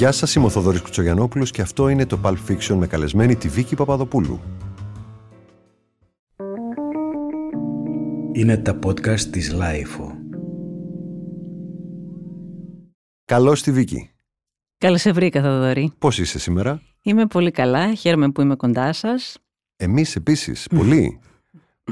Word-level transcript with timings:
Γεια 0.00 0.12
σας, 0.12 0.34
είμαι 0.34 0.44
ο 0.44 0.48
Θοδωρής 0.48 0.80
Κουτσογιανόπουλος 0.80 1.50
και 1.50 1.62
αυτό 1.62 1.88
είναι 1.88 2.06
το 2.06 2.20
Pulp 2.24 2.36
Fiction 2.48 2.74
με 2.74 2.86
καλεσμένη 2.86 3.36
τη 3.36 3.48
Βίκη 3.48 3.76
Παπαδοπούλου. 3.76 4.40
Είναι 8.32 8.56
τα 8.56 8.78
podcast 8.86 9.20
της 9.20 9.52
LiFO. 9.52 10.12
Καλώς 13.24 13.62
τη 13.62 13.72
Βίκη. 13.72 14.10
Καλώς 14.78 15.00
σε 15.00 15.12
βρήκα, 15.12 15.42
Θοδωρή. 15.42 15.92
Πώς 15.98 16.18
είσαι 16.18 16.38
σήμερα; 16.38 16.82
Είμαι 17.02 17.26
πολύ 17.26 17.50
καλά. 17.50 17.94
Χαίρομαι 17.94 18.30
που 18.30 18.40
είμαι 18.40 18.56
κοντά 18.56 18.92
σας. 18.92 19.38
Εμείς 19.76 20.16
επίσης, 20.16 20.66
πολύ. 20.76 21.20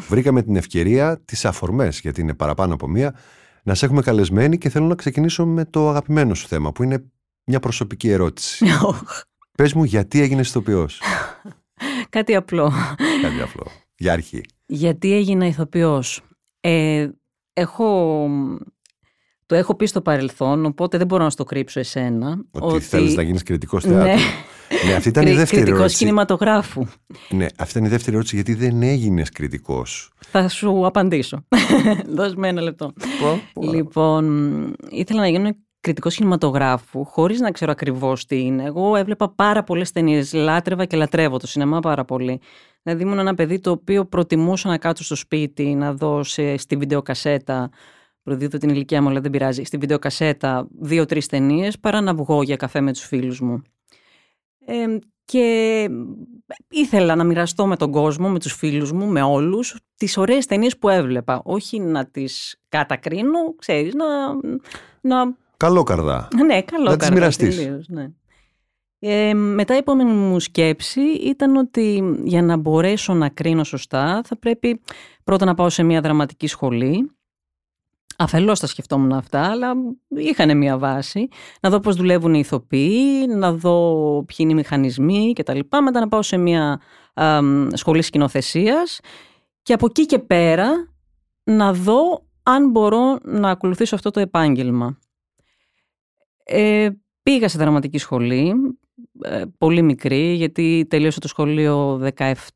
Βρήκαμε 0.08 0.42
την 0.42 0.56
ευκαιρία, 0.56 1.20
τις 1.24 1.44
αφορμές, 1.44 2.00
γιατί 2.00 2.20
είναι 2.20 2.34
παραπάνω 2.34 2.74
από 2.74 2.88
μία, 2.88 3.14
να 3.62 3.74
σε 3.74 3.84
έχουμε 3.84 4.02
καλεσμένη 4.02 4.58
και 4.58 4.68
θέλω 4.68 4.86
να 4.86 4.94
ξεκινήσω 4.94 5.46
με 5.46 5.64
το 5.64 5.88
αγαπημένο 5.88 6.34
σου 6.34 6.46
θέμα, 6.46 6.72
που 6.72 6.82
είναι 6.82 7.04
μια 7.48 7.60
προσωπική 7.60 8.08
ερώτηση. 8.08 8.66
Πες 9.58 9.72
μου 9.72 9.84
γιατί 9.84 10.20
έγινες 10.20 10.48
ηθοποιός; 10.48 11.00
Κάτι 12.08 12.34
απλό. 12.34 12.72
Κάτι 13.22 13.40
απλό. 13.42 13.66
Για 13.96 14.12
αρχή. 14.12 14.40
Γιατί 14.66 15.14
έγινα 15.14 15.46
ηθοποιός. 15.46 16.20
Ε, 16.60 17.08
έχω... 17.52 18.26
Το 19.46 19.54
έχω 19.54 19.74
πει 19.74 19.86
στο 19.86 20.00
παρελθόν, 20.00 20.64
οπότε 20.64 20.98
δεν 20.98 21.06
μπορώ 21.06 21.24
να 21.24 21.30
στο 21.30 21.44
κρύψω 21.44 21.80
εσένα. 21.80 22.44
Ότι, 22.50 22.80
θέλεις 22.80 23.14
να 23.14 23.22
γίνεις 23.22 23.42
κριτικός 23.42 23.84
θεάτρου. 23.84 24.02
Ναι. 24.02 24.14
ναι, 24.86 24.94
αυτή 24.94 25.08
ήταν 25.08 25.26
η 25.26 25.32
δεύτερη 25.32 25.46
κριτικός 25.50 25.78
ερώτηση. 25.78 25.98
κινηματογράφου. 25.98 26.86
Ναι, 27.28 27.46
αυτή 27.56 27.72
ήταν 27.72 27.84
η 27.84 27.88
δεύτερη 27.88 28.14
ερώτηση. 28.16 28.34
Γιατί 28.34 28.54
δεν 28.54 28.82
έγινες 28.82 29.30
κριτικός. 29.30 30.10
Θα 30.26 30.48
σου 30.48 30.86
απαντήσω. 30.86 31.44
Δώσ' 32.16 32.34
με 32.34 32.48
ένα 32.48 32.60
λεπτό. 32.60 32.92
Πω, 33.20 33.40
πω. 33.52 33.72
Λοιπόν, 33.72 34.74
ήθελα 34.88 35.20
να 35.20 35.28
γίνω 35.28 35.56
κριτικός 35.80 36.14
κινηματογράφου, 36.14 37.04
χωρίς 37.04 37.40
να 37.40 37.50
ξέρω 37.50 37.72
ακριβώς 37.72 38.26
τι 38.26 38.40
είναι. 38.40 38.64
Εγώ 38.64 38.96
έβλεπα 38.96 39.28
πάρα 39.28 39.62
πολλές 39.62 39.92
ταινίες, 39.92 40.32
λάτρευα 40.32 40.84
και 40.84 40.96
λατρεύω 40.96 41.38
το 41.38 41.46
σινεμά 41.46 41.80
πάρα 41.80 42.04
πολύ. 42.04 42.40
Δηλαδή 42.82 43.02
ήμουν 43.02 43.18
ένα 43.18 43.34
παιδί 43.34 43.60
το 43.60 43.70
οποίο 43.70 44.04
προτιμούσα 44.04 44.68
να 44.68 44.78
κάτσω 44.78 45.04
στο 45.04 45.14
σπίτι, 45.14 45.74
να 45.74 45.94
δω 45.94 46.22
σε, 46.22 46.56
στη 46.56 46.76
βιντεοκασέτα, 46.76 47.70
προδίδω 48.22 48.58
την 48.58 48.68
ηλικία 48.68 49.02
μου 49.02 49.08
αλλά 49.08 49.20
δεν 49.20 49.30
πειράζει, 49.30 49.62
στη 49.62 49.76
βιντεοκασέτα 49.76 50.68
δύο-τρεις 50.80 51.26
ταινίες 51.26 51.78
παρά 51.78 52.00
να 52.00 52.14
βγω 52.14 52.42
για 52.42 52.56
καφέ 52.56 52.80
με 52.80 52.92
τους 52.92 53.04
φίλους 53.04 53.40
μου. 53.40 53.62
Ε, 54.64 54.98
και 55.24 55.88
ήθελα 56.68 57.14
να 57.14 57.24
μοιραστώ 57.24 57.66
με 57.66 57.76
τον 57.76 57.90
κόσμο, 57.90 58.28
με 58.28 58.38
τους 58.38 58.52
φίλους 58.52 58.92
μου, 58.92 59.06
με 59.06 59.22
όλους, 59.22 59.76
τις 59.96 60.16
ωραίες 60.16 60.46
ταινίες 60.46 60.78
που 60.78 60.88
έβλεπα. 60.88 61.40
Όχι 61.44 61.78
να 61.80 62.06
τις 62.06 62.60
κατακρίνω, 62.68 63.54
ξέρεις, 63.58 63.94
να, 63.94 64.06
να 65.00 65.36
Καλό 65.58 65.82
καρδά. 65.82 66.28
ναι, 66.46 66.62
καλό 66.62 66.84
Να 66.84 66.96
τις 66.96 66.96
καρδά, 66.96 67.14
μοιραστείς. 67.14 67.56
τελείως, 67.56 67.88
ναι. 67.88 68.10
Ε, 69.00 69.34
μετά 69.34 69.74
η 69.74 69.76
επόμενη 69.76 70.12
μου 70.12 70.40
σκέψη 70.40 71.00
ήταν 71.00 71.56
ότι 71.56 72.16
για 72.24 72.42
να 72.42 72.56
μπορέσω 72.56 73.14
να 73.14 73.28
κρίνω 73.28 73.64
σωστά 73.64 74.20
θα 74.24 74.38
πρέπει 74.38 74.80
πρώτα 75.24 75.44
να 75.44 75.54
πάω 75.54 75.68
σε 75.68 75.82
μια 75.82 76.00
δραματική 76.00 76.46
σχολή. 76.46 77.10
Αφελώς 78.20 78.60
τα 78.60 78.66
σκεφτόμουν 78.66 79.12
αυτά, 79.12 79.50
αλλά 79.50 79.72
είχαν 80.08 80.56
μια 80.56 80.78
βάση. 80.78 81.28
Να 81.60 81.70
δω 81.70 81.80
πώς 81.80 81.96
δουλεύουν 81.96 82.34
οι 82.34 82.38
ηθοποιοί, 82.38 83.26
να 83.28 83.52
δω 83.52 83.80
ποιοι 84.26 84.36
είναι 84.38 84.52
οι 84.52 84.54
μηχανισμοί 84.54 85.32
κτλ. 85.32 85.58
Μετά 85.84 86.00
να 86.00 86.08
πάω 86.08 86.22
σε 86.22 86.36
μια 86.36 86.80
α, 87.14 87.40
σχολή 87.72 88.02
σκηνοθεσίας 88.02 89.00
και 89.62 89.72
από 89.72 89.86
εκεί 89.86 90.06
και 90.06 90.18
πέρα 90.18 90.68
να 91.44 91.72
δω 91.72 92.26
αν 92.42 92.70
μπορώ 92.70 93.18
να 93.22 93.50
ακολουθήσω 93.50 93.94
αυτό 93.94 94.10
το 94.10 94.20
επάγγελμα. 94.20 94.98
Ε, 96.50 96.88
πήγα 97.22 97.48
σε 97.48 97.58
δραματική 97.58 97.98
σχολή, 97.98 98.52
ε, 99.20 99.42
πολύ 99.58 99.82
μικρή, 99.82 100.34
γιατί 100.34 100.86
τελείωσα 100.88 101.20
το 101.20 101.28
σχολείο 101.28 102.00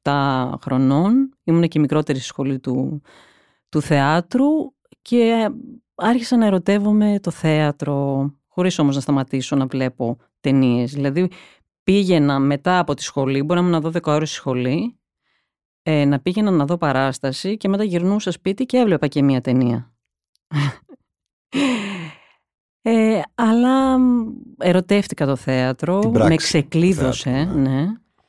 17 0.02 0.52
χρονών. 0.62 1.36
Ήμουν 1.44 1.68
και 1.68 1.78
η 1.78 1.80
μικρότερη 1.80 2.18
στη 2.18 2.26
σχολή 2.26 2.58
του, 2.58 3.02
του 3.68 3.80
θεάτρου 3.82 4.48
και 5.02 5.50
άρχισα 5.94 6.36
να 6.36 6.46
ερωτεύομαι 6.46 7.18
το 7.22 7.30
θέατρο, 7.30 8.30
χωρίς 8.48 8.78
όμως 8.78 8.94
να 8.94 9.00
σταματήσω 9.00 9.56
να 9.56 9.66
βλέπω 9.66 10.16
ταινίες. 10.40 10.92
Δηλαδή 10.92 11.30
πήγαινα 11.82 12.38
μετά 12.38 12.78
από 12.78 12.94
τη 12.94 13.02
σχολή, 13.02 13.42
μπορεί 13.42 13.60
να 13.60 13.66
ήμουν 13.66 13.82
να 13.82 13.90
δω 13.90 13.90
10 13.90 14.12
ώρες 14.14 14.28
στη 14.28 14.38
σχολή, 14.38 14.98
ε, 15.82 16.04
να 16.04 16.20
πήγαινα 16.20 16.50
να 16.50 16.64
δω 16.64 16.76
παράσταση 16.78 17.56
και 17.56 17.68
μετά 17.68 17.84
γυρνούσα 17.84 18.30
σπίτι 18.30 18.66
και 18.66 18.76
έβλεπα 18.76 19.06
και 19.06 19.22
μία 19.22 19.40
ταινία. 19.40 19.94
Ε, 22.82 23.20
αλλά 23.34 23.98
μ, 23.98 24.34
ερωτεύτηκα 24.58 25.26
το 25.26 25.36
θέατρο, 25.36 25.98
Την 25.98 26.12
πράξη 26.12 26.30
με 26.30 26.36
του 26.36 26.42
ξεκλείδωσε, 26.42 27.30
θέατρου, 27.30 27.58
ναι. 27.58 27.80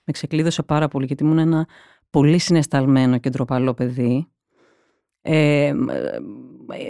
Με 0.03 0.11
ξεκλείδωσε 0.11 0.63
πάρα 0.63 0.87
πολύ 0.87 1.05
γιατί 1.05 1.23
ήμουν 1.23 1.37
ένα 1.37 1.67
πολύ 2.09 2.37
συναισθαλμένο 2.37 3.17
και 3.17 3.29
ντροπαλό 3.29 3.73
παιδί. 3.73 4.27
Ε, 5.21 5.73
μ, 5.73 5.89
ε, 5.89 5.95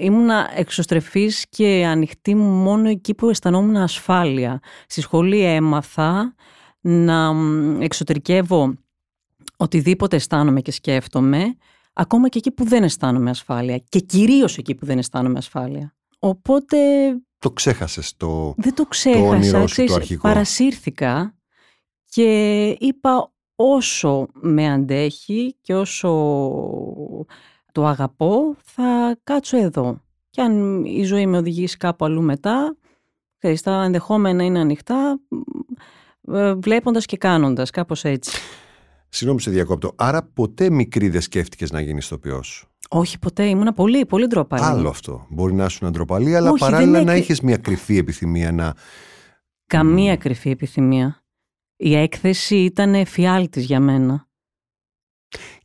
ήμουνα 0.01 0.49
εξωστρεφής 0.55 1.45
και 1.49 1.85
ανοιχτή 1.85 2.35
μου 2.35 2.49
μόνο 2.49 2.89
εκεί 2.89 3.13
που 3.13 3.29
αισθανόμουν 3.29 3.75
ασφάλεια. 3.75 4.59
Στη 4.87 5.01
σχολή 5.01 5.41
έμαθα 5.41 6.35
να 6.81 7.33
μ, 7.33 7.81
εξωτερικεύω 7.81 8.73
οτιδήποτε 9.57 10.15
αισθάνομαι 10.15 10.61
και 10.61 10.71
σκέφτομαι, 10.71 11.55
ακόμα 11.93 12.29
και 12.29 12.37
εκεί 12.37 12.51
που 12.51 12.63
δεν 12.63 12.83
αισθάνομαι 12.83 13.29
ασφάλεια 13.29 13.77
και 13.89 13.99
κυρίως 13.99 14.57
εκεί 14.57 14.75
που 14.75 14.85
δεν 14.85 14.97
αισθάνομαι 14.97 15.37
ασφάλεια. 15.37 15.93
Οπότε 16.19 16.77
Το 17.43 17.51
ξέχασες 17.51 18.17
το... 18.17 18.53
δεν 18.57 18.73
το 18.73 18.87
όνειρό 19.05 19.29
ξέχασα, 19.29 19.59
σου, 19.59 19.65
ξέρεις, 19.65 19.91
το 19.91 19.97
αρχικό. 19.97 20.21
παρασύρθηκα 20.21 21.35
και 22.05 22.67
είπα 22.79 23.33
όσο 23.55 24.27
με 24.33 24.71
αντέχει 24.71 25.55
και 25.61 25.75
όσο 25.75 26.09
το 27.71 27.85
αγαπώ 27.85 28.55
θα 28.63 29.19
κάτσω 29.23 29.57
εδώ. 29.57 30.01
Και 30.29 30.41
αν 30.41 30.83
η 30.85 31.03
ζωή 31.03 31.25
με 31.25 31.37
οδηγήσει 31.37 31.77
κάπου 31.77 32.05
αλλού 32.05 32.21
μετά, 32.21 32.77
ξέρεις, 33.37 33.61
τα 33.61 33.83
ενδεχόμενα 33.83 34.43
είναι 34.43 34.59
ανοιχτά, 34.59 35.19
ε, 36.31 36.53
βλέποντας 36.53 37.05
και 37.05 37.17
κάνοντας, 37.17 37.69
κάπως 37.69 38.03
έτσι. 38.03 38.37
Συγγνώμη 39.15 39.41
σε 39.41 39.51
διακόπτω. 39.51 39.93
Άρα 39.95 40.23
ποτέ 40.23 40.69
μικρή 40.69 41.09
δεν 41.09 41.21
σκέφτηκες 41.21 41.71
να 41.71 41.81
γίνεις 41.81 42.05
ηθοποιός; 42.05 42.65
Όχι 42.89 43.19
ποτέ, 43.19 43.45
ήμουνα 43.45 43.73
πολύ, 43.73 44.05
πολύ 44.05 44.27
ντροπαλή. 44.27 44.63
Άλλο 44.63 44.89
αυτό. 44.89 45.25
Μπορεί 45.29 45.53
να 45.53 45.65
ήσουν 45.65 45.91
ντροπαλή, 45.91 46.35
αλλά 46.35 46.49
Όχι, 46.49 46.59
παράλληλα 46.59 46.91
δεν 46.91 47.05
να 47.05 47.11
έκαι- 47.11 47.23
είχες 47.23 47.41
μια 47.41 47.57
κρυφή 47.57 47.97
επιθυμία 47.97 48.51
να... 48.51 48.75
Καμία 49.67 50.17
κρυφή 50.17 50.49
επιθυμία. 50.49 51.23
Η 51.75 51.95
έκθεση 51.95 52.55
ήταν 52.55 53.05
φιάλτης 53.05 53.65
για 53.65 53.79
μένα. 53.79 54.27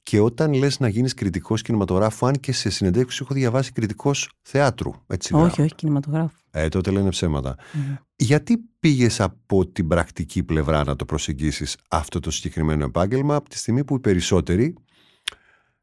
Και 0.03 0.21
όταν 0.21 0.53
λες 0.53 0.79
να 0.81 0.89
γίνεις 0.89 1.15
κριτικός 1.15 1.63
κινηματογράφου, 1.63 2.27
αν 2.27 2.35
και 2.41 2.53
σε 2.53 2.71
συνεντεύξεις 2.71 3.21
έχω 3.21 3.35
διαβάσει 3.35 3.73
κριτικός 3.73 4.31
θεάτρου. 4.43 4.93
Έτσι 5.07 5.35
όχι, 5.35 5.43
γράφει. 5.43 5.63
όχι, 5.63 5.75
κινηματογράφο. 5.75 6.37
Ε, 6.51 6.69
τότε 6.69 6.91
λένε 6.91 7.09
ψέματα. 7.09 7.57
Μμμ. 7.73 7.95
Γιατί 8.21 8.59
πήγες 8.81 9.21
από 9.21 9.67
την 9.67 9.89
πρακτική 9.89 10.43
πλευρά 10.43 10.85
να 10.85 10.97
το 10.97 11.05
προσεγγίσεις 11.05 11.77
αυτό 11.89 12.21
το 12.21 12.31
συγκεκριμένο 12.31 12.85
επάγγελμα 12.85 13.35
από 13.35 13.49
τη 13.49 13.59
στιγμή 13.59 13.85
που 13.85 13.95
οι 13.95 14.01
περισσότεροι 14.01 14.75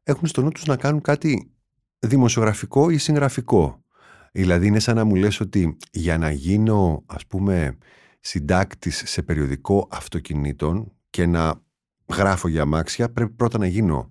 έχουν 0.02 0.28
στο 0.28 0.42
νου 0.42 0.50
τους 0.50 0.64
να 0.64 0.76
κάνουν 0.76 1.00
κάτι 1.00 1.50
δημοσιογραφικό 1.98 2.90
ή 2.90 2.98
συγγραφικό; 2.98 3.84
Δηλαδή 4.32 4.66
είναι 4.66 4.78
σαν 4.78 4.96
να 4.96 5.04
μου 5.04 5.14
λες 5.14 5.40
ότι 5.40 5.76
για 5.90 6.18
να 6.18 6.30
γίνω 6.30 7.02
ας 7.06 7.26
πούμε 7.26 7.78
συντάκτης 8.20 9.02
σε 9.06 9.22
περιοδικό 9.22 9.88
αυτοκινήτων 9.90 10.92
και 11.10 11.26
να 11.26 11.62
γράφω 12.14 12.48
για 12.48 12.62
αμάξια 12.62 13.12
πρέπει 13.12 13.32
πρώτα 13.32 13.58
να 13.58 13.66
γίνω 13.66 14.08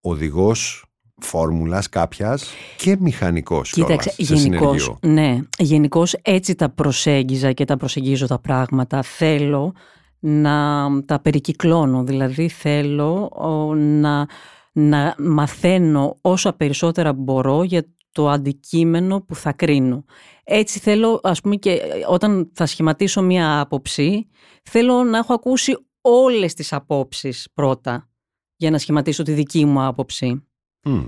οδηγός 0.00 0.84
φόρμουλας 1.20 1.88
κάποιας 1.88 2.50
και 2.76 2.96
μηχανικός 3.00 3.70
Κοίταξε, 3.70 4.10
κιόλας, 4.16 4.40
σε 4.42 4.48
γενικώς, 4.48 4.82
συνεργείο. 4.82 4.98
ναι, 5.22 5.38
γενικώς 5.58 6.12
έτσι 6.22 6.54
τα 6.54 6.68
προσέγγιζα 6.70 7.52
και 7.52 7.64
τα 7.64 7.76
προσεγγίζω 7.76 8.26
τα 8.26 8.38
πράγματα. 8.38 9.02
Θέλω 9.02 9.74
να 10.18 10.86
τα 11.06 11.20
περικυκλώνω, 11.20 12.04
δηλαδή 12.04 12.48
θέλω 12.48 13.30
ο, 13.34 13.74
να, 13.74 14.28
να 14.72 15.14
μαθαίνω 15.18 16.18
όσα 16.20 16.52
περισσότερα 16.52 17.12
μπορώ 17.12 17.62
για 17.62 17.86
το 18.12 18.28
αντικείμενο 18.28 19.20
που 19.20 19.34
θα 19.34 19.52
κρίνω. 19.52 20.04
Έτσι 20.44 20.78
θέλω, 20.78 21.20
ας 21.22 21.40
πούμε, 21.40 21.56
και 21.56 21.80
όταν 22.08 22.50
θα 22.54 22.66
σχηματίσω 22.66 23.22
μία 23.22 23.60
άποψη, 23.60 24.28
θέλω 24.62 25.04
να 25.04 25.18
έχω 25.18 25.34
ακούσει 25.34 25.76
όλες 26.00 26.54
τις 26.54 26.72
απόψεις 26.72 27.48
πρώτα 27.54 28.08
για 28.56 28.70
να 28.70 28.78
σχηματίσω 28.78 29.22
τη 29.22 29.32
δική 29.32 29.64
μου 29.64 29.82
άποψη. 29.84 30.46
Μμ. 30.84 31.04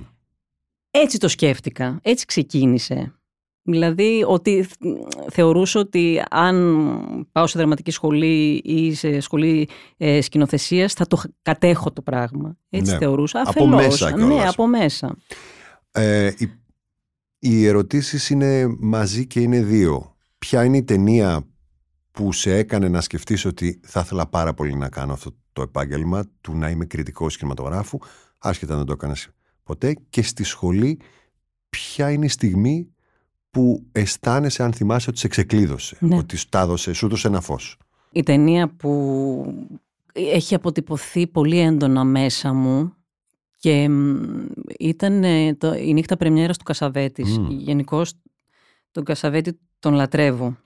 Έτσι 0.91 1.19
το 1.19 1.29
σκέφτηκα, 1.29 1.99
έτσι 2.03 2.25
ξεκίνησε. 2.25 3.11
Δηλαδή 3.63 4.25
ότι 4.27 4.67
θεωρούσα 5.31 5.81
ότι 5.81 6.23
αν 6.31 7.29
πάω 7.33 7.47
σε 7.47 7.59
δραματική 7.59 7.91
σχολή 7.91 8.61
ή 8.65 8.95
σε 8.95 9.21
σχολή 9.21 9.69
ε, 9.97 10.21
σκηνοθεσίας 10.21 10.93
θα 10.93 11.07
το 11.07 11.23
κατέχω 11.43 11.93
το 11.93 12.03
πράγμα. 12.03 12.57
Έτσι 12.71 12.93
Ναι. 12.93 12.99
θεωρούσα. 12.99 13.41
Από 13.41 13.49
Αφελώς. 13.49 13.87
μέσα 13.87 14.13
κιόλας. 14.13 14.29
Ναι, 14.43 14.49
από 14.49 14.67
μέσα. 14.67 15.17
Ε, 15.91 16.31
οι, 16.39 16.51
οι 17.39 17.67
ερωτήσεις 17.67 18.31
είναι 18.31 18.77
μαζί 18.79 19.27
και 19.27 19.41
είναι 19.41 19.63
δύο. 19.63 20.17
Ποια 20.39 20.65
είναι 20.65 20.77
η 20.77 20.85
ταινία 20.85 21.47
που 22.11 22.33
σε 22.33 22.57
έκανε 22.57 22.89
να 22.89 23.01
σκεφτείς 23.01 23.45
ότι 23.45 23.81
θα 23.85 24.01
ήθελα 24.01 24.27
πάρα 24.27 24.55
πολύ 24.55 24.75
να 24.75 24.89
κάνω 24.89 25.13
αυτό 25.13 25.31
το 25.53 25.63
επάγγελμα 25.63 26.25
του 26.41 26.57
να 26.57 26.71
είμαι 26.71 26.85
κριτικός 26.85 27.37
κινηματογράφου, 27.37 27.99
άσχετα 28.39 28.73
να 28.73 28.79
δεν 28.79 28.87
το 28.87 28.93
έκανες 28.93 29.29
ποτέ, 29.67 29.97
και 30.11 30.23
στη 30.23 30.45
σχολή 30.45 31.01
ποια 31.69 32.11
είναι 32.11 32.25
η 32.25 32.29
στιγμή 32.29 32.95
που 33.51 33.87
αισθάνεσαι 33.93 34.63
αν 34.63 34.73
θυμάσαι 34.73 35.11
ότι 35.11 35.19
σε 35.19 35.29
ξεκλείδωσε, 35.29 35.97
Ναι. 36.01 36.17
ότι 36.17 36.37
σου 36.37 36.49
τα 36.49 36.61
έδωσε, 36.61 36.93
σου 36.93 37.07
έδωσε 37.07 37.29
ένα 37.29 37.41
φως. 37.41 37.79
Η 38.13 38.23
ταινία 38.23 38.69
που 38.69 39.67
έχει 40.13 40.55
αποτυπωθεί 40.55 41.27
πολύ 41.27 41.59
έντονα 41.59 42.05
μέσα 42.05 42.53
μου 42.53 42.95
και 43.59 43.89
μ, 43.89 44.17
ήταν 44.79 45.25
ε, 45.25 45.55
το, 45.55 45.75
η 45.75 45.93
νύχτα 45.93 46.17
πρεμιέρας 46.17 46.57
του 46.59 46.65
Κασαβέτης. 46.65 47.39
Μμ. 47.39 47.51
Γενικώς 47.51 48.13
τον 48.91 49.05
Κασαβέτη 49.05 49.59
τον 49.79 49.95
λατρεύω. 49.95 50.57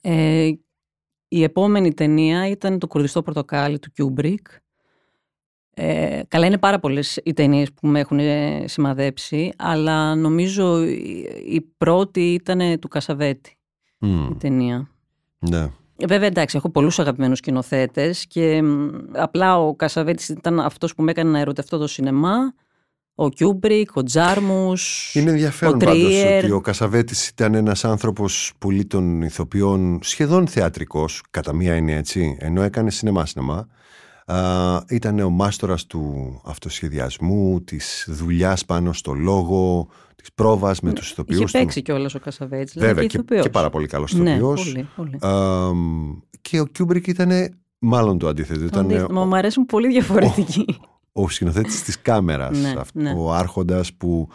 Ε, 0.00 0.50
η 1.28 1.42
επόμενη 1.42 1.94
ταινία 1.94 2.48
ήταν 2.48 2.78
το 2.78 2.86
Κουρδιστό 2.86 3.22
Πορτοκάλι 3.22 3.78
του 3.78 3.90
Κιούμπρικ. 3.92 4.46
Ε, 5.78 6.20
καλά 6.28 6.46
είναι 6.46 6.58
πάρα 6.58 6.78
πολλές 6.78 7.20
οι 7.24 7.32
ταινίες 7.32 7.72
που 7.72 7.86
με 7.86 8.00
έχουν 8.00 8.18
ε, 8.18 8.64
σημαδέψει, 8.66 9.52
αλλά 9.56 10.14
νομίζω 10.14 10.82
η, 10.84 11.26
η 11.46 11.60
πρώτη 11.78 12.32
ήταν 12.32 12.78
του 12.78 12.88
Κασαβέτη 12.88 13.56
Μμ, 13.98 14.30
η 14.30 14.36
ταινία. 14.38 14.90
ναι. 15.38 15.70
Ε, 15.98 16.06
Βέβαια, 16.06 16.26
εντάξει, 16.26 16.56
έχω 16.56 16.70
πολλούς 16.70 16.98
αγαπημένους 16.98 17.38
σκηνοθέτες 17.38 18.26
και 18.26 18.62
μ, 18.62 18.88
απλά 19.12 19.58
ο 19.58 19.74
Κασαβέτης 19.74 20.28
ήταν 20.28 20.60
αυτός 20.60 20.94
που 20.94 21.02
με 21.02 21.10
έκανε 21.10 21.30
να 21.30 21.38
ερωτευτώ 21.38 21.78
το 21.78 21.86
σινεμά. 21.86 22.36
Ο 23.14 23.28
Κιούμπρικ, 23.28 23.96
ο 23.96 24.02
Τζάρμους. 24.02 25.14
Είναι 25.14 25.30
ενδιαφέρον 25.30 25.74
ο 25.74 25.76
πάντως 25.84 26.02
Τρίερ. 26.02 26.42
ότι 26.44 26.52
ο 26.52 26.60
Κασαβέτης 26.60 27.28
ήταν 27.28 27.54
ένας 27.54 27.84
άνθρωπος 27.84 28.52
πολύ 28.58 28.84
των 28.84 29.22
ηθοποιών 29.22 29.98
σχεδόν 30.02 30.46
θεατρικός, 30.46 31.22
κατά 31.30 31.52
μία 31.54 31.74
έννοια 31.74 31.96
έτσι, 31.96 32.36
ενώ 32.40 32.62
έκανε 32.62 32.90
σινεμά-σινεμά. 32.90 33.66
Α, 34.28 34.80
ήταν 34.88 35.18
ο 35.18 35.30
μάστορας 35.30 35.86
του 35.86 36.40
αυτοσχεδιασμού, 36.44 37.60
της 37.64 38.06
δουλειάς 38.10 38.64
πάνω 38.64 38.92
στο 38.92 39.12
λόγο, 39.12 39.88
της 40.16 40.32
πρόβας 40.34 40.80
με 40.80 40.92
τους 40.92 41.10
ηθοποιούς 41.10 41.36
Είχε 41.38 41.46
του. 41.58 41.64
παίξει 41.64 41.82
κιόλας 41.82 42.14
ο 42.14 42.18
Κασαβέτη. 42.18 42.78
Βέβαια 42.78 43.02
και, 43.02 43.08
και, 43.08 43.16
ηθοποιός. 43.16 43.42
και 43.42 43.50
πάρα 43.50 43.70
πολύ 43.70 43.86
καλός 43.86 44.12
Ναι, 44.14 44.30
ηθοποιός. 44.30 44.64
πολύ, 44.72 44.88
πολύ. 44.96 45.18
Α, 45.20 45.70
και 46.40 46.60
ο 46.60 46.66
Κιούμπρικ 46.66 47.06
ήταν 47.06 47.30
μάλλον 47.78 48.18
το 48.18 48.28
αντίθετο. 48.28 48.64
Ήταν 48.64 48.84
Αντίθετα, 48.84 49.06
ο, 49.10 49.12
Μα 49.12 49.24
μου 49.24 49.36
αρέσουν 49.36 49.66
πολύ 49.66 49.88
διαφορετικοί. 49.88 50.64
ο 51.12 51.28
σκηνοθέτης 51.28 51.82
της 51.82 52.00
κάμερας, 52.02 52.58
Ναι, 52.58 52.74
αυτό, 52.78 53.00
ναι. 53.00 53.14
ο 53.16 53.32
άρχοντας 53.32 53.94
που 53.94 54.28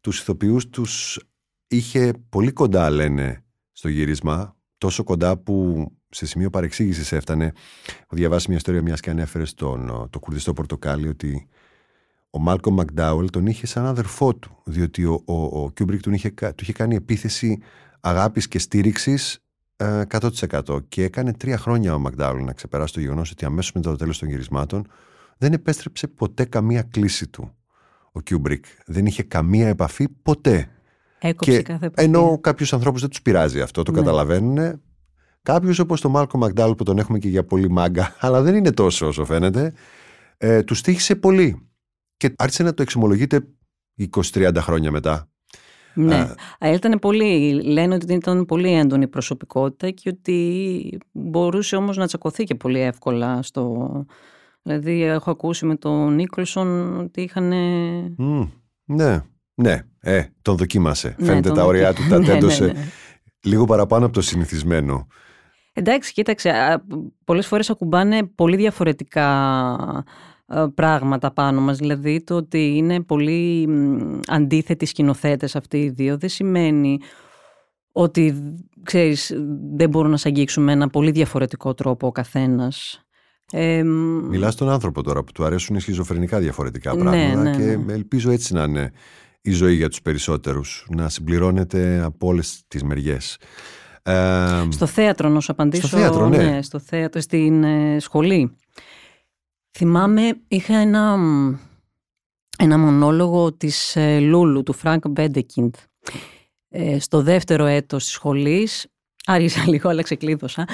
τους 0.00 0.20
ηθοποιούς 0.20 0.68
τους 0.68 1.20
είχε 1.68 2.12
πολύ 2.28 2.52
κοντά 2.52 2.90
λένε 2.90 3.44
στο 3.72 3.88
γύρισμα, 3.88 4.56
τόσο 4.78 5.02
κοντά 5.04 5.36
που 5.38 5.86
σε 6.10 6.26
σημείο 6.26 6.50
παρεξήγησης 6.50 7.12
έφτανε. 7.12 7.44
Έχω 7.86 8.06
διαβάσει 8.16 8.46
μια 8.48 8.56
ιστορία 8.56 8.82
μιας 8.82 9.00
και 9.00 9.10
ανέφερε 9.10 9.44
στον 9.44 10.08
το 10.10 10.18
κουρδιστό 10.18 10.52
πορτοκάλι 10.52 11.08
ότι 11.08 11.48
ο 12.30 12.38
Μάλκολμ 12.38 12.70
Μακντάουελ 12.70 13.30
τον 13.30 13.46
είχε 13.46 13.66
σαν 13.66 13.86
αδερφό 13.86 14.34
του, 14.34 14.62
διότι 14.64 15.04
ο, 15.04 15.22
ο, 15.24 15.34
ο 15.62 15.70
Κιούμπρικ 15.70 16.00
του 16.02 16.12
είχε, 16.12 16.28
κα- 16.30 16.54
του 16.54 16.62
είχε 16.62 16.72
κάνει 16.72 16.94
επίθεση 16.94 17.58
αγάπης 18.00 18.48
και 18.48 18.58
στήριξης 18.58 19.38
ε, 19.76 20.02
100% 20.08 20.88
και 20.88 21.02
έκανε 21.02 21.32
τρία 21.32 21.58
χρόνια 21.58 21.94
ο 21.94 21.98
Μακντάουελ 21.98 22.44
να 22.44 22.52
ξεπεράσει 22.52 22.92
το 22.92 23.00
γεγονός 23.00 23.30
ότι 23.30 23.44
αμέσως 23.44 23.72
μετά 23.72 23.90
το 23.90 23.96
τέλος 23.96 24.18
των 24.18 24.28
γυρισμάτων 24.28 24.86
δεν 25.38 25.52
επέστρεψε 25.52 26.06
ποτέ 26.06 26.44
καμία 26.44 26.82
κλήση 26.82 27.28
του 27.28 27.52
ο 28.12 28.20
Κιούμπρικ. 28.20 28.64
Δεν 28.86 29.06
είχε 29.06 29.22
καμία 29.22 29.68
επαφή 29.68 30.08
ποτέ. 30.08 30.68
Έκοψε 31.18 31.50
Και 31.56 31.62
κάθε 31.62 31.86
επαφή. 31.86 32.06
ενώ 32.08 32.38
κάποιους 32.40 32.72
ανθρώπους 32.72 33.00
δεν 33.00 33.10
τους 33.10 33.22
πειράζει 33.22 33.60
αυτό, 33.60 33.82
το 33.82 33.92
Ναι. 33.92 33.98
καταλαβαίνουν. 33.98 34.80
Κάποιους 35.42 35.74
όπως 35.78 36.00
τον 36.00 36.10
Μάλκολμ 36.10 36.38
Μακντάουελ 36.38 36.74
που 36.74 36.84
τον 36.84 36.98
έχουμε 36.98 37.18
και 37.18 37.28
για 37.28 37.44
πολύ 37.44 37.70
μάγκα, 37.70 38.14
αλλά 38.20 38.42
δεν 38.42 38.54
είναι 38.54 38.72
τόσο 38.72 39.06
όσο 39.06 39.24
φαίνεται, 39.24 39.72
ε, 40.36 40.62
του 40.62 40.74
στοίχισε 40.74 41.16
πολύ. 41.16 41.68
Και 42.16 42.34
άρχισε 42.36 42.62
να 42.62 42.74
το 42.74 42.82
εξομολογείται 42.82 43.48
20-30 44.32 44.50
χρόνια 44.56 44.90
μετά. 44.90 45.28
Ναι. 45.94 46.14
Α. 46.14 46.34
Αλλά 46.58 46.74
ήταν 46.74 46.98
πολύ, 46.98 47.62
λένε 47.62 47.94
ότι 47.94 48.14
ήταν 48.14 48.44
πολύ 48.46 48.72
έντονη 48.72 49.02
η 49.02 49.08
προσωπικότητα 49.08 49.90
και 49.90 50.08
ότι 50.08 50.98
μπορούσε 51.12 51.76
όμως 51.76 51.96
να 51.96 52.06
τσακωθεί 52.06 52.44
και 52.44 52.54
πολύ 52.54 52.80
εύκολα 52.80 53.42
στο... 53.42 53.88
Δηλαδή 54.62 55.02
έχω 55.02 55.30
ακούσει 55.30 55.66
με 55.66 55.76
τον 55.76 56.14
Νίκολσον 56.14 56.98
ότι 56.98 57.22
είχαν... 57.22 57.52
Μμ, 58.16 58.42
ναι, 58.84 59.20
ναι, 59.54 59.80
ε, 60.00 60.24
τον 60.42 60.56
δοκίμασε. 60.56 61.14
Ναι, 61.18 61.26
Φαίνεται 61.26 61.48
τον 61.48 61.56
τα 61.56 61.64
ωριά 61.64 61.92
δοκι- 61.92 62.02
του, 62.02 62.08
τα 62.08 62.18
Ναι, 62.18 62.26
ναι, 62.26 62.32
τέντωσε 62.32 62.64
ναι. 62.64 62.72
λίγο 63.44 63.64
παραπάνω 63.64 64.04
από 64.04 64.14
το 64.14 64.20
συνηθισμένο. 64.20 65.06
Εντάξει, 65.78 66.12
κοίταξε, 66.12 66.50
α, 66.50 66.82
πολλές 67.24 67.46
φορές 67.46 67.70
ακουμπάνε 67.70 68.22
πολύ 68.22 68.56
διαφορετικά 68.56 69.26
α, 70.46 70.70
πράγματα 70.74 71.32
πάνω 71.32 71.60
μας. 71.60 71.78
Δηλαδή 71.78 72.24
το 72.24 72.34
ότι 72.34 72.76
είναι 72.76 73.02
πολύ 73.02 73.66
μ, 73.68 74.20
αντίθετοι 74.26 74.86
σκηνοθέτες 74.86 75.56
αυτοί 75.56 75.78
οι 75.78 75.88
δύο 75.88 76.18
δεν 76.18 76.28
σημαίνει 76.28 76.98
ότι, 77.92 78.34
ξέρεις, 78.82 79.32
δεν 79.74 79.88
μπορούν 79.88 80.10
να 80.10 80.16
σε 80.16 80.28
αγγίξουν 80.28 80.64
με 80.64 80.72
ένα 80.72 80.88
πολύ 80.88 81.10
διαφορετικό 81.10 81.74
τρόπο 81.74 82.06
ο 82.06 82.12
καθένας. 82.12 83.02
Ε, 83.52 83.82
μ, 83.82 84.26
Μιλάς 84.28 84.52
στον 84.52 84.68
άνθρωπο 84.68 85.02
τώρα 85.02 85.24
που 85.24 85.32
του 85.32 85.44
αρέσουν 85.44 85.80
σχιζοφρενικά 85.80 86.38
διαφορετικά 86.38 86.94
Ναι, 86.94 87.02
πράγματα 87.02 87.42
ναι, 87.42 87.56
και 87.56 87.76
ναι. 87.76 87.92
ελπίζω 87.92 88.30
έτσι 88.30 88.54
να 88.54 88.62
είναι 88.62 88.92
η 89.40 89.50
ζωή 89.50 89.74
για 89.74 89.88
τους 89.88 90.02
περισσότερους, 90.02 90.86
να 90.90 91.08
συμπληρώνεται 91.08 92.02
από 92.04 92.26
όλες 92.26 92.62
τις 92.68 92.82
μεριές. 92.82 93.38
Ε, 94.08 94.68
Στο 94.70 94.86
θέατρο 94.86 95.28
να 95.28 95.40
σου 95.40 95.52
απαντήσω. 95.52 95.86
Στο 95.86 95.96
θέατρο, 95.96 96.28
ναι. 96.28 96.62
στο 96.62 96.78
θέατρο, 96.78 97.20
στην 97.20 97.64
ε, 97.64 97.98
σχολή. 98.00 98.56
Θυμάμαι, 99.78 100.40
είχα 100.48 100.76
ένα, 100.76 101.16
μ, 101.16 101.54
ένα 102.58 102.78
μονόλογο 102.78 103.52
της 103.52 103.96
ε, 103.96 104.18
Λούλου, 104.18 104.62
του 104.62 104.72
Φρανκ 104.72 105.08
Βέντεκιντ. 105.08 105.74
Ε, 106.68 106.98
στο 106.98 107.22
δεύτερο 107.22 107.64
έτος 107.64 108.04
της 108.04 108.12
σχολής, 108.12 108.86
άργησα 109.26 109.64
λίγο 109.70 109.88
αλλά 109.88 110.02
ξεκλείδωσα, 110.02 110.64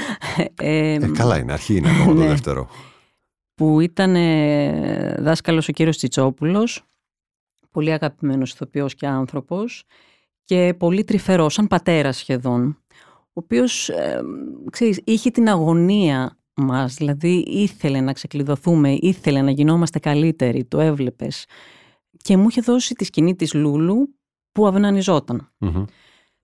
ε, 0.56 0.92
ε, 0.94 1.10
καλά 1.14 1.38
είναι, 1.38 1.52
αρχή 1.52 1.76
είναι 1.76 1.90
ακόμα 1.90 2.14
το 2.14 2.20
Ναι. 2.20 2.26
δεύτερο. 2.26 2.68
που 3.54 3.80
ήταν 3.80 4.14
ε, 4.16 5.14
δάσκαλος 5.18 5.68
ο 5.68 5.72
κύριος 5.72 5.96
Τσιτσόπουλος, 5.96 6.82
πολύ 7.70 7.92
αγαπημένος 7.92 8.52
ηθοποιός 8.52 8.94
και 8.94 9.06
άνθρωπος 9.06 9.84
και 10.44 10.74
πολύ 10.78 11.04
τρυφερός, 11.04 11.52
σαν 11.52 11.66
πατέρας 11.66 12.16
σχεδόν, 12.16 12.78
ο 13.36 13.40
οποίος, 13.40 13.88
ε, 13.88 14.22
ξέρεις, 14.70 15.00
είχε 15.04 15.30
την 15.30 15.48
αγωνία 15.48 16.38
μας, 16.54 16.94
δηλαδή 16.94 17.44
ήθελε 17.46 18.00
να 18.00 18.12
ξεκλειδωθούμε, 18.12 18.92
ήθελε 19.00 19.42
να 19.42 19.50
γινόμαστε 19.50 19.98
καλύτεροι, 19.98 20.64
το 20.64 20.80
έβλεπες. 20.80 21.46
Και 22.16 22.36
μου 22.36 22.48
είχε 22.48 22.60
δώσει 22.60 22.94
τη 22.94 23.04
σκηνή 23.04 23.34
της 23.34 23.54
Λούλου 23.54 24.14
που 24.52 24.66
αυνανιζόταν. 24.66 25.52
Μμμ. 25.58 25.84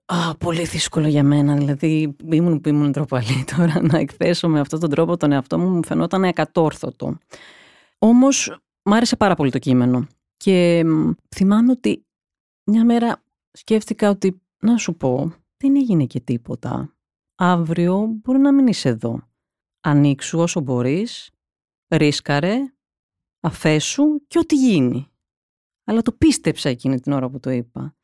Α, 0.04 0.37
πολύ 0.37 0.64
δύσκολο 0.64 1.09
για 1.09 1.23
μένα. 1.23 1.54
Δηλαδή, 1.54 2.16
ήμουν 2.30 2.61
που 2.61 2.68
ήμουν 2.68 2.92
τροπαλή 2.92 3.44
τώρα 3.56 3.82
να 3.82 3.99
εκθέσω 3.99 4.49
με 4.49 4.61
αυτόν 4.61 4.80
τον 4.80 4.90
τρόπο 4.90 5.16
τον 5.16 5.32
εαυτό 5.32 5.59
μου, 5.59 5.68
μου 5.68 5.85
φαινόταν 5.85 6.25
ακατόρθωτο. 6.25 7.18
Όμως, 7.99 8.59
μ' 8.82 8.92
άρεσε 8.92 9.16
πάρα 9.16 9.35
πολύ 9.35 9.50
το 9.50 9.59
κείμενο. 9.59 10.06
Και 10.37 10.85
μ, 10.85 11.11
θυμάμαι 11.35 11.70
ότι 11.70 12.04
μια 12.64 12.85
μέρα 12.85 13.23
σκέφτηκα 13.50 14.11
ότι, 14.11 14.40
να 14.61 14.76
σου 14.76 14.94
πω, 14.97 15.32
δεν 15.61 15.76
έγινε 15.76 16.07
και 16.07 16.21
τίποτα. 16.21 16.97
Αύριο 17.35 18.07
μπορεί 18.07 18.38
να 18.38 18.52
μην 18.52 18.67
είσαι 18.67 18.88
εδώ. 18.88 19.29
Ανοίξου 19.81 20.38
όσο 20.38 20.61
μπορείς, 20.61 21.31
ρίσκαρε, 21.88 22.57
αφέσου 23.40 24.26
και 24.26 24.38
ό,τι 24.38 24.57
γίνει. 24.57 25.07
Αλλά 25.85 26.02
το 26.02 26.12
πίστεψα 26.12 26.69
εκείνη 26.69 27.00
την 27.00 27.12
ώρα 27.12 27.31
που 27.31 27.40
το 27.40 27.50
είπα. 27.50 27.97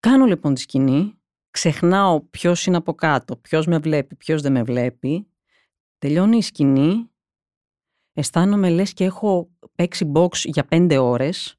Κάνω 0.00 0.24
λοιπόν 0.24 0.54
τη 0.54 0.60
σκηνή, 0.60 1.20
ξεχνάω 1.50 2.20
ποιος 2.20 2.66
είναι 2.66 2.76
από 2.76 2.94
κάτω, 2.94 3.36
ποιος 3.36 3.66
με 3.66 3.78
βλέπει, 3.78 4.16
ποιος 4.16 4.42
δεν 4.42 4.52
με 4.52 4.62
βλέπει. 4.62 5.30
Τελειώνει 5.98 6.36
η 6.36 6.42
σκηνή, 6.42 7.10
αισθάνομαι 8.12 8.70
λες 8.70 8.92
και 8.92 9.04
έχω 9.04 9.50
παίξει 9.74 10.12
box 10.14 10.32
για 10.32 10.64
πέντε 10.64 10.98
ώρες. 10.98 11.56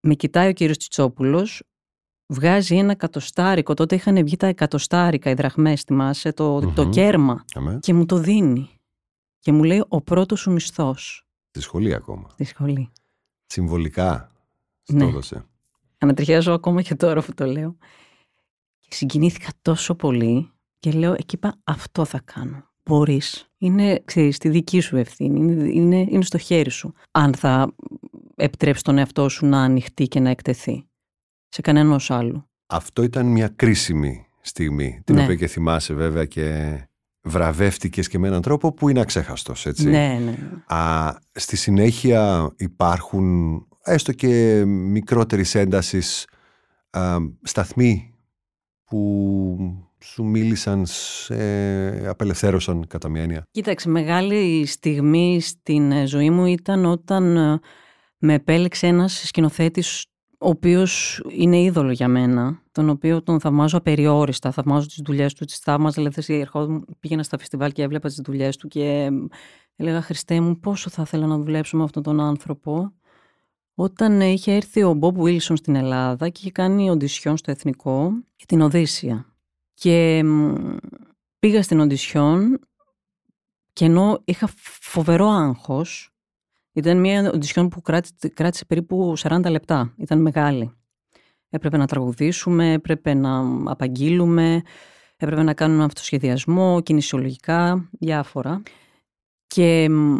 Με 0.00 0.14
κοιτάει 0.14 0.48
ο 0.48 0.52
κύριος 0.52 0.76
Τσιτσόπουλος, 0.76 1.62
βγάζει 2.26 2.76
ένα 2.76 2.90
εκατοστάρικο, 2.90 3.74
τότε 3.74 3.94
είχαν 3.94 4.24
βγει 4.24 4.36
τα 4.36 4.46
εκατοστάρικα 4.46 5.30
οι 5.30 5.34
δραχμές, 5.34 5.82
θυμάσαι, 5.82 6.32
το, 6.32 6.60
το 6.72 6.84
Μμμ. 6.84 6.90
κέρμα 6.90 7.44
Αμέ. 7.54 7.78
και 7.82 7.94
μου 7.94 8.06
το 8.06 8.16
δίνει. 8.18 8.68
Και 9.40 9.52
μου 9.52 9.62
λέει 9.64 9.84
ο 9.88 10.00
πρώτος 10.00 10.40
σου 10.40 10.52
μισθός 10.52 11.26
Στη 11.50 11.60
σχολή 11.60 11.94
ακόμα. 11.94 12.28
στη 12.32 12.44
σχολή. 12.44 12.90
Συμβολικά 13.46 14.30
στο 14.82 14.96
Ναι. 14.96 15.04
έδωσε. 15.04 15.44
Ανατριχιάζω 15.98 16.52
ακόμα 16.52 16.82
και 16.82 16.94
τώρα 16.94 17.22
που 17.22 17.34
το 17.34 17.46
λέω. 17.46 17.76
Και 18.80 18.94
συγκινήθηκα 18.94 19.48
τόσο 19.62 19.94
πολύ 19.94 20.50
και 20.78 20.90
λέω, 20.90 21.12
εκεί 21.12 21.34
είπα, 21.34 21.54
αυτό 21.64 22.04
θα 22.04 22.20
κάνω. 22.24 22.64
Μπορείς. 22.84 23.50
Είναι, 23.58 24.02
ξέρεις, 24.04 24.38
τη 24.38 24.48
δική 24.48 24.80
σου 24.80 24.96
ευθύνη. 24.96 25.38
Είναι, 25.38 25.68
είναι, 25.70 25.96
είναι 26.00 26.24
στο 26.24 26.38
χέρι 26.38 26.70
σου. 26.70 26.92
Αν 27.10 27.34
θα 27.34 27.74
επιτρέψει 28.36 28.82
τον 28.82 28.98
εαυτό 28.98 29.28
σου 29.28 29.46
να 29.46 29.62
ανοιχτεί 29.62 30.08
και 30.08 30.20
να 30.20 30.30
εκτεθεί. 30.30 30.86
Σε 31.48 31.60
κανένας 31.60 32.10
άλλου. 32.10 32.48
Αυτό 32.66 33.02
ήταν 33.02 33.26
μια 33.26 33.48
κρίσιμη 33.48 34.26
στιγμή, 34.40 35.00
την 35.04 35.14
Ναι. 35.14 35.22
οποία 35.22 35.34
και 35.34 35.46
θυμάσαι 35.46 35.94
βέβαια 35.94 36.24
και 36.24 36.78
βραβεύτηκες 37.22 38.08
και 38.08 38.18
με 38.18 38.28
έναν 38.28 38.42
τρόπο 38.42 38.72
που 38.72 38.88
είναι 38.88 39.00
αξέχαστος, 39.00 39.66
έτσι. 39.66 39.88
Ναι, 39.88 40.20
ναι. 40.24 40.36
Α, 40.76 41.14
στη 41.32 41.56
συνέχεια 41.56 42.50
υπάρχουν 42.56 43.54
έστω 43.84 44.12
και 44.12 44.64
μικρότερης 44.66 45.54
έντασης 45.54 46.26
α, 46.90 47.16
σταθμοί 47.42 48.14
που 48.84 49.56
σου 50.04 50.24
μίλησαν, 50.24 50.86
σε, 50.86 52.08
απελευθέρωσαν 52.08 52.86
κατά 52.86 53.08
μία 53.08 53.22
έννοια. 53.22 53.42
Κοίταξε, 53.50 53.88
μεγάλη 53.88 54.66
στιγμή 54.66 55.40
στην 55.40 55.92
ε, 55.92 56.06
ζωή 56.06 56.30
μου 56.30 56.44
ήταν 56.46 56.84
όταν 56.84 57.36
ε, 57.36 57.60
με 58.18 58.34
επέλεξε 58.34 58.86
ένας 58.86 59.22
σκηνοθέτης 59.26 60.06
ο 60.38 60.48
οποίος 60.48 61.22
είναι 61.30 61.60
είδωλο 61.60 61.90
για 61.90 62.08
μένα, 62.08 62.62
τον 62.72 62.88
οποίο 62.88 63.22
τον 63.22 63.40
θαυμάζω 63.40 63.76
απεριόριστα, 63.76 64.50
θαυμάζω 64.50 64.86
τις 64.86 65.00
δουλειές 65.04 65.34
του, 65.34 65.44
τις 65.44 65.58
θαύμαζα, 65.58 66.02
δηλαδή 66.02 66.40
ερχόταν, 66.40 66.84
πήγαινα 67.00 67.22
στα 67.22 67.38
φεστιβάλ 67.38 67.72
και 67.72 67.82
έβλεπα 67.82 68.08
τις 68.08 68.20
δουλειές 68.24 68.56
του 68.56 68.68
και 68.68 68.84
ε, 68.84 69.10
έλεγα 69.76 70.02
Χριστέ 70.02 70.40
μου 70.40 70.58
πόσο 70.58 70.90
θα 70.90 71.02
ήθελα 71.02 71.26
να 71.26 71.38
δουλέψω 71.38 71.76
με 71.76 71.82
αυτόν 71.82 72.02
τον 72.02 72.20
άνθρωπο. 72.20 72.92
Όταν 73.74 74.20
ε, 74.20 74.26
είχε 74.26 74.52
έρθει 74.52 74.82
ο 74.82 74.92
Μπομπ 74.94 75.20
Βίλσον 75.20 75.56
στην 75.56 75.74
Ελλάδα 75.74 76.28
και 76.28 76.38
είχε 76.40 76.50
κάνει 76.50 76.90
οντισιόν 76.90 77.36
στο 77.36 77.50
Εθνικό 77.50 78.10
για 78.36 78.46
την 78.46 78.60
Οδύσσια. 78.60 79.26
Και 79.74 80.22
μ, 80.24 80.54
πήγα 81.38 81.62
στην 81.62 81.80
οντισιόν 81.80 82.58
και 83.72 83.84
ενώ 83.84 84.20
είχα 84.24 84.48
φοβερό 84.80 85.28
άγχος, 85.28 86.15
ήταν 86.76 87.00
μια 87.00 87.30
οντισιόν 87.34 87.68
που 87.68 87.82
κράτησε, 87.82 88.14
κράτησε 88.34 88.64
περίπου 88.64 89.14
40 89.18 89.50
λεπτά. 89.50 89.94
Ήταν 89.98 90.20
μεγάλη. 90.20 90.72
Έπρεπε 91.48 91.76
να 91.76 91.86
τραγουδήσουμε, 91.86 92.72
έπρεπε 92.72 93.14
να 93.14 93.38
απαγγείλουμε, 93.64 94.62
έπρεπε 95.16 95.42
να 95.42 95.54
κάνουμε 95.54 95.84
αυτοσχεδιασμό, 95.84 96.80
κινησιολογικά, 96.80 97.88
διάφορα. 97.98 98.62
Και 99.46 99.88
μ, 99.90 100.18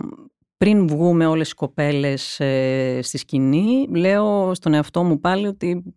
πριν 0.57 0.87
βγούμε 0.87 1.27
όλες 1.27 1.51
οι 1.51 1.55
κοπέλες 1.55 2.41
ε, 2.41 3.01
στη 3.03 3.19
σκηνή, 3.19 3.89
λέω 3.89 4.55
στον 4.55 4.75
εαυτό 4.75 5.03
μου 5.03 5.21
πάλι 5.21 5.47
ότι 5.47 5.95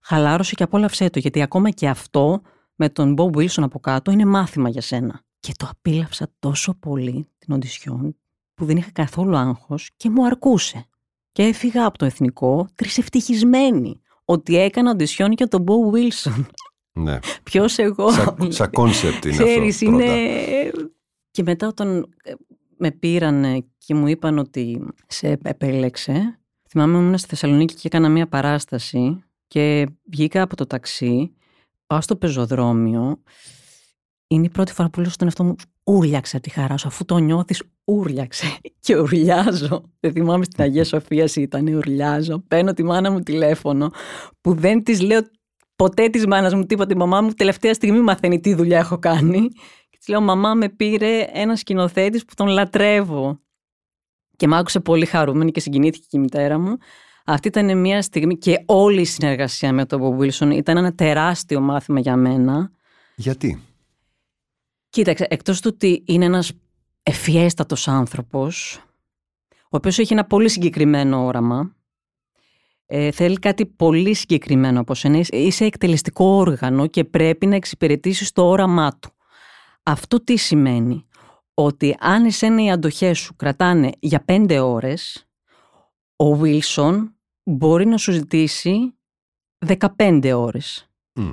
χαλάρωσε 0.00 0.54
και 0.54 0.62
απόλαυσέ 0.62 1.10
το, 1.10 1.18
γιατί 1.18 1.42
ακόμα 1.42 1.70
και 1.70 1.88
αυτό 1.88 2.40
με 2.74 2.88
τον 2.88 3.14
Bob 3.18 3.36
Wilson 3.36 3.62
από 3.62 3.80
κάτω 3.80 4.10
είναι 4.10 4.24
μάθημα 4.24 4.68
για 4.68 4.80
σένα. 4.80 5.22
Και 5.40 5.52
το 5.56 5.68
απίλαυσα 5.70 6.28
τόσο 6.38 6.74
πολύ 6.74 7.28
την 7.38 7.54
οντισιόν 7.54 8.16
που 8.60 8.66
δεν 8.66 8.76
είχα 8.76 8.90
καθόλου 8.92 9.36
άγχος 9.36 9.90
και 9.96 10.10
μου 10.10 10.26
αρκούσε. 10.26 10.84
Και 11.32 11.42
έφυγα 11.42 11.86
από 11.86 11.98
το 11.98 12.04
εθνικό 12.04 12.68
τρισευτυχισμένη 12.74 14.00
ότι 14.24 14.56
έκανα 14.56 14.90
οντισιόν 14.90 15.32
για 15.32 15.48
τον 15.48 15.64
Bob 15.66 15.94
Wilson. 15.96 16.44
Ναι. 16.92 17.18
Ποιος 17.42 17.78
εγώ. 17.78 18.10
Σαν 18.10 18.52
σα 18.52 18.66
concept 18.66 19.24
είναι 19.24 19.36
Ξέρεις, 19.36 19.74
αυτό 19.74 19.90
πρώτα. 19.90 20.04
είναι... 20.04 20.70
Και 21.30 21.42
μετά 21.42 21.66
όταν 21.66 22.14
ε, 22.22 22.32
με 22.76 22.90
πήραν 22.90 23.66
και 23.78 23.94
μου 23.94 24.06
είπαν 24.06 24.38
ότι 24.38 24.86
σε 25.06 25.38
επέλεξε, 25.42 26.40
θυμάμαι 26.68 26.98
ήμουν 26.98 27.18
στη 27.18 27.28
Θεσσαλονίκη 27.28 27.74
και 27.74 27.86
έκανα 27.86 28.08
μία 28.08 28.28
παράσταση 28.28 29.24
και 29.46 29.86
βγήκα 30.04 30.42
από 30.42 30.56
το 30.56 30.66
ταξί, 30.66 31.34
πάω 31.86 32.00
στο 32.00 32.16
πεζοδρόμιο, 32.16 33.22
είναι 34.26 34.46
η 34.46 34.50
πρώτη 34.50 34.72
φορά 34.72 34.90
που 34.90 35.00
λέω 35.00 35.10
στον 35.10 35.26
εαυτό 35.26 35.44
μου 35.44 35.54
ούρλιαξε 35.90 36.36
από 36.36 36.44
τη 36.44 36.50
χαρά 36.50 36.76
σου, 36.76 36.88
αφού 36.88 37.04
το 37.04 37.18
νιώθεις 37.18 37.62
ούρλιαξε 37.84 38.58
και 38.84 38.98
ουρλιάζω. 38.98 39.82
Δεν 40.00 40.12
θυμάμαι 40.12 40.44
στην 40.44 40.62
Αγία 40.64 40.84
Σοφία 40.84 41.28
ήταν 41.36 41.66
ουρλιάζω. 41.66 42.44
Παίρνω 42.48 42.72
τη 42.72 42.82
μάνα 42.82 43.10
μου 43.10 43.20
τηλέφωνο 43.20 43.90
που 44.40 44.54
δεν 44.54 44.82
της 44.82 45.00
λέω 45.00 45.20
ποτέ 45.76 46.08
της 46.08 46.26
μάνας 46.26 46.54
μου 46.54 46.66
τίποτα. 46.66 46.92
Η 46.94 46.96
μαμά 46.96 47.20
μου 47.20 47.30
τελευταία 47.30 47.74
στιγμή 47.74 48.00
μαθαίνει 48.00 48.40
τι 48.40 48.54
δουλειά 48.54 48.78
έχω 48.78 48.98
κάνει. 48.98 49.48
Και 49.90 49.96
της 49.98 50.08
λέω 50.08 50.20
μαμά 50.20 50.54
με 50.54 50.68
πήρε 50.68 51.26
ένα 51.32 51.56
σκηνοθέτης 51.56 52.24
που 52.24 52.34
τον 52.34 52.46
λατρεύω. 52.46 53.40
Και 54.36 54.48
μ' 54.48 54.54
άκουσε 54.54 54.80
πολύ 54.80 55.06
χαρούμενη 55.06 55.50
και 55.50 55.60
συγκινήθηκε 55.60 56.06
και 56.08 56.16
η 56.16 56.20
μητέρα 56.20 56.58
μου. 56.58 56.76
Αυτή 57.24 57.48
ήταν 57.48 57.78
μια 57.78 58.02
στιγμή 58.02 58.38
και 58.38 58.62
όλη 58.66 59.00
η 59.00 59.04
συνεργασία 59.04 59.72
με 59.72 59.86
τον 59.86 60.00
Bob 60.02 60.22
Wilson 60.22 60.54
ήταν 60.54 60.76
ένα 60.76 60.94
τεράστιο 60.94 61.60
μάθημα 61.60 62.00
για 62.00 62.16
μένα. 62.16 62.70
Γιατί; 63.14 63.69
Κοίταξε, 64.90 65.26
εκτός 65.30 65.60
του 65.60 65.70
ότι 65.74 66.02
είναι 66.06 66.24
ένας 66.24 66.52
ευφιέστατος 67.02 67.88
άνθρωπος, 67.88 68.80
ο 69.50 69.76
οποίος 69.76 69.98
έχει 69.98 70.12
ένα 70.12 70.24
πολύ 70.24 70.48
συγκεκριμένο 70.48 71.24
όραμα, 71.24 71.76
ε, 72.86 73.10
θέλει 73.10 73.38
κάτι 73.38 73.66
πολύ 73.66 74.14
συγκεκριμένο 74.14 74.80
από 74.80 74.94
σένα, 74.94 75.18
Είσαι- 75.18 75.36
είσαι 75.36 75.64
εκτελεστικό 75.64 76.24
όργανο 76.24 76.86
και 76.86 77.04
πρέπει 77.04 77.46
να 77.46 77.54
εξυπηρετήσεις 77.56 78.32
το 78.32 78.48
όραμά 78.48 78.98
του. 78.98 79.10
Αυτό 79.82 80.24
τι 80.24 80.36
σημαίνει, 80.36 81.04
ότι 81.54 81.96
αν 82.00 82.24
εσένα 82.24 82.62
οι 82.64 82.70
αντοχές 82.70 83.18
σου 83.18 83.36
κρατάνε 83.36 83.90
για 84.00 84.24
πέντε 84.24 84.60
ώρες, 84.60 85.28
ο 86.16 86.40
Wilson 86.42 86.96
μπορεί 87.42 87.86
να 87.86 87.96
σου 87.96 88.12
ζητήσει 88.12 88.94
15 89.66 90.32
ώρες 90.32 90.90
Μμ. 91.12 91.30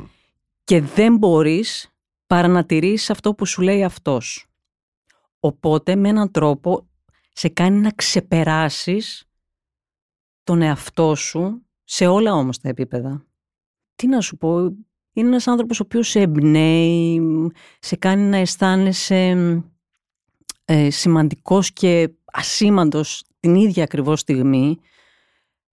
και 0.63 0.81
δεν 0.81 1.17
μπορείς 1.17 1.91
παρά 2.27 2.47
να 2.47 2.65
τηρήσεις 2.65 3.09
αυτό 3.09 3.33
που 3.33 3.45
σου 3.45 3.61
λέει 3.61 3.83
αυτός. 3.83 4.45
Οπότε 5.39 5.95
με 5.95 6.09
έναν 6.09 6.31
τρόπο 6.31 6.87
σε 7.33 7.49
κάνει 7.49 7.79
να 7.79 7.91
ξεπεράσεις 7.91 9.29
τον 10.43 10.61
εαυτό 10.61 11.15
σου 11.15 11.65
σε 11.83 12.07
όλα 12.07 12.33
όμως 12.33 12.59
τα 12.59 12.69
επίπεδα. 12.69 13.25
Τι 13.95 14.07
να 14.07 14.21
σου 14.21 14.37
πω, 14.37 14.59
είναι 15.13 15.27
ένας 15.27 15.47
άνθρωπος 15.47 15.79
ο 15.79 15.83
οποίος 15.85 16.07
σε 16.09 16.19
εμπνέει, 16.19 17.21
σε 17.79 17.95
κάνει 17.95 18.21
να 18.21 18.37
αισθάνεσαι 18.37 19.35
ε, 20.65 20.89
σημαντικός 20.89 21.73
και 21.73 22.09
ασήμαντος 22.25 23.23
την 23.39 23.55
ίδια 23.55 23.83
ακριβώς 23.83 24.19
στιγμή. 24.19 24.79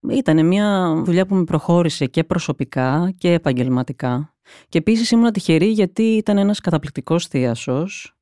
Ήταν 0.09 0.45
μια 0.47 0.95
δουλειά 1.05 1.25
που 1.25 1.35
με 1.35 1.43
προχώρησε 1.43 2.05
και 2.05 2.23
προσωπικά 2.23 3.13
και 3.17 3.31
επαγγελματικά. 3.31 4.35
Και 4.69 4.77
επίσης 4.77 5.11
ήμουν 5.11 5.31
τυχερή 5.31 5.67
γιατί 5.67 6.03
ήταν 6.03 6.37
ένας 6.37 6.59
καταπληκτικός 6.59 7.27
θείασος 7.27 8.15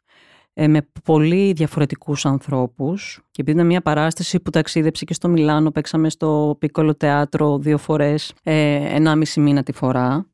ε, 0.54 0.68
με 0.68 0.88
πολύ 1.04 1.52
διαφορετικούς 1.54 2.26
ανθρώπους 2.26 3.22
και 3.32 3.42
επειδή 3.42 3.58
ήταν 3.58 3.68
μια 3.68 3.82
παράσταση 3.82 4.40
που 4.40 4.50
ταξίδεψε 4.50 5.06
και 5.06 5.14
στο 5.14 5.28
Μιλάνο, 5.28 5.72
παίξαμε 5.72 6.10
στο 6.10 6.56
Πίκολο 6.60 6.96
Θεάτρο 7.00 7.58
δύο 7.58 7.78
φορές, 7.78 8.34
ε, 8.44 8.74
ενάμιση 8.96 9.40
μήνα 9.40 9.64
τη 9.64 9.72
φορά. 9.72 10.28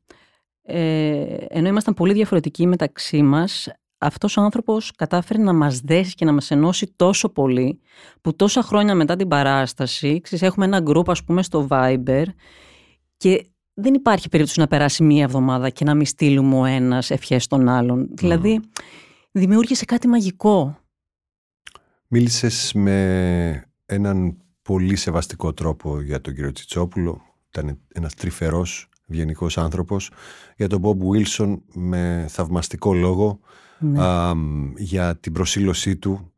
Ε, 0.62 1.36
ενώ 1.48 1.68
ήμασταν 1.68 1.94
πολύ 1.94 2.12
διαφορετικοί 2.12 2.66
μεταξύ 2.66 3.22
μας, 3.22 3.68
αυτός 4.00 4.36
ο 4.36 4.40
άνθρωπος 4.40 4.92
κατάφερε 4.96 5.42
να 5.42 5.52
μας 5.52 5.80
δέσει 5.80 6.14
και 6.14 6.24
να 6.24 6.32
μας 6.32 6.50
ενώσει 6.50 6.92
τόσο 6.96 7.28
πολύ 7.28 7.80
που 8.20 8.36
τόσα 8.36 8.62
χρόνια 8.62 8.94
μετά 8.94 9.16
την 9.16 9.28
παράσταση, 9.28 10.20
ξέρεις, 10.20 10.44
έχουμε 10.44 10.64
ένα 10.64 10.80
γκρουπ 10.80 11.10
ας 11.10 11.24
πούμε 11.24 11.42
στο 11.42 11.66
Viber 11.70 12.24
και 13.16 13.46
δεν 13.74 13.94
υπάρχει 13.94 14.28
περίπτωση 14.28 14.60
να 14.60 14.66
περάσει 14.66 15.02
μία 15.02 15.22
εβδομάδα 15.22 15.70
και 15.70 15.84
να 15.84 15.94
μην 15.94 16.06
στείλουμε 16.06 16.56
ο 16.56 16.64
ένας 16.64 17.10
ευχές 17.10 17.44
στον 17.44 17.68
άλλον. 17.68 18.08
Δηλαδή, 18.12 18.60
δημιούργησε 19.30 19.84
κάτι 19.84 20.08
μαγικό. 20.08 20.78
Μίλησες 22.06 22.72
με 22.74 23.64
έναν 23.86 24.36
πολύ 24.62 24.96
σεβαστικό 24.96 25.52
τρόπο 25.52 26.00
για 26.00 26.20
τον 26.20 26.34
κύριο 26.34 26.52
Τσιτσόπουλο. 26.52 27.20
Ήταν 27.48 27.78
ένας 27.94 28.14
τρυφερός, 28.14 28.88
ευγενικός 29.08 29.58
άνθρωπος. 29.58 30.10
Για 30.56 30.68
τον 30.68 30.80
Μπομπ 30.80 31.02
Βίλσον 31.02 31.62
με 31.74 32.26
θαυμαστικό 32.28 32.94
λόγο. 32.94 33.40
Ναι. 33.80 34.02
Α, 34.02 34.34
μ, 34.34 34.72
για 34.76 35.16
την 35.16 35.32
προσήλωσή 35.32 35.96
του. 35.96 36.32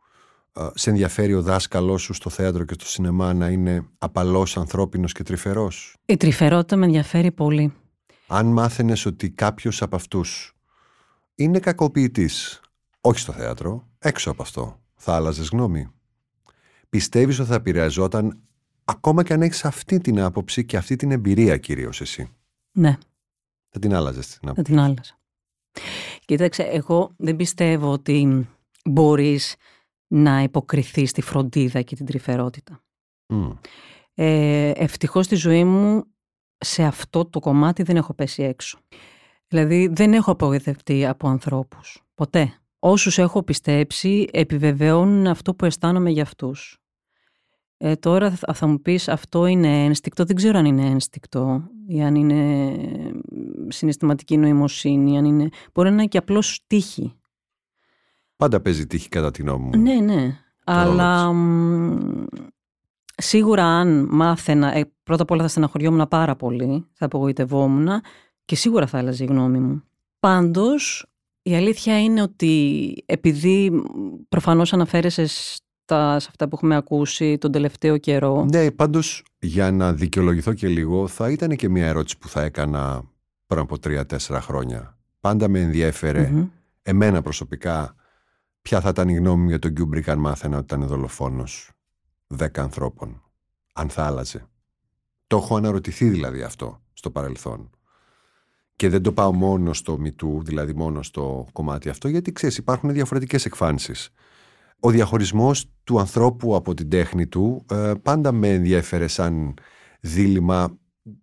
Α, 0.52 0.70
σε 0.74 0.90
ενδιαφέρει 0.90 1.34
ο 1.34 1.42
δάσκαλός 1.42 2.02
σου 2.02 2.12
στο 2.12 2.30
θέατρο 2.30 2.64
και 2.64 2.74
στο 2.74 2.86
σινεμά 2.86 3.34
να 3.34 3.48
είναι 3.48 3.86
απαλός, 3.98 4.56
ανθρώπινος 4.56 5.12
και 5.12 5.22
τρυφερός; 5.22 5.96
Η 6.06 6.16
τρυφερότητα 6.16 6.76
με 6.76 6.84
ενδιαφέρει 6.86 7.30
πολύ. 7.32 7.72
Αν 8.26 8.46
μάθαινες 8.46 9.06
ότι 9.06 9.30
κάποιος 9.30 9.82
από 9.82 9.96
αυτούς 9.96 10.52
είναι 11.34 11.58
κακοποιητής, 11.58 12.60
όχι 13.00 13.18
στο 13.18 13.32
θέατρο, 13.32 13.88
έξω 13.98 14.30
από 14.30 14.42
αυτό, 14.42 14.80
θα 14.94 15.14
άλλαζες 15.14 15.48
γνώμη. 15.48 15.88
Πιστεύεις 16.88 17.38
ότι 17.38 17.48
θα 17.48 17.54
επηρεαζόταν 17.54 18.38
ακόμα 18.84 19.22
και 19.22 19.32
αν 19.32 19.42
έχεις 19.42 19.64
αυτή 19.64 19.98
την 20.00 20.20
άποψη 20.20 20.64
και 20.64 20.76
αυτή 20.76 20.96
την 20.96 21.10
εμπειρία 21.10 21.56
κυρίως 21.56 22.00
εσύ; 22.00 22.30
Ναι, 22.72 22.98
Θα 23.68 23.78
την 23.78 23.94
άλλαζες 23.94 24.26
την 24.26 24.38
θα 24.42 24.50
άποψη. 24.50 24.62
την 24.72 24.80
άλλαζα. 24.80 25.18
Κοίταξε, 26.32 26.62
εγώ 26.62 27.14
δεν 27.16 27.36
πιστεύω 27.36 27.92
ότι 27.92 28.48
μπορείς 28.84 29.54
να 30.06 30.42
υποκριθείς 30.42 31.10
στη 31.10 31.22
φροντίδα 31.22 31.82
και 31.82 31.96
την 31.96 32.06
τρυφερότητα. 32.06 32.84
Μμ. 33.26 33.50
Ε, 34.14 34.70
ευτυχώς 34.70 35.24
στη 35.24 35.34
ζωή 35.34 35.64
μου 35.64 36.04
σε 36.58 36.82
αυτό 36.82 37.24
το 37.24 37.40
κομμάτι 37.40 37.82
δεν 37.82 37.96
έχω 37.96 38.14
πέσει 38.14 38.42
έξω. 38.42 38.78
Δηλαδή 39.48 39.88
δεν 39.92 40.12
έχω 40.12 40.30
απογοητευτεί 40.30 41.06
από 41.06 41.28
ανθρώπους. 41.28 42.02
Ποτέ. 42.14 42.60
Όσους 42.78 43.18
έχω 43.18 43.42
πιστέψει 43.42 44.28
επιβεβαιώνουν 44.32 45.26
αυτό 45.26 45.54
που 45.54 45.64
αισθάνομαι 45.64 46.10
για 46.10 46.22
αυτούς. 46.22 46.81
Ε, 47.84 47.96
τώρα 47.96 48.30
θα, 48.30 48.54
θα 48.54 48.66
μου 48.66 48.80
πεις 48.80 49.08
αυτό 49.08 49.46
είναι 49.46 49.84
ένστικτο. 49.84 50.24
Δεν 50.24 50.36
ξέρω 50.36 50.58
αν 50.58 50.64
είναι 50.64 50.86
ένστικτο 50.86 51.62
ή 51.86 52.02
αν 52.02 52.14
είναι 52.14 52.74
συναισθηματική 53.68 54.36
νοημοσύνη. 54.36 55.18
Αν 55.18 55.24
είναι... 55.24 55.48
Μπορεί 55.74 55.88
να 55.88 55.94
είναι 55.94 56.06
και 56.06 56.18
απλώς 56.18 56.64
τύχη. 56.66 57.14
Πάντα 58.36 58.60
παίζει 58.60 58.86
τύχη 58.86 59.08
κατά 59.08 59.30
την 59.30 59.44
γνώμη 59.44 59.64
μου. 59.64 59.82
Ναι, 59.82 59.94
ναι. 59.94 60.38
Αλλά 60.64 61.32
μ, 61.32 62.24
σίγουρα 63.16 63.64
αν 63.64 64.08
μάθαινα, 64.10 64.76
ε, 64.76 64.92
πρώτα 65.02 65.22
απ' 65.22 65.30
όλα 65.30 65.42
θα 65.42 65.48
στεναχωριόμουν 65.48 66.08
πάρα 66.08 66.36
πολύ, 66.36 66.86
θα 66.92 67.04
απογοητευόμουν 67.04 67.88
και 68.44 68.56
σίγουρα 68.56 68.86
θα 68.86 68.98
άλλαζε 68.98 69.24
η 69.24 69.26
γνώμη 69.26 69.58
μου. 69.58 69.82
Πάντως, 70.20 71.06
η 71.42 71.54
αλήθεια 71.54 72.02
είναι 72.02 72.22
ότι 72.22 72.94
επειδή 73.06 73.70
μ, 73.70 73.80
προφανώς 74.28 74.72
αναφέρεσαι 74.72 75.26
στα, 75.92 76.18
σε 76.18 76.26
αυτά 76.30 76.48
που 76.48 76.56
έχουμε 76.56 76.76
ακούσει 76.76 77.38
τον 77.38 77.52
τελευταίο 77.52 77.98
καιρό; 77.98 78.44
Ναι, 78.44 78.70
πάντως 78.70 79.24
για 79.38 79.70
να 79.70 79.92
δικαιολογηθώ 79.92 80.52
και 80.52 80.68
λίγο 80.68 81.08
θα 81.08 81.30
ήταν 81.30 81.56
και 81.56 81.68
μια 81.68 81.86
ερώτηση 81.86 82.18
που 82.18 82.28
θα 82.28 82.42
έκανα 82.42 83.02
πριν 83.46 83.60
από 83.60 83.78
τρία-τέσσερα 83.78 84.40
χρόνια. 84.40 84.96
Πάντα 85.20 85.48
με 85.48 85.60
ενδιέφερε 85.60 86.28
Μμμ. 86.30 86.46
εμένα 86.82 87.22
προσωπικά 87.22 87.94
ποια 88.62 88.80
θα 88.80 88.88
ήταν 88.88 89.08
η 89.08 89.14
γνώμη 89.14 89.42
μου 89.42 89.48
για 89.48 89.58
τον 89.58 89.74
Κιούμπρικ 89.74 90.08
αν 90.08 90.18
μάθαινα 90.18 90.56
ότι 90.56 90.74
ήταν 90.74 90.86
δολοφόνος 90.88 91.70
δέκα 92.26 92.62
ανθρώπων. 92.62 93.22
Αν 93.72 93.88
θα 93.88 94.06
άλλαζε. 94.06 94.46
Το 95.26 95.36
έχω 95.36 95.56
αναρωτηθεί 95.56 96.08
δηλαδή 96.08 96.42
αυτό 96.42 96.80
στο 96.92 97.10
παρελθόν. 97.10 97.70
Και 98.76 98.88
δεν 98.88 99.02
το 99.02 99.12
πάω 99.12 99.32
μόνο 99.32 99.72
στο 99.72 99.98
MeToo, 99.98 100.42
δηλαδή 100.44 100.74
μόνο 100.74 101.02
στο 101.02 101.46
κομμάτι 101.52 101.88
αυτό, 101.88 102.08
γιατί 102.08 102.32
ξέρεις 102.32 102.56
υπάρχουν 102.56 102.92
διαφορετικές 102.92 103.44
εκφάνσεις. 103.44 104.10
Ο 104.84 104.90
διαχωρισμός 104.90 105.64
του 105.84 105.98
ανθρώπου 105.98 106.54
από 106.54 106.74
την 106.74 106.88
τέχνη 106.88 107.26
του 107.26 107.64
ε, 107.70 107.92
πάντα 108.02 108.32
με 108.32 108.48
ενδιέφερε 108.48 109.06
σαν 109.06 109.54
δίλημα 110.00 110.78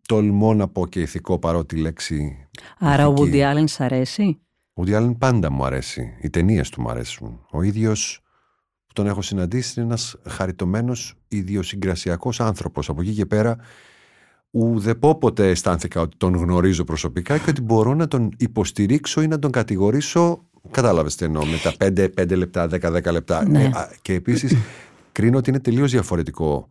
τολμώ 0.08 0.54
να 0.54 0.68
πω 0.68 0.88
και 0.88 1.02
ηθικό 1.02 1.40
παρότι 1.40 1.76
η 1.76 1.80
λέξη 1.80 2.48
Άρα 2.80 3.08
ο 3.08 3.14
ηθική. 3.14 3.32
Woody 3.34 3.54
Allen 3.54 3.64
σ' 3.66 3.80
αρέσει; 3.80 4.40
Ο 4.74 4.84
Woody 4.86 4.98
Allen 4.98 5.18
πάντα 5.18 5.52
μου 5.52 5.66
αρέσει. 5.66 6.14
Οι 6.22 6.30
ταινίες 6.30 6.70
του 6.70 6.82
μου 6.82 6.90
αρέσουν. 6.90 7.46
Ο 7.52 7.62
ίδιος 7.62 8.22
που 8.86 8.94
τον 8.94 9.08
έχω 9.08 9.22
συναντήσει 9.22 9.74
είναι 9.80 9.86
ένας 9.88 10.16
χαριτωμένος 10.28 11.16
ιδιοσυγκρασιακός 11.28 12.40
άνθρωπος. 12.40 12.90
Από 12.90 13.02
εκεί 13.02 13.14
και 13.14 13.26
πέρα, 13.26 13.58
ουδεπόποτε 14.50 15.50
αισθάνθηκα 15.50 16.02
ότι 16.02 16.18
τον 16.18 16.36
γνωρίζω 16.36 16.84
προσωπικά 16.84 17.38
και 17.38 17.50
ότι 17.50 17.62
μπορώ 17.62 17.94
να 17.94 18.08
τον 18.08 18.30
υποστηρίξω 18.38 19.22
ή 19.22 19.28
να 19.28 19.40
τον 19.40 19.52
κατηγορήσω. 19.52 20.49
Κατάλαβες 20.72 21.16
τι 21.16 21.26
εννοώ, 21.26 21.46
με 21.46 21.58
τα 21.64 21.74
5, 21.78 22.10
5 22.22 22.36
λεπτά, 22.38 22.68
10-10 22.68 23.12
λεπτά. 23.12 23.48
Ναι. 23.50 23.64
Ε, 23.64 23.66
α, 23.66 23.92
και 24.02 24.14
επίσης 24.14 24.56
κρίνω 25.12 25.38
ότι 25.38 25.50
είναι 25.50 25.60
τελείως 25.60 25.92
διαφορετικό 25.92 26.68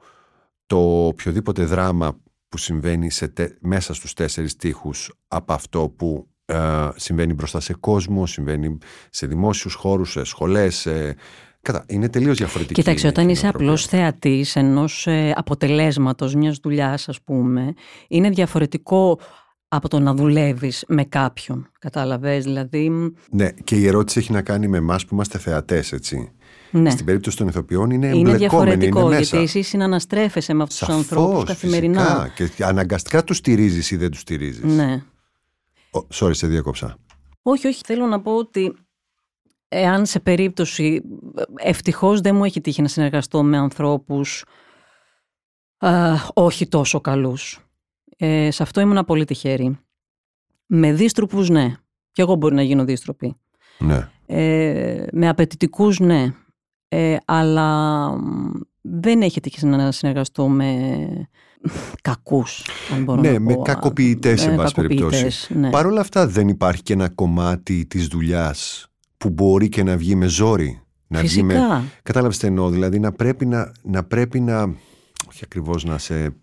το 0.66 1.06
οποιοδήποτε 1.06 1.64
δράμα 1.64 2.16
που 2.48 2.58
συμβαίνει 2.58 3.10
σε 3.10 3.28
τε- 3.28 3.56
μέσα 3.60 3.94
στους 3.94 4.12
τέσσερις 4.14 4.56
τείχους 4.56 5.12
από 5.28 5.52
αυτό 5.52 5.88
που 5.96 6.28
ε, 6.44 6.88
συμβαίνει 6.96 7.32
μπροστά 7.34 7.60
σε 7.60 7.74
κόσμο, 7.74 8.26
συμβαίνει 8.26 8.78
σε 9.10 9.26
δημόσιους 9.26 9.74
χώρους, 9.74 10.10
σε 10.10 10.24
σχολές. 10.24 10.76
σε- 10.76 11.16
Κατά, 11.62 11.84
είναι 11.88 12.08
τελείως 12.08 12.36
διαφορετική. 12.36 12.80
Κοίταξε, 12.80 13.06
η 13.06 13.10
όταν 13.10 13.28
είσαι 13.28 13.42
νοοτροπία. 13.42 13.66
απλώς 13.68 13.86
θεατής 13.86 14.56
ενός 14.56 15.06
ε, 15.06 15.32
αποτελέσματος 15.36 16.34
μιας 16.34 16.58
δουλειάς, 16.62 17.08
ας 17.08 17.22
πούμε, 17.22 17.72
είναι 18.08 18.30
διαφορετικό 18.30 19.18
από 19.68 19.88
το 19.88 19.98
να 20.00 20.14
δουλεύεις 20.14 20.84
με 20.88 21.04
κάποιον. 21.04 21.70
Κατάλαβες, 21.78 22.44
δηλαδή, 22.44 22.90
μ, 22.90 23.06
Ναι, 23.30 23.50
και 23.50 23.76
η 23.76 23.86
ερώτηση 23.86 24.18
έχει 24.18 24.32
να 24.32 24.42
κάνει 24.42 24.68
με 24.68 24.76
εμάς 24.76 25.04
που 25.04 25.14
είμαστε 25.14 25.38
θεατές, 25.38 25.92
έτσι. 25.92 26.32
ναι. 26.70 26.90
Στην 26.90 27.04
περίπτωση 27.04 27.36
των 27.36 27.48
ηθοποιών 27.48 27.90
είναι 27.90 28.06
Είναι 28.06 28.16
εμπλεκόμενοι, 28.30 28.38
διαφορετικό, 28.38 28.98
είναι 29.00 29.08
μέσα. 29.08 29.20
γιατί 29.36 29.38
εσύ 29.58 29.62
συναναστρέφεσαι 29.62 30.54
με 30.54 30.62
αυτούς 30.62 30.78
τους 30.78 30.88
ανθρώπους 30.88 31.28
Σαφώς, 31.30 31.44
καθημερινά. 31.44 32.30
φυσικά. 32.34 32.54
Και 32.56 32.64
αναγκαστικά 32.64 33.24
τους 33.24 33.36
στηρίζεις 33.36 33.90
ή 33.90 33.96
δεν 33.96 34.10
τους 34.10 34.20
στηρίζεις. 34.20 34.62
Ναι. 34.74 35.02
Ο, 35.90 35.98
sorry, 36.14 36.34
σε 36.34 36.46
διέκοψα. 36.46 36.96
Όχι, 37.42 37.66
όχι, 37.66 37.80
θέλω 37.84 38.06
να 38.06 38.20
πω 38.20 38.36
ότι 38.36 38.72
εάν 39.68 40.06
σε 40.06 40.20
περίπτωση, 40.20 41.02
ευτυχώς 41.56 42.20
δεν 42.20 42.34
μου 42.36 42.44
έχει 42.44 42.60
τύχει 42.60 42.82
να 42.82 42.88
συνεργαστώ 42.88 43.42
με 43.42 43.56
ανθρώπους 43.58 44.44
α, 45.78 46.14
όχι 46.34 46.66
τόσο 46.68 47.00
καλούς. 47.00 47.67
Ε, 48.20 48.50
σε 48.50 48.62
αυτό 48.62 48.80
ήμουν 48.80 49.04
πολύ 49.04 49.24
τυχερή. 49.24 49.78
Με 50.66 50.92
δίστροπους, 50.92 51.48
ναι. 51.48 51.72
Και 52.12 52.22
εγώ 52.22 52.34
μπορεί 52.34 52.54
να 52.54 52.62
γίνω 52.62 52.84
δίστροπη. 52.84 53.36
Ναι. 53.78 54.08
Ε, 54.26 55.04
με 55.12 55.28
απαιτητικούς, 55.28 55.98
ναι. 56.00 56.34
Ε, 56.88 57.16
αλλά 57.24 58.08
μ, 58.18 58.50
δεν 58.80 59.22
έχει 59.22 59.40
τύχει 59.40 59.66
να 59.66 59.92
συνεργαστώ 59.92 60.48
με 60.48 60.98
κακούς, 62.02 62.64
αν 62.94 63.04
μπορώ 63.04 63.20
Ναι, 63.20 63.30
να 63.32 63.40
με 63.40 63.54
πω. 63.54 63.62
κακοποιητές, 63.62 64.40
σε 64.40 64.50
Με 64.50 64.56
πάση 64.56 64.74
περιπτώσει. 64.74 65.00
κακοποιητές, 65.00 65.50
Ναι. 65.54 65.70
Παρ' 65.70 65.86
όλα 65.86 66.00
αυτά 66.00 66.26
δεν 66.26 66.48
υπάρχει 66.48 66.82
και 66.82 66.92
ένα 66.92 67.08
κομμάτι 67.08 67.86
της 67.86 68.06
δουλειάς 68.06 68.86
που 69.16 69.30
μπορεί 69.30 69.68
και 69.68 69.82
να 69.82 69.96
βγει 69.96 70.14
με 70.14 70.26
ζόρι. 70.26 70.80
Να 71.06 71.20
βγει 71.20 71.42
με... 71.42 71.54
Φυσικά. 71.54 71.84
Κατάλαβες 72.02 72.38
τι 72.38 72.46
εννοώ, 72.46 72.68
δηλαδή 72.70 72.98
να 72.98 73.12
πρέπει 73.12 73.46
να, 73.46 73.72
να 73.82 74.04
πρέπει 74.04 74.40
να, 74.40 74.62
όχι 75.28 75.40
ακριβώς 75.44 75.84
να 75.84 75.98
σε 75.98 76.36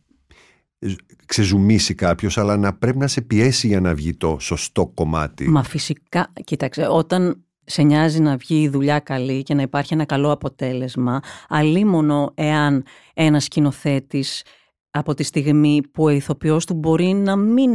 ξεζουμίσει 1.25 1.93
κάποιος, 1.93 2.37
αλλά 2.37 2.57
να 2.57 2.73
πρέπει 2.73 2.97
να 2.97 3.07
σε 3.07 3.21
πιέσει 3.21 3.67
για 3.67 3.79
να 3.79 3.93
βγει 3.93 4.15
το 4.15 4.37
σωστό 4.39 4.87
κομμάτι. 4.93 5.49
Μα 5.49 5.63
φυσικά, 5.63 6.33
κοίταξε, 6.43 6.87
όταν 6.89 7.43
σε 7.65 7.81
νοιάζει 7.81 8.19
να 8.19 8.37
βγει 8.37 8.61
η 8.61 8.69
δουλειά 8.69 8.99
καλή 8.99 9.43
και 9.43 9.53
να 9.53 9.61
υπάρχει 9.61 9.93
ένα 9.93 10.05
καλό 10.05 10.31
αποτέλεσμα, 10.31 11.19
αλίμονο 11.47 12.31
εάν 12.35 12.83
ένας 13.13 13.43
σκηνοθέτης 13.43 14.43
από 14.91 15.13
τη 15.13 15.23
στιγμή 15.23 15.81
που 15.91 16.03
ο 16.03 16.09
ηθοποιός 16.09 16.65
του 16.65 16.73
μπορεί 16.73 17.13
να 17.13 17.35
μην 17.35 17.71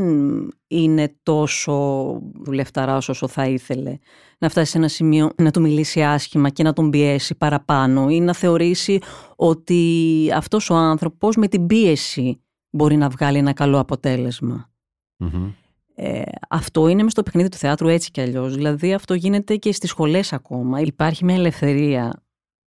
είναι 0.66 1.14
τόσο 1.22 2.18
δουλευταράς 2.44 3.08
όσο 3.08 3.28
θα 3.28 3.46
ήθελε. 3.46 3.98
Να 4.38 4.48
φτάσει 4.48 4.70
σε 4.70 4.78
ένα 4.78 4.88
σημείο 4.88 5.30
να 5.36 5.50
του 5.50 5.60
μιλήσει 5.60 6.02
άσχημα 6.02 6.48
και 6.48 6.62
να 6.62 6.72
τον 6.72 6.90
πιέσει 6.90 7.34
παραπάνω 7.34 8.08
ή 8.10 8.20
να 8.20 8.34
θεωρήσει 8.34 8.98
ότι 9.36 10.30
αυτός 10.34 10.70
ο 10.70 10.74
άνθρωπος 10.74 11.36
με 11.36 11.48
την 11.48 11.66
πίεση 11.66 12.40
μπορεί 12.70 12.96
να 12.96 13.08
βγάλει 13.08 13.38
ένα 13.38 13.52
καλό 13.52 13.78
αποτέλεσμα. 13.78 14.70
Μμμ. 15.16 15.52
Ε, 15.94 16.22
αυτό 16.48 16.88
είναι 16.88 17.02
μες 17.02 17.12
στο 17.12 17.22
παιχνίδι 17.22 17.48
του 17.48 17.56
θεάτρου 17.56 17.88
έτσι 17.88 18.10
κι 18.10 18.20
αλλιώς. 18.20 18.54
Δηλαδή 18.54 18.94
αυτό 18.94 19.14
γίνεται 19.14 19.56
και 19.56 19.72
στις 19.72 19.90
σχολές 19.90 20.32
ακόμα. 20.32 20.80
Υπάρχει 20.80 21.24
μια 21.24 21.34
ελευθερία 21.34 22.22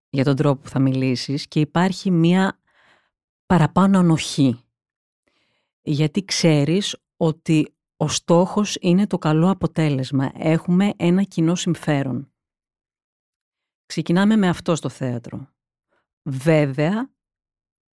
για 0.09 0.23
τον 0.23 0.35
τρόπο 0.35 0.61
που 0.61 0.69
θα 0.69 0.79
μιλήσεις 0.79 1.47
και 1.47 1.59
υπάρχει 1.59 2.11
μια 2.11 2.59
παραπάνω 3.45 3.99
ανοχή. 3.99 4.63
Γιατί 5.81 6.25
ξέρεις 6.25 6.97
ότι 7.17 7.75
ο 7.97 8.07
στόχος 8.07 8.77
είναι 8.81 9.07
το 9.07 9.17
καλό 9.17 9.49
αποτέλεσμα. 9.49 10.31
Έχουμε 10.35 10.93
ένα 10.97 11.23
κοινό 11.23 11.55
συμφέρον. 11.55 12.31
Ξεκινάμε 13.85 14.35
με 14.35 14.47
αυτό 14.47 14.75
στο 14.75 14.89
θέατρο. 14.89 15.47
Βέβαια, 16.23 17.09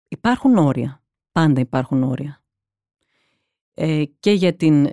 υπάρχουν 0.08 0.58
όρια. 0.58 0.99
Πάντα 1.40 1.62
υπάρχουν 1.62 2.04
όρια. 2.04 2.44
Ε, 3.74 4.04
και 4.20 4.32
για 4.32 4.56
την 4.56 4.90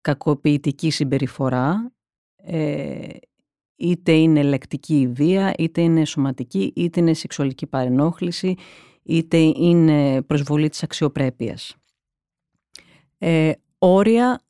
κακοποιητική 0.00 0.90
συμπεριφορά, 0.90 1.92
ε, 2.36 3.08
είτε 3.76 4.12
είναι 4.12 4.42
λεκτική 4.42 5.00
η 5.00 5.06
βία, 5.06 5.54
είτε 5.58 5.80
είναι 5.80 6.04
σωματική, 6.04 6.72
είτε 6.76 7.00
είναι 7.00 7.14
σεξουαλική 7.14 7.66
παρενόχληση, 7.66 8.54
είτε 9.02 9.36
είναι 9.38 10.22
προσβολή 10.22 10.68
της 10.68 10.82
αξιοπρέπειας. 10.82 11.76
Ε, 13.18 13.52
όρια 13.78 14.40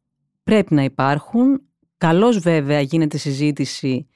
πρέπει 0.42 0.74
να 0.74 0.82
υπάρχουν. 0.84 1.62
Καλώς 1.96 2.38
βέβαια 2.38 2.80
γίνεται 2.80 3.16
συζήτηση 3.16 4.06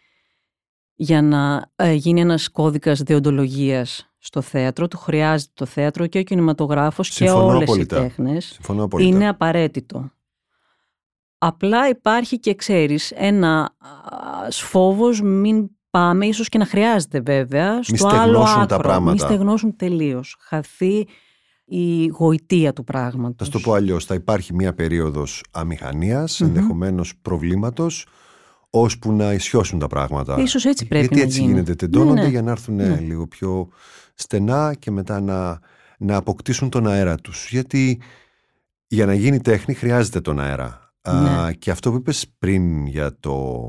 για 0.95 1.23
να 1.23 1.71
ε, 1.77 1.92
γίνει 1.92 2.21
ένας 2.21 2.49
κώδικας 2.49 3.03
δεοντολογίας 3.03 4.11
στο 4.27 4.41
θέατρο. 4.41 4.89
Του 4.89 4.99
χρειάζεται 4.99 5.51
το 5.55 5.67
θέατρο 5.67 6.07
και 6.07 6.19
ο 6.19 6.23
κινηματογράφος 6.23 7.09
και 7.09 7.15
Συμφωνώ 7.15 7.45
όλες 7.47 7.62
απόλυτα. 7.62 7.97
οι 7.99 8.01
τέχνες 8.01 8.45
Συμφωνώ 8.45 8.83
απόλυτα. 8.85 9.09
είναι 9.17 9.29
απαραίτητο. 9.29 10.11
Απλά 11.39 11.89
υπάρχει 11.89 12.39
και 12.39 12.55
ξέρεις 12.55 13.11
ένα 13.15 13.61
α, 13.62 14.51
φόβος 14.51 15.21
μην 15.23 15.69
πάμε, 15.91 16.27
ίσως 16.27 16.49
και 16.49 16.59
να 16.59 16.67
χρειάζεται 16.67 17.21
βέβαια, 17.21 17.83
στο 17.83 18.07
άλλο 18.07 18.17
στεγνώσουν 18.23 18.55
άκρο. 18.61 18.67
τα 18.67 18.79
πράγματα. 18.79 19.12
Μη 19.12 19.19
στεγνώσουν 19.19 19.77
τελείως. 19.77 20.37
Χαθεί 20.41 21.07
η 21.65 22.07
γοητεία 22.07 22.73
του 22.73 22.85
Θα 22.87 22.93
πράγματος. 22.93 23.47
σου 23.47 23.53
το 23.53 23.59
πω 23.61 23.73
αλλιώς. 23.73 24.05
Θα 24.05 24.15
υπάρχει 24.15 24.55
μια 24.55 24.75
περίοδος 24.75 25.45
αμηχανίας, 25.51 26.41
Μμμ. 26.41 26.49
ενδεχομένως 26.49 27.12
προβλήματος, 27.23 28.07
ώσπου 28.70 29.12
να 29.12 29.33
ισιώσουν 29.33 29.79
τα 29.79 29.87
πράγματα. 29.87 30.37
Ίσως 30.38 30.64
έτσι 30.64 30.87
πρέπει 30.87 31.05
Γιατί 31.07 31.16
να 31.20 31.22
έτσι 31.26 31.40
γίνει. 31.40 31.52
γίνεται. 31.52 31.74
Τεντώνονται 31.74 32.14
Ναι, 32.14 32.22
ναι. 32.22 32.29
για 32.29 32.42
να 32.42 32.50
έρθουν 32.50 32.74
Ναι. 32.74 32.96
λίγο 33.00 33.26
πιο 33.26 33.68
στενά 34.14 34.74
και 34.79 34.90
μετά 34.90 35.20
να, 35.20 35.59
να 35.98 36.16
αποκτήσουν 36.16 36.68
τον 36.70 36.87
αέρα 36.87 37.16
τους. 37.16 37.48
Γιατί 37.50 38.00
για 38.87 39.07
να 39.07 39.14
γίνει 39.14 39.40
τέχνη 39.40 39.74
χρειάζεται 39.74 40.20
τον 40.20 40.40
αέρα. 40.40 40.94
Α, 41.02 41.20
Ναι. 41.46 41.52
και 41.52 41.70
αυτό 41.70 41.90
που 41.90 41.96
είπες 41.96 42.26
πριν 42.38 42.87
για 42.87 43.16
το 43.20 43.64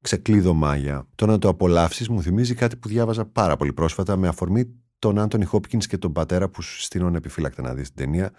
ξεκλείδωμα 0.00 0.76
για 0.76 1.06
το 1.14 1.26
να 1.26 1.38
το 1.38 1.48
απολαύσεις 1.48 2.08
μου 2.08 2.22
θυμίζει 2.22 2.54
κάτι 2.54 2.76
που 2.76 2.88
διάβαζα 2.88 3.24
πάρα 3.24 3.56
πολύ 3.56 3.72
πρόσφατα 3.72 4.16
με 4.16 4.28
αφορμή 4.28 4.64
τον 4.98 5.18
Άντωνι 5.18 5.44
Χόπκινς 5.44 5.86
και 5.86 5.98
τον 5.98 6.12
πατέρα 6.12 6.48
που 6.48 6.62
στείνουν 6.62 7.14
επιφύλακτα 7.14 7.62
να 7.62 7.74
δεις 7.74 7.92
την 7.92 8.04
ταινία. 8.04 8.30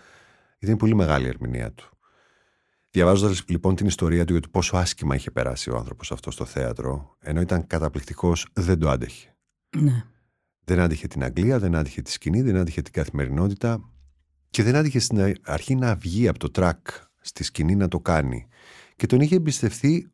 Γιατί 0.47 0.67
είναι 0.67 0.77
πολύ 0.77 0.95
μεγάλη 0.95 1.25
η 1.25 1.27
ερμηνεία 1.27 1.71
του. 1.71 1.89
Διαβάζοντας 2.95 3.43
λοιπόν 3.47 3.75
την 3.75 3.87
ιστορία 3.87 4.25
του 4.25 4.31
για 4.31 4.41
το 4.41 4.47
πόσο 4.51 4.77
άσχημα 4.77 5.15
είχε 5.15 5.31
περάσει 5.31 5.69
ο 5.69 5.77
άνθρωπος 5.77 6.11
αυτό 6.11 6.31
στο 6.31 6.45
θέατρο, 6.45 7.15
ενώ 7.19 7.41
ήταν 7.41 7.67
καταπληκτικός, 7.67 8.47
δεν 8.53 8.79
το 8.79 8.89
άντεχε. 8.89 9.35
Ναι. 9.77 10.03
Δεν 10.63 10.79
άντυχε 10.79 11.07
την 11.07 11.23
Αγγλία, 11.23 11.59
δεν 11.59 11.75
άντυχε 11.75 12.01
τη 12.01 12.11
σκηνή, 12.11 12.41
δεν 12.41 12.55
άντυχε 12.57 12.81
την 12.81 12.93
καθημερινότητα 12.93 13.89
και 14.49 14.63
δεν 14.63 14.75
άντυχε 14.75 14.99
στην 14.99 15.35
αρχή 15.43 15.75
να 15.75 15.95
βγει 15.95 16.27
από 16.27 16.39
το 16.39 16.51
τρακ 16.51 16.87
στη 17.21 17.43
σκηνή 17.43 17.75
να 17.75 17.87
το 17.87 17.99
κάνει. 17.99 18.47
Και 18.95 19.05
τον 19.05 19.19
είχε 19.19 19.35
εμπιστευτεί 19.35 20.11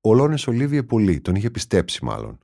ο 0.00 0.14
Λόνε 0.14 0.38
Ολίβιε 0.46 0.82
πολύ, 0.82 1.20
τον 1.20 1.34
είχε 1.34 1.50
πιστέψει 1.50 2.04
μάλλον. 2.04 2.38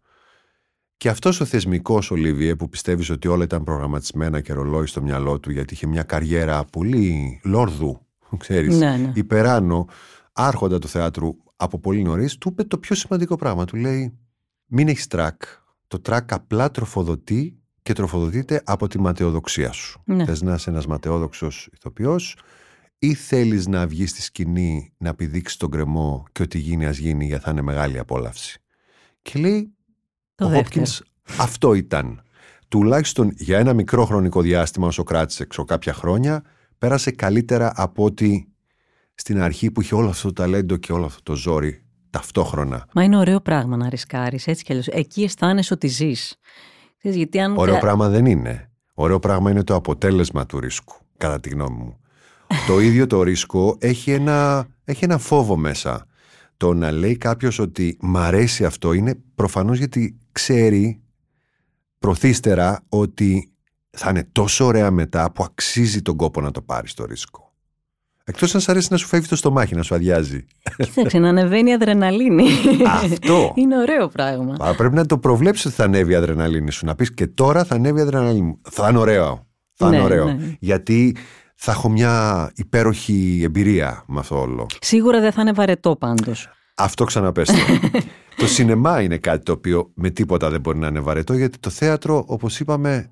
Και 0.97 1.09
αυτός 1.09 1.41
ο 1.41 1.45
θεσμικός 1.45 2.11
Ολίβιε 2.11 2.57
που 2.57 2.69
πιστεύεις 2.69 3.11
ότι 3.11 3.29
όλα 3.29 3.45
ήταν 3.45 3.65
προγραμματισμένα 3.65 4.41
και 4.41 4.53
ρολόι 4.53 4.87
στο 4.87 5.03
μυαλό 5.03 5.41
του, 5.41 5.51
γιατί 5.51 5.75
είχε 5.75 5.87
μια 5.87 6.03
καριέρα 6.03 6.65
πολύ 6.65 7.41
λόρδου, 7.45 8.06
ξέρεις, 8.37 8.79
Ναι, 8.79 8.97
ναι. 8.97 9.13
υπεράνω, 9.15 9.87
άρχοντα 10.33 10.79
του 10.79 10.89
θεάτρου 10.89 11.37
από 11.57 11.79
πολύ 11.79 12.03
νωρίς, 12.03 12.39
του 12.39 12.49
είπε 12.49 12.65
το 12.65 12.79
πιο 12.79 12.95
σημαντικό 12.95 13.37
πράγμα. 13.37 13.65
Του 13.65 13.77
λέει: 13.77 14.19
Μην 14.67 14.89
έχεις 14.89 15.07
τρακ. 15.07 15.43
Το 15.87 16.01
τρακ 16.01 16.33
απλά 16.33 16.71
τροφοδοτεί 16.71 17.59
και 17.83 17.93
τροφοδοτείται 17.93 18.63
από 18.65 18.89
τη 18.89 18.99
ματαιοδοξία 19.01 19.73
σου. 19.73 20.03
Ναι. 20.05 20.25
Θες 20.25 20.43
να 20.43 20.55
είσαι 20.55 20.71
ένας 20.71 20.87
ματαιόδοξος 20.87 21.69
ηθοποιός 21.73 22.37
ή 22.99 23.15
θέλεις 23.15 23.67
να 23.67 23.87
βγεις 23.87 24.11
στη 24.11 24.23
σκηνή 24.23 24.93
να 24.99 25.15
πηδήξεις 25.15 25.57
τον 25.57 25.71
γκρεμό 25.71 26.25
και 26.33 26.43
ό,τι 26.43 26.59
γίνει 26.59 26.87
ας 26.87 26.97
γίνει 26.97 27.25
γιατί 27.27 27.45
θα 27.45 27.51
είναι 27.51 27.63
μεγάλη 27.63 27.99
απόλαυση. 27.99 28.63
Και 29.23 29.39
λέει 29.39 29.75
Το 30.35 30.45
ο 30.45 30.49
δεύτερο. 30.49 30.85
Hopkins 30.85 30.99
αυτό 31.39 31.75
ήταν. 31.75 32.23
Τουλάχιστον 32.69 33.33
για 33.37 33.59
ένα 33.59 33.73
μικρό 33.73 34.05
χρονικό 34.05 34.41
διάστημα 34.41 34.87
όσο 34.87 35.03
κράτησε 35.03 35.43
έξω 35.43 35.65
κάποια 35.65 35.93
χρόνια 35.93 36.43
πέρασε 36.79 37.11
καλύτερα 37.11 37.73
από 37.75 38.05
ότι 38.05 38.49
στην 39.15 39.41
αρχή 39.41 39.71
που 39.71 39.81
είχε 39.81 39.95
όλο 39.95 40.09
αυτό 40.09 40.33
το 40.33 40.43
ταλέντο 40.43 40.77
και 40.77 40.93
όλο 40.93 41.05
αυτό 41.05 41.23
το 41.23 41.35
ζόρι 41.35 41.85
ταυτόχρονα. 42.11 42.87
Μα 42.95 43.03
είναι 43.03 43.17
ωραίο 43.17 43.41
πράγμα 43.41 43.77
να 43.77 43.89
ρισκάρεις 43.89 44.47
έτσι 44.47 44.65
κι 44.65 44.73
αλλιώς. 44.73 44.87
Εκεί 44.87 45.23
αισθάνεσαι 45.23 45.75
ότι 45.75 45.87
ζεις. 45.87 46.39
Ξέρεις, 46.99 47.17
γιατί 47.17 47.41
αν... 47.41 47.57
Ωραίο 47.57 47.79
πράγμα 47.79 48.09
δεν 48.09 48.27
είναι. 48.27 48.71
Ωραίο 48.95 49.19
πράγμα 49.19 49.51
είναι 49.51 49.65
το 49.65 49.75
αποτέλεσμα 49.75 50.47
του 50.47 50.61
ρίσκου, 50.61 50.95
κατά 51.17 51.41
τη 51.41 51.49
γνώμη 51.49 51.77
μου. 51.77 52.01
το 52.67 52.81
ίδιο 52.81 53.07
το 53.07 53.23
ρίσκο 53.23 53.77
έχει 53.81 54.11
ένα, 54.11 54.67
έχει 54.85 55.05
ένα 55.05 55.19
φόβο 55.19 55.57
μέσα. 55.57 56.07
Το 56.57 56.75
να 56.75 56.91
λέει 56.91 57.17
κάποιος 57.17 57.59
ότι 57.59 57.99
μ' 58.01 58.17
αρέσει 58.17 58.65
αυτό 58.65 58.93
είναι 58.93 59.15
προφανώς 59.35 59.79
γιατί 59.79 60.19
ξέρει 60.33 61.01
προθύστερα 61.99 62.85
ότι 62.89 63.53
θα 63.97 64.11
είναι 64.11 64.29
τόσο 64.33 64.65
ωραία 64.65 64.91
μετά 64.91 65.33
που 65.33 65.45
αξίζει 65.45 66.03
τον 66.03 66.17
κόπο 66.17 66.41
να 66.41 66.51
το 66.51 66.63
πάρεις 66.63 66.95
το 66.95 67.05
ρίσκο. 67.05 67.45
Εκτός 68.29 68.55
αν 68.55 68.61
σ' 68.61 68.69
αρέσει 68.69 68.89
να 68.91 68.97
σου 68.97 69.07
φεύγει 69.07 69.29
το 69.29 69.37
στομάχι, 69.37 69.75
να 69.75 69.83
σου 69.83 69.95
αδειάζει. 69.95 70.47
Κοίταξε, 70.77 71.19
να 71.19 71.29
ανεβαίνει 71.29 71.71
η 71.71 71.73
αδρεναλίνη. 71.73 72.47
Αυτό. 72.85 73.53
είναι 73.55 73.79
ωραίο 73.79 74.09
πράγμα. 74.09 74.57
Αλλά 74.61 74.75
πρέπει 74.75 74.95
να 74.95 75.07
το 75.07 75.19
προβλέψεις 75.19 75.65
ότι 75.67 75.75
θα 75.75 75.85
ανέβει 75.85 76.13
η 76.13 76.15
αδρεναλίνη 76.15 76.71
σου. 76.71 76.87
Να 76.87 76.95
πεις 76.95 77.15
και 77.15 77.27
τώρα 77.27 77.65
θα 77.65 77.75
ανέβει 77.75 77.99
η 77.99 78.03
αδρεναλίνη 78.03 78.43
μου. 78.47 78.61
Θα 78.71 78.89
είναι 78.89 78.99
ωραίο. 78.99 79.47
Θα 79.75 79.87
είναι 79.87 79.97
Ναι, 79.97 80.03
ωραίο. 80.03 80.25
ναι. 80.25 80.57
Γιατί 80.59 81.17
θα 81.55 81.73
έχω 81.73 81.89
μια 81.89 82.51
υπέροχη 82.55 83.41
εμπειρία 83.45 84.05
με 84.07 84.19
αυτό 84.19 84.41
όλο. 84.41 84.67
Σίγουρα 84.81 85.21
δεν 85.21 85.33
θα 85.33 85.41
είναι 85.41 85.53
βαρετό 85.53 85.97
πάντως. 85.97 86.49
Αυτό 86.77 87.05
ξαναπέστε. 87.05 87.55
το 88.37 88.47
σινεμά 88.47 89.03
είναι 89.03 89.19
κάτι 89.19 89.45
το 89.45 89.53
οποίο 89.53 89.91
με 89.95 90.11
τίποτα 90.11 90.51
δεν 90.51 90.61
μπορεί 90.61 90.79
να 90.79 90.87
είναι 90.87 91.01
βαρετό 91.01 91.35
γιατί 91.35 91.59
το 91.59 91.71
θέατρο, 91.71 92.25
όπως 92.27 92.61
είπαμε, 92.61 92.91
α, 92.97 93.05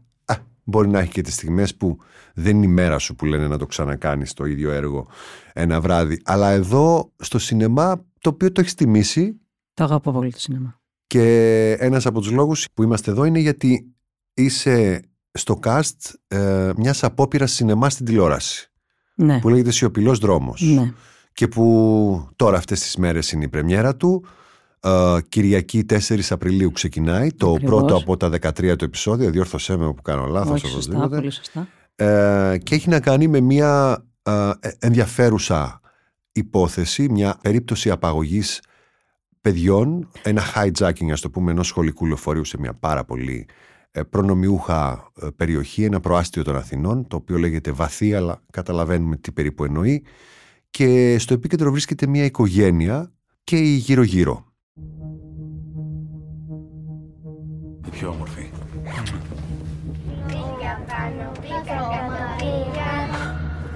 μπορεί 0.65 0.89
να 0.89 0.99
έχει 0.99 1.11
και 1.11 1.21
τις 1.23 1.35
στιγμές 1.35 1.77
που 1.77 1.99
δεν 2.35 2.57
είναι 2.57 2.65
η 2.67 2.69
μέρα 2.69 2.99
σου 2.99 3.15
που 3.15 3.25
λένε 3.25 3.47
να 3.49 3.59
το 3.59 3.67
ξανακάνεις 3.67 4.33
το 4.33 4.45
ίδιο 4.45 4.71
έργο 4.71 5.07
ένα 5.53 5.81
βράδυ. 5.81 6.21
Αλλά 6.25 6.51
εδώ 6.51 7.13
στο 7.17 7.39
σινεμά 7.39 8.05
το 8.21 8.29
οποίο 8.31 8.53
το 8.53 8.61
έχεις 8.61 8.75
τιμήσει 8.75 9.41
Το 9.75 9.85
αγαπώ 9.85 10.13
πολύ 10.13 10.33
το 10.33 10.39
σινεμά. 10.41 10.81
και 11.07 11.77
ένας 11.79 12.07
από 12.07 12.21
τους 12.21 12.31
λόγους 12.31 12.67
που 12.75 12.83
είμαστε 12.83 13.11
εδώ 13.11 13.25
είναι 13.25 13.39
γιατί 13.39 13.95
είσαι 14.35 15.03
στο 15.33 15.59
cast 15.63 16.13
ε, 16.29 16.71
μιας 16.77 17.05
απόπειρας 17.05 17.53
σινεμά 17.53 17.91
στην 17.91 18.07
τηλεόραση 18.07 18.71
Ναι. 19.15 19.41
που 19.41 19.49
λέγεται 19.49 19.71
Σιωπηλός 19.71 20.19
Δρόμος 20.19 20.63
ναι. 20.63 20.93
και 21.33 21.49
που 21.49 22.29
τώρα 22.37 22.57
αυτές 22.57 22.81
τις 22.81 22.97
μέρες 22.97 23.33
είναι 23.33 23.45
η 23.45 23.49
πρεμιέρα 23.49 23.97
του 23.97 24.25
ε, 24.85 25.17
Κυριακή 25.29 25.85
4 25.89 25.97
Απριλίου 26.31 26.71
ξεκινάει 26.73 27.33
το 27.33 27.53
Ακριβώς. 27.53 27.79
πρώτο 27.81 27.97
από 27.97 28.17
τα 28.17 28.29
13 28.29 28.77
το 28.79 28.85
επεισόδιο 28.85 29.31
διόρθωσέ 29.31 29.77
με 29.77 29.93
που 29.93 30.03
κάνω 30.03 30.27
λάθος 30.27 30.51
Όχι, 30.53 30.67
σωστά, 30.67 30.75
οπωσδήποτε 30.75 31.17
πολύ 31.17 31.31
σωστά. 31.31 31.69
ε, 31.97 32.59
και 32.63 32.75
έχει 32.75 32.89
να 32.89 33.01
κάνει 33.01 33.29
με 33.29 33.41
μια 33.41 34.05
ε, 34.23 34.51
ενδιαφέρουσα 34.79 35.81
υπόθεση, 36.33 37.09
μια 37.11 37.39
περίπτωση 37.43 37.91
απαγωγής 37.91 38.63
παιδιών, 39.41 40.11
ένα 40.23 40.43
hijacking 40.55 41.11
ας 41.13 41.21
το 41.21 41.31
πούμε 41.31 41.51
ενός 41.51 41.67
σχολικού 41.67 42.07
λεωφορείου 42.07 42.45
σε 42.45 42.59
μια 42.59 42.75
πάρα 42.75 43.05
πολύ 43.05 43.47
ε, 43.91 44.03
προνομιούχα 44.03 45.11
ε, 45.23 45.27
περιοχή, 45.37 45.85
ένα 45.85 46.01
προάστιο 46.01 46.43
των 46.45 46.57
Αθηνών, 46.57 47.07
το 47.07 47.17
οποίο 47.17 47.39
λέγεται 47.39 47.71
βαθύ, 47.71 48.15
αλλά 48.15 48.43
καταλαβαίνουμε 48.51 49.17
τι 49.17 49.33
περίπου 49.33 49.65
εννοεί. 49.65 50.05
Και 50.71 51.17
στο 51.19 51.35
επίκεντρο 51.35 51.71
βρίσκεται 51.71 52.07
μια 52.07 52.25
οικογένεια 52.25 53.13
και 53.45 53.57
η 53.57 53.75
γύρω-γύρω. 53.75 54.54
Η 57.87 57.91
πιο 57.91 58.09
όμορφη. 58.09 58.51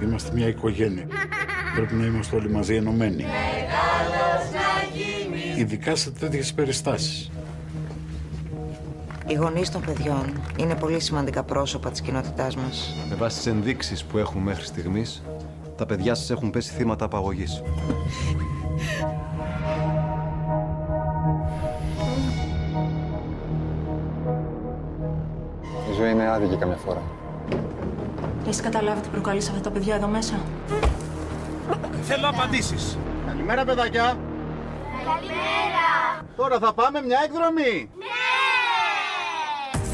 Είμαστε 0.03 0.31
μια 0.33 0.47
οικογένεια. 0.47 1.07
Πρέπει 1.75 1.93
να 1.93 2.05
είμαστε 2.05 2.35
όλοι 2.35 2.49
μαζί 2.49 2.75
ενωμένοι. 2.75 3.25
Ειδικά 5.57 5.95
σε 5.95 6.11
τέτοιες 6.11 6.53
περιστάσεις. 6.53 7.31
Οι 9.27 9.33
γονείς 9.33 9.71
των 9.71 9.81
παιδιών 9.81 10.41
είναι 10.57 10.75
πολύ 10.75 10.99
σημαντικά 10.99 11.43
πρόσωπα 11.43 11.91
της 11.91 12.01
κοινότητάς 12.01 12.55
μας. 12.55 12.95
Με 13.09 13.15
βάση 13.15 13.37
τις 13.37 13.45
ενδείξεις 13.45 14.03
που 14.03 14.17
έχουμε 14.17 14.43
μέχρι 14.43 14.65
στιγμής, 14.65 15.23
τα 15.77 15.85
παιδιά 15.85 16.15
σας 16.15 16.29
έχουν 16.29 16.49
πέσει 16.49 16.71
θύματα 16.73 17.05
απαγωγής. 17.05 17.61
Ζωή 25.99 26.11
είναι 26.11 26.27
άδικη 26.31 26.55
καμιά 26.55 26.75
φορά. 26.85 27.01
Έχει 28.47 28.61
καταλάβει 28.61 29.01
τι 29.01 29.09
προκαλεί 29.09 29.41
σε 29.41 29.49
αυτά 29.51 29.61
τα 29.61 29.69
παιδιά 29.69 29.95
εδώ 29.95 30.07
μέσα; 30.07 30.33
Θέλω 32.01 32.27
απαντήσεις. 32.29 32.97
Καλημέρα, 33.27 33.65
παιδάκια. 33.65 34.17
Καλημέρα. 35.09 35.87
Τώρα 36.35 36.59
θα 36.59 36.73
πάμε 36.73 37.01
μια 37.01 37.19
εκδρομή. 37.25 37.89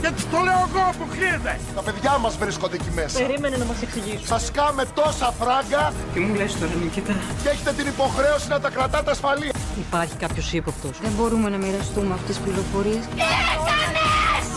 Και 0.02 0.12
τους 0.12 0.26
το 0.30 0.38
λέω 0.48 0.60
εγώ, 0.70 0.84
αποκλείεται. 0.94 1.60
Τα 1.76 1.82
παιδιά 1.82 2.18
μας 2.18 2.38
βρίσκονται 2.38 2.76
εκεί 2.76 2.92
μέσα. 2.96 3.20
Περίμενε 3.20 3.58
να 3.58 3.66
μας 3.66 3.82
εξηγήσεις. 3.82 4.28
Σας 4.28 4.52
κάμε 4.52 4.84
τόσα 4.94 5.32
φράγκα 5.40 5.94
Τι 6.14 6.20
μου 6.20 6.34
λες 6.36 6.60
τώρα, 6.60 6.72
Νικήτα. 6.84 7.14
και 7.44 7.50
έχετε 7.50 7.72
την 7.72 7.88
υποχρέωση 7.88 8.48
να 8.50 8.60
τα 8.60 8.70
κρατάτε 8.70 9.12
ασφαλή. 9.12 9.50
Υπάρχει 9.88 10.16
κάποιος 10.16 10.54
ύποπτος; 10.54 11.00
Δεν 11.02 11.12
μπορούμε 11.18 11.50
να 11.50 11.58
μοιραστούμε 11.58 12.14
αυτές 12.14 12.36
τις 12.36 12.44
πληροφορίες. 12.46 13.04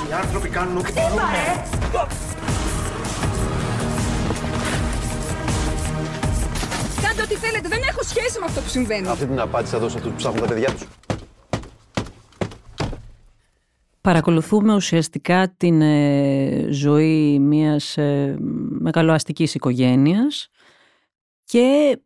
Οι 0.09 0.13
άνθρωποι 0.13 0.49
κάνουν 0.49 0.77
ό,τι 0.77 0.93
Κάντε 7.03 7.23
ό,τι 7.23 7.35
θέλετε, 7.35 7.69
δεν 7.69 7.81
έχω 7.89 8.03
σχέση 8.03 8.39
με 8.39 8.45
αυτό 8.45 8.61
που 8.61 8.69
συμβαίνει. 8.69 9.09
Αυτή 9.09 9.27
την 9.27 9.41
απάντηση 9.41 9.73
θα 9.73 9.79
δώσω 9.79 9.97
αυτού 9.97 10.09
που 10.09 10.17
ψάχνουν 10.17 10.41
τα 10.41 10.47
παιδιά 10.49 10.71
τους. 10.71 10.87
Παρακολουθούμε 14.01 14.75
ουσιαστικά 14.75 15.55
την 15.57 15.81
ε, 15.83 16.67
ζωή 16.71 17.39
μιας 17.39 17.97
ε, 17.97 18.37
μεγαλοαστικής 18.69 19.55
οικογένειας 19.55 20.49
και 21.45 21.99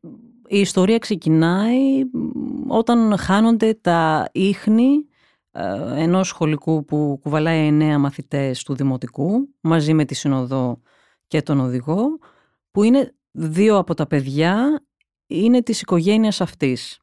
η 0.46 0.58
ιστορία 0.58 0.98
ξεκινάει 0.98 2.04
μ, 2.12 2.70
όταν 2.70 3.18
χάνονται 3.18 3.74
τα 3.80 4.28
ίχνη 4.32 4.90
ε, 4.92 5.11
ενός 5.96 6.28
σχολικού 6.28 6.84
που 6.84 7.18
κουβαλάει 7.22 7.66
εννέα 7.66 7.98
μαθητές 7.98 8.62
του 8.62 8.74
Δημοτικού 8.74 9.48
μαζί 9.60 9.94
με 9.94 10.04
τη 10.04 10.14
Συνοδό 10.14 10.80
και 11.26 11.42
τον 11.42 11.60
οδηγό 11.60 12.18
που 12.70 12.82
είναι 12.82 13.14
δύο 13.30 13.76
από 13.76 13.94
τα 13.94 14.06
παιδιά 14.06 14.82
είναι 15.26 15.62
της 15.62 15.80
οικογένειας 15.80 16.40
αυτής. 16.40 16.98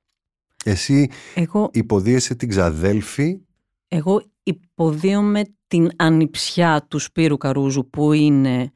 Εσύ 0.66 1.10
Εγώ 1.36 1.70
υποδίεσαι 1.74 2.36
την 2.36 2.50
ξαδέλφη 2.50 3.40
Εγώ 3.88 4.22
υποδίωμαι 4.44 5.42
την 5.68 5.90
ανιψιά 5.96 6.86
του 6.90 7.00
Σπύρου 7.00 7.38
Καρούζου 7.38 7.90
που 7.90 8.14
είναι 8.14 8.72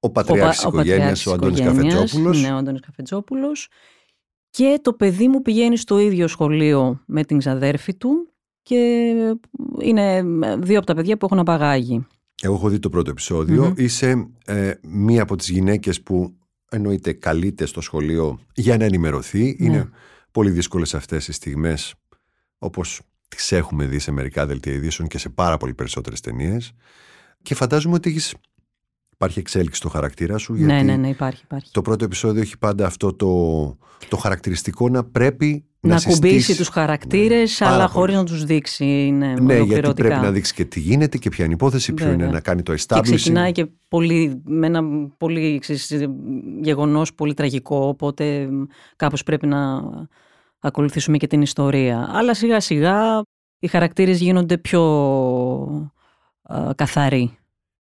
ο 0.00 0.10
πατριάρχης 0.10 0.56
της 0.56 0.64
πα- 0.64 0.68
οικογένειας, 0.70 1.26
ο 1.26 1.32
Αντώνης 1.32 1.58
οικογένειας, 1.58 1.94
Καφετζόπουλος. 1.94 2.42
Ναι, 2.42 2.52
ο 2.52 2.56
Αντώνης 2.56 2.80
Καφετζόπουλος. 2.80 3.68
Και 4.50 4.78
το 4.82 4.92
παιδί 4.92 5.28
μου 5.28 5.42
πηγαίνει 5.42 5.76
στο 5.76 5.98
ίδιο 5.98 6.26
σχολείο 6.28 7.02
με 7.06 7.24
την 7.24 7.38
ξαδέρφη 7.38 7.94
του 7.94 8.33
και 8.64 9.10
είναι 9.80 10.22
δύο 10.58 10.78
από 10.78 10.86
τα 10.86 10.94
παιδιά 10.94 11.16
που 11.16 11.24
έχουν 11.24 11.38
απαγάγει. 11.38 12.06
Εγώ 12.42 12.54
έχω 12.54 12.68
δει 12.68 12.78
το 12.78 12.88
πρώτο 12.88 13.10
επεισόδιο. 13.10 13.74
Είσαι 13.76 14.28
ε, 14.44 14.72
μία 14.82 15.22
από 15.22 15.36
τις 15.36 15.48
γυναίκες 15.48 16.02
που 16.02 16.34
εννοείται 16.70 17.12
καλείται 17.12 17.66
στο 17.66 17.80
σχολείο 17.80 18.38
για 18.54 18.76
να 18.76 18.84
ενημερωθεί. 18.84 19.56
Ναι. 19.58 19.66
Είναι 19.66 19.88
πολύ 20.30 20.50
δύσκολες 20.50 20.94
αυτές 20.94 21.28
οι 21.28 21.32
στιγμές 21.32 21.94
όπως 22.58 23.00
τις 23.28 23.52
έχουμε 23.52 23.86
δει 23.86 23.98
σε 23.98 24.10
μερικά 24.10 24.46
δελτία 24.46 24.72
ειδήσεων 24.72 25.08
και 25.08 25.18
σε 25.18 25.28
πάρα 25.28 25.56
πολύ 25.56 25.74
περισσότερες 25.74 26.20
ταινίες. 26.20 26.72
Και 27.42 27.54
φαντάζομαι 27.54 27.94
ότι 27.94 28.10
έχεις... 28.10 28.34
υπάρχει 29.12 29.38
εξέλιξη 29.38 29.78
στο 29.78 29.88
χαρακτήρα 29.88 30.38
σου. 30.38 30.52
Ναι, 30.52 30.58
γιατί 30.58 30.84
ναι, 30.84 30.96
ναι, 30.96 31.08
υπάρχει, 31.08 31.42
υπάρχει. 31.44 31.70
Το 31.72 31.82
πρώτο 31.82 32.04
επεισόδιο 32.04 32.42
έχει 32.42 32.58
πάντα 32.58 32.86
αυτό 32.86 33.12
το, 33.12 33.76
το 34.08 34.16
χαρακτηριστικό 34.16 34.88
να 34.88 35.04
πρέπει 35.04 35.64
να, 35.88 35.94
να 35.94 36.00
κουμπίσει 36.00 36.34
συστήσει- 36.34 36.56
τους 36.58 36.68
χαρακτήρες, 36.68 37.60
Ναι, 37.60 37.66
πάρα 37.66 37.74
αλλά 37.76 37.84
πολύ. 37.84 37.94
χωρίς 37.98 38.14
να 38.16 38.24
τους 38.24 38.44
δείξει. 38.44 38.84
Ναι, 38.84 39.26
Ναι, 39.26 39.32
γιατί 39.34 39.52
ολοκληρωτικά. 39.54 40.08
πρέπει 40.08 40.22
να 40.24 40.30
δείξει 40.30 40.54
και 40.54 40.64
τι 40.64 40.80
γίνεται 40.80 41.18
και 41.18 41.28
ποια 41.28 41.44
είναι 41.44 41.52
η 41.52 41.56
υπόθεση, 41.60 41.92
ποιο 41.92 42.06
Βέβαια. 42.06 42.24
είναι 42.24 42.34
να 42.34 42.40
κάνει 42.40 42.62
το 42.62 42.74
Και 42.74 42.82
establishing. 42.88 43.02
ξεκινάει 43.02 43.52
και 43.52 43.66
πολύ, 43.88 44.40
με 44.44 44.66
ένα 44.66 44.82
πολύ 45.18 45.58
ξέρεις, 45.58 46.06
γεγονός 46.62 47.14
πολύ 47.14 47.34
τραγικό, 47.34 47.86
οπότε 47.86 48.48
κάπως 48.96 49.22
πρέπει 49.22 49.46
να 49.46 49.82
ακολουθήσουμε 50.60 51.16
και 51.16 51.26
την 51.26 51.42
ιστορία. 51.42 52.08
Αλλά 52.12 52.34
σιγά 52.34 52.60
σιγά 52.60 53.22
οι 53.58 53.66
χαρακτήρες 53.66 54.20
γίνονται 54.20 54.58
πιο 54.58 54.82
α, 56.42 56.70
καθαροί. 56.76 57.36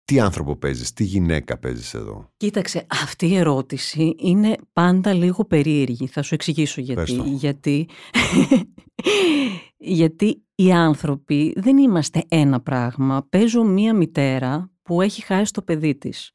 Τι 0.05 0.19
άνθρωπο 0.19 0.55
παίζεις, 0.55 0.93
τι 0.93 1.03
γυναίκα 1.03 1.57
παίζεις 1.57 1.93
εδώ; 1.93 2.29
Κοίταξε, 2.37 2.85
αυτή 3.03 3.27
η 3.27 3.35
ερώτηση 3.35 4.15
είναι 4.19 4.55
πάντα 4.73 5.13
λίγο 5.13 5.45
περίεργη. 5.45 6.07
Θα 6.07 6.21
σου 6.21 6.33
εξηγήσω 6.33 6.81
γιατί. 6.81 7.01
Πες 7.01 7.15
το. 7.15 7.23
Γιατί, 7.23 7.87
γιατί 9.77 10.43
οι 10.55 10.71
άνθρωποι 10.71 11.53
δεν 11.57 11.77
είμαστε 11.77 12.23
ένα 12.27 12.61
πράγμα. 12.61 13.27
Παίζω 13.29 13.63
μία 13.63 13.93
μητέρα 13.93 14.71
που 14.81 15.01
έχει 15.01 15.21
χάσει 15.21 15.53
το 15.53 15.61
παιδί 15.61 15.95
της. 15.95 16.31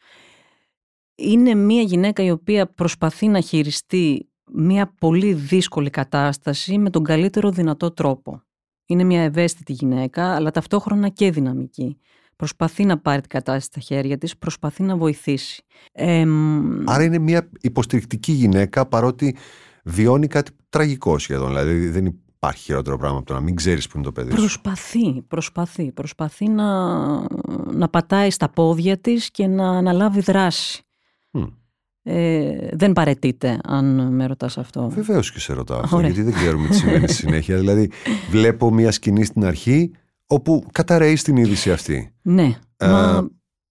Είναι 1.14 1.55
μία 1.55 1.83
γυναίκα 1.83 2.22
η 2.22 2.31
οποία 2.31 2.66
προσπαθεί 2.66 3.29
να 3.29 3.40
χειριστεί 3.40 4.31
μία 4.52 4.94
πολύ 4.98 5.33
δύσκολη 5.33 5.90
κατάσταση 5.90 6.79
με 6.79 6.90
τον 6.90 7.05
καλύτερο 7.05 7.50
δυνατό 7.50 7.90
τρόπο. 7.90 8.42
Είναι 8.87 9.05
μια 9.05 9.22
ευαίσθητη 9.22 9.72
γυναίκα, 9.72 10.35
αλλά 10.35 10.50
ταυτόχρονα 10.50 11.09
και 11.09 11.31
δυναμική. 11.31 11.98
Προσπαθεί 12.37 12.85
να 12.85 12.99
πάρει 12.99 13.20
την 13.20 13.31
κατάσταση 13.31 13.66
στα 13.66 13.81
χέρια 13.81 14.18
της, 14.18 14.37
προσπαθεί 14.37 14.83
να 14.83 14.96
βοηθήσει. 14.96 15.64
Εμ, 15.92 16.90
Άρα 16.90 17.03
είναι 17.03 17.18
μια 17.18 17.49
υποστηρικτική 17.61 18.33
γυναίκα 18.33 18.87
παρότι 18.87 19.37
βιώνει 19.85 20.27
κάτι 20.27 20.51
τραγικό 20.68 21.18
σχεδόν. 21.18 21.49
Δηλαδή 21.49 21.88
δεν 21.88 22.07
υπάρχει 22.37 22.62
χειρότερο 22.62 22.96
πράγμα 22.96 23.16
από 23.16 23.27
το 23.27 23.33
να 23.33 23.40
μην 23.40 23.57
ξέρεις 23.57 23.87
που 23.87 23.92
είναι 23.96 24.05
το 24.05 24.12
παιδί 24.12 24.31
σου. 24.31 24.37
Προσπαθεί, 24.37 25.22
προσπαθεί, 25.22 25.92
προσπαθεί 25.92 26.49
να, 26.49 26.88
να 27.72 27.88
πατάει 27.88 28.31
στα 28.31 28.49
πόδια 28.49 28.99
της 28.99 29.31
και 29.31 29.46
να 29.46 29.68
αναλάβει 29.68 30.20
δράση. 30.20 30.83
Μμ. 31.31 31.44
Ε, 32.09 32.68
δεν 32.72 32.92
παρετείται, 32.92 33.59
αν 33.64 34.14
με 34.14 34.27
ρωτάς 34.27 34.59
αυτό. 34.59 34.88
Βεβαίως 34.88 35.33
και 35.33 35.40
σε 35.40 35.53
ρωτάω 35.53 35.79
αυτό, 35.79 35.96
Ωραία. 35.96 36.09
γιατί 36.09 36.22
δεν 36.22 36.35
ξέρουμε 36.35 36.68
τι 36.68 36.75
συμβαίνει 36.75 37.09
στη 37.09 37.16
συνέχεια. 37.16 37.59
Δηλαδή, 37.61 37.90
βλέπω 38.31 38.72
μια 38.72 38.92
σκηνή 38.92 39.25
στην 39.25 39.44
αρχή 39.44 39.90
όπου 40.26 40.64
καταραίει 40.72 41.16
στην 41.16 41.36
είδηση 41.36 41.72
αυτή. 41.72 42.10
Ναι, 42.22 42.58
Ε, 42.76 42.86
μα 42.86 43.28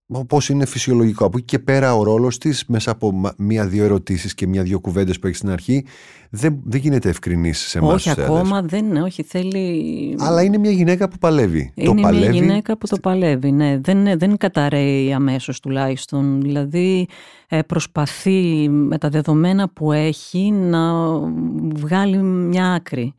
Όπω 0.07 0.37
είναι 0.49 0.65
φυσιολογικό. 0.65 1.25
Από 1.25 1.37
εκεί 1.37 1.45
και 1.45 1.59
πέρα 1.59 1.95
ο 1.95 2.03
ρόλος 2.03 2.37
της, 2.37 2.65
μέσα 2.67 2.91
από 2.91 3.11
μα- 3.11 3.33
μία-δύο 3.37 3.83
ερωτήσεις 3.83 4.33
και 4.33 4.47
μία-δύο 4.47 4.79
κουβέντες 4.79 5.19
που 5.19 5.25
έχεις 5.27 5.37
στην 5.39 5.49
αρχή, 5.49 5.85
δεν, 6.29 6.59
δεν 6.63 6.79
γίνεται 6.79 7.09
ευκρινής 7.09 7.59
σε 7.59 7.77
εμάς. 7.77 7.93
όχι 7.93 8.21
ακόμα, 8.21 8.61
δεν 8.61 8.85
είναι, 8.85 9.01
όχι, 9.01 9.23
θέλει... 9.23 10.15
Αλλά 10.19 10.43
είναι 10.43 10.57
μια 10.57 10.71
γυναίκα 10.71 11.07
που 11.09 11.17
παλεύει. 11.17 11.71
Είναι 11.75 11.87
το 11.87 11.93
μια 11.93 12.03
παλεύει. 12.03 12.33
γυναίκα 12.33 12.77
που 12.77 12.87
το 12.87 12.97
παλεύει, 12.97 13.51
ναι. 13.51 13.77
Δεν, 13.79 14.17
δεν 14.17 14.37
καταραίει 14.37 15.13
αμέσως 15.13 15.59
τουλάχιστον. 15.59 16.41
Δηλαδή 16.41 17.07
ε, 17.47 17.61
προσπαθεί 17.61 18.69
με 18.69 18.97
τα 18.97 19.09
δεδομένα 19.09 19.69
που 19.69 19.91
έχει 19.91 20.51
να 20.51 21.03
βγάλει 21.75 22.17
μια 22.17 22.73
άκρη. 22.73 23.13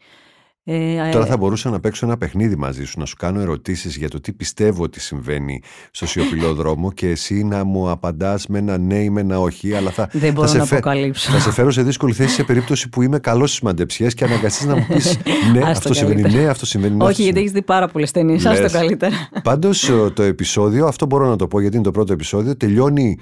Ε, 0.68 1.10
Τώρα 1.12 1.24
ε, 1.24 1.28
θα 1.28 1.36
μπορούσα 1.36 1.70
να 1.70 1.80
παίξω 1.80 2.06
ένα 2.06 2.16
παιχνίδι 2.16 2.56
μαζί 2.56 2.84
σου, 2.84 2.98
να 2.98 3.04
σου 3.04 3.16
κάνω 3.16 3.40
ερωτήσεις 3.40 3.96
για 3.96 4.08
το 4.08 4.20
τι 4.20 4.32
πιστεύω 4.32 4.82
ότι 4.82 5.00
συμβαίνει 5.00 5.62
στο 5.90 6.06
σιωπηλό 6.06 6.54
δρόμο 6.60 6.92
και 6.92 7.08
εσύ 7.08 7.44
να 7.44 7.64
μου 7.64 7.90
απαντάς 7.90 8.46
με 8.46 8.58
ένα 8.58 8.78
ναι 8.78 8.94
ή 8.98 9.10
με 9.10 9.20
ένα 9.20 9.40
όχι, 9.40 9.74
αλλά 9.74 9.90
θα, 9.90 10.08
Δεν 10.12 10.32
μπορώ 10.32 10.46
θα, 10.46 10.52
σε 10.52 10.58
να 10.58 10.64
φε- 10.64 10.78
αποκαλύψω. 10.78 11.30
θα 11.32 11.38
σε 11.38 11.52
φέρω 11.52 11.70
σε 11.70 11.82
δύσκολη 11.82 12.12
θέση 12.12 12.34
σε 12.34 12.44
περίπτωση 12.44 12.88
που 12.88 13.02
είμαι 13.02 13.18
καλός 13.18 13.48
στις 13.50 13.60
μαντεψιές 13.62 14.14
και 14.14 14.24
αναγκαστείς 14.24 14.66
να 14.66 14.76
μου 14.76 14.86
πεις 14.88 15.18
ναι, 15.52 15.58
Άστο 15.58 15.70
αυτό 15.70 15.94
συμβαίνει, 15.94 16.20
καλύτερα. 16.22 16.44
ναι, 16.44 16.50
αυτό 16.50 16.66
συμβαίνει, 16.66 16.94
ναι, 16.96 17.02
όχι, 17.04 17.10
αυτό 17.10 17.22
γιατί 17.22 17.38
συμβαίνει. 17.38 17.38
έχεις 17.38 17.52
δει 17.52 17.62
πάρα 17.62 17.88
πολλές 17.88 18.10
ταινίες. 18.10 18.44
Λες. 18.44 18.60
Άστο 18.60 18.78
καλύτερα. 18.78 19.14
Πάντως 19.42 19.88
ε, 19.88 20.10
το 20.14 20.22
επεισόδιο, 20.22 20.86
αυτό 20.86 21.06
μπορώ 21.06 21.28
να 21.28 21.36
το 21.36 21.46
πω 21.48 21.60
γιατί 21.60 21.76
είναι 21.76 21.84
το 21.84 21.90
πρώτο 21.90 22.12
επεισόδιο, 22.12 22.56
τελειώνει 22.56 23.18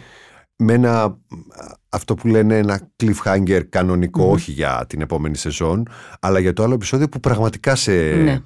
με 0.57 0.73
ένα, 0.73 1.19
αυτό 1.89 2.15
που 2.15 2.29
λένε 2.29 2.59
ένα 2.59 2.91
cliffhanger 3.03 3.63
κανονικό, 3.69 4.25
όχι 4.25 4.53
για 4.53 4.85
την 4.89 5.01
επόμενη 5.01 5.37
σεζόν, 5.37 5.89
αλλά 6.21 6.39
για 6.39 6.53
το 6.53 6.63
άλλο 6.63 6.75
επεισόδιο 6.75 7.09
που 7.09 7.21
πραγματικά 7.21 7.75
σε, 7.75 7.93
Ναι, 8.15 8.41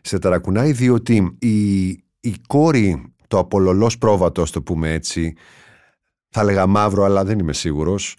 σε 0.00 0.18
ταρακουνάει, 0.18 0.72
διότι 0.72 1.36
η, 1.38 1.88
η 2.20 2.34
κόρη, 2.46 3.14
το 3.28 3.38
απολολός 3.38 3.98
πρόβατο, 3.98 4.42
ας 4.42 4.50
το 4.50 4.62
πούμε 4.62 4.92
έτσι, 4.92 5.34
θα 6.28 6.40
έλεγα 6.40 6.66
μαύρο, 6.66 7.04
αλλά 7.04 7.24
δεν 7.24 7.38
είμαι 7.38 7.52
σίγουρος, 7.52 8.16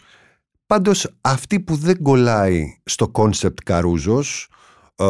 πάντως 0.66 1.16
αυτή 1.22 1.60
που 1.60 1.76
δεν 1.76 2.02
κολλάει 2.02 2.78
στο 2.84 3.10
concept 3.10 3.60
Καρούζος, 3.64 4.50
ε, 4.96 5.06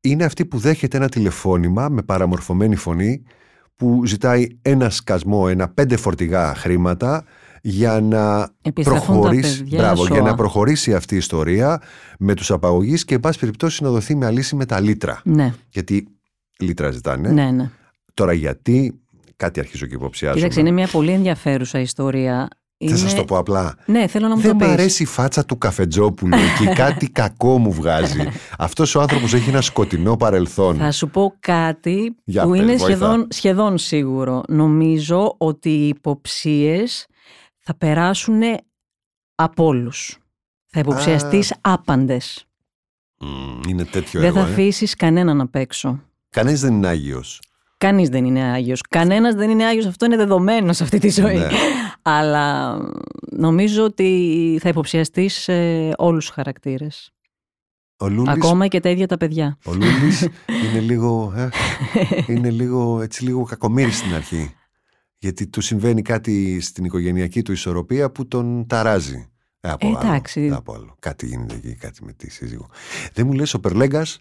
είναι 0.00 0.24
αυτή 0.24 0.46
που 0.46 0.58
δέχεται 0.58 0.96
ένα 0.96 1.08
τηλεφώνημα 1.08 1.88
με 1.88 2.02
παραμορφωμένη 2.02 2.76
φωνή 2.76 3.22
που 3.76 4.06
ζητάει 4.06 4.46
ένα 4.62 4.90
σκασμό, 4.90 5.46
ένα 5.48 5.68
πέντε 5.68 5.96
φορτηγά 5.96 6.54
χρήματα 6.54 7.24
για 7.62 8.00
να 8.00 8.48
Επιστρέφουν 8.62 9.00
τα 9.00 9.12
προχωρήσει, 9.12 9.58
παιδιά 9.62 9.78
μπράβο, 9.78 10.06
για 10.06 10.14
σώα. 10.14 10.24
να 10.24 10.34
προχωρήσει 10.34 10.94
αυτή 10.94 11.14
η 11.14 11.16
ιστορία 11.16 11.82
με 12.18 12.34
τους 12.34 12.50
απαγωγείς 12.50 13.04
και 13.04 13.14
εν 13.14 13.20
πάση 13.20 13.38
περιπτώσει 13.38 13.82
να 13.82 13.90
δοθεί 13.90 14.14
μια 14.14 14.30
λύση 14.30 14.56
με 14.56 14.64
τα 14.66 14.80
λίτρα. 14.80 15.20
Ναι, 15.24 15.54
Γιατί 15.68 16.06
λίτρα 16.58 16.90
ζητάνε. 16.90 17.28
ναι, 17.28 17.50
ναι. 17.50 17.70
Τώρα 18.14 18.32
γιατί, 18.32 19.00
κάτι 19.36 19.60
αρχίζω 19.60 19.86
και 19.86 19.94
υποψιάζομαι. 19.94 20.40
Κοίταξε, 20.40 20.60
είναι 20.60 20.70
μια 20.70 20.88
πολύ 20.88 21.10
ενδιαφέρουσα 21.10 21.78
ιστορία. 21.78 22.48
Θα 22.88 22.96
Είναι... 22.96 22.96
σας 23.08 23.14
το 23.14 23.24
πω 23.24 23.38
απλά. 23.38 23.74
Ναι, 23.86 24.06
θέλω 24.06 24.28
να 24.28 24.34
μου 24.34 24.40
Δεν 24.40 24.50
το 24.50 24.56
μ' 24.56 24.58
πεις. 24.58 24.68
αρέσει 24.68 25.02
η 25.02 25.06
φάτσα 25.06 25.44
του 25.44 25.58
καφετζόπουλου 25.58 26.34
εκεί. 26.52 26.66
κάτι 26.74 27.08
κακό 27.10 27.58
μου 27.58 27.72
βγάζει. 27.72 28.28
Αυτός 28.58 28.94
ο 28.94 29.00
άνθρωπος 29.00 29.34
έχει 29.34 29.48
ένα 29.48 29.60
σκοτεινό 29.60 30.16
παρελθόν. 30.16 30.76
Θα 30.76 30.90
σου 30.90 31.08
πω 31.08 31.34
κάτι 31.40 32.14
Για 32.24 32.42
που 32.44 32.50
πες, 32.50 32.58
είναι 32.60 32.66
βοηθά. 32.76 32.84
σχεδόν, 32.84 33.26
σχεδόν 33.30 33.78
σίγουρο. 33.78 34.42
Νομίζω 34.48 35.34
ότι 35.38 35.68
οι 35.70 35.88
υποψίες 35.88 37.06
θα 37.58 37.74
περάσουν 37.74 38.40
από 39.34 39.64
όλους. 39.64 40.18
Θα 40.66 40.80
υποψιαστείς 40.80 41.54
άπαντες. 41.60 42.44
Μμμ, 43.20 43.60
είναι 43.68 43.84
τέτοιο 43.84 44.20
Δεν 44.20 44.28
έργο. 44.28 44.40
θα 44.42 44.48
ε. 44.48 44.52
αφήσεις 44.52 44.94
κανέναν 44.94 45.40
απ' 45.40 45.54
έξω. 45.54 46.00
Κανείς 46.30 46.60
δεν 46.60 46.72
είναι 46.74 46.88
Άγιος. 46.88 47.40
Κανείς 47.78 48.08
δεν 48.08 48.24
είναι 48.24 48.42
Άγιος. 48.42 48.80
Κανένας 48.88 49.34
δεν 49.34 49.50
είναι 49.50 49.64
Άγιος. 49.64 49.86
Αυτό 49.86 50.04
είναι 50.04 50.16
δεδομένο 50.16 50.72
σε 50.72 50.82
αυτή 50.82 50.98
τη 50.98 51.08
ζωή. 51.10 51.36
Ναι. 51.36 51.48
Αλλά 52.02 52.78
νομίζω 53.30 53.84
ότι 53.84 54.58
θα 54.62 54.68
υποψιαστείς 54.68 55.48
ε, 55.48 55.92
όλους 55.96 56.24
τους 56.24 56.34
χαρακτήρες. 56.34 57.08
Ο 57.96 58.08
Λούλης, 58.08 58.32
Ακόμα 58.32 58.66
και 58.66 58.80
τα 58.80 58.88
ίδια 58.88 59.06
τα 59.06 59.16
παιδιά. 59.16 59.58
ο 59.64 59.72
Λούλης 59.72 60.28
είναι 60.64 60.80
λίγο, 60.80 61.32
ε, 61.36 61.48
είναι 62.26 62.50
λίγο, 62.50 63.00
έτσι 63.00 63.24
λίγο 63.24 63.42
κακομύρης 63.44 63.98
στην 63.98 64.14
αρχή. 64.14 64.54
Γιατί 65.18 65.46
του 65.46 65.60
συμβαίνει 65.60 66.02
κάτι 66.02 66.60
στην 66.60 66.84
οικογενειακή 66.84 67.42
του 67.42 67.52
ισορροπία 67.52 68.10
που 68.10 68.28
τον 68.28 68.66
ταράζει. 68.66 69.28
Ε, 69.60 69.70
από 69.70 69.86
άλλο, 69.86 69.98
Εντάξει. 70.02 70.40
ε, 70.40 70.50
από 70.54 70.74
άλλο. 70.74 70.96
Κάτι 70.98 71.26
γίνεται 71.26 71.54
εκεί, 71.54 71.74
κάτι 71.74 72.04
με 72.04 72.12
τη 72.12 72.30
σύζυγο. 72.30 72.68
Δεν 73.12 73.26
μου 73.26 73.32
λες 73.32 73.54
ο 73.54 73.60
Περλέγκας, 73.60 74.18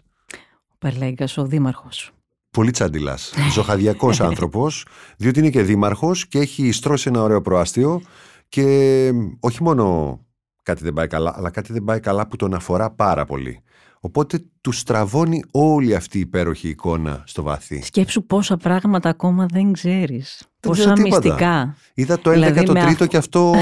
Ο 0.67 0.75
Περλέγκας, 0.77 1.37
ο 1.37 1.45
δήμαρχος. 1.45 2.11
Πολύ 2.53 2.71
τσαντιλάς, 2.71 3.33
ζωχαδιακός 3.51 4.21
άνθρωπος, 4.29 4.85
διότι 5.17 5.39
είναι 5.39 5.49
και 5.49 5.61
δήμαρχος 5.61 6.27
και 6.27 6.39
έχει 6.39 6.71
στρώσει 6.71 7.09
ένα 7.09 7.21
ωραίο 7.21 7.41
προάστιο 7.41 8.01
και 8.49 9.11
όχι 9.39 9.63
μόνο 9.63 10.17
κάτι 10.63 10.83
δεν 10.83 10.93
πάει 10.93 11.07
καλά, 11.07 11.33
αλλά 11.37 11.49
κάτι 11.49 11.73
δεν 11.73 11.83
πάει 11.83 11.99
καλά 11.99 12.27
που 12.27 12.35
τον 12.35 12.53
αφορά 12.53 12.91
πάρα 12.91 13.25
πολύ. 13.25 13.59
Οπότε 13.99 14.43
του 14.61 14.71
στραβώνει 14.71 15.43
όλη 15.51 15.95
αυτή 15.95 16.17
η 16.17 16.21
υπέροχη 16.21 16.69
εικόνα 16.69 17.23
στο 17.25 17.43
βαθύ. 17.43 17.81
Σκέψου 17.83 18.25
πόσα 18.25 18.57
πράγματα 18.57 19.09
ακόμα 19.09 19.45
δεν 19.51 19.71
ξέρεις. 19.73 20.37
Δεν 20.59 20.71
πόσα 20.71 20.81
ξέρω 20.83 20.95
τίποτα. 20.95 21.21
μυστικά. 21.23 21.75
Είδα 21.93 22.19
το 22.19 22.29
11 22.29 22.33
Δηλαδή, 22.33 22.63
το 22.63 22.71
με 22.73 22.79
τρίτο 22.79 23.03
αφ- 23.03 23.11
και 23.11 23.17
αυτό 23.17 23.53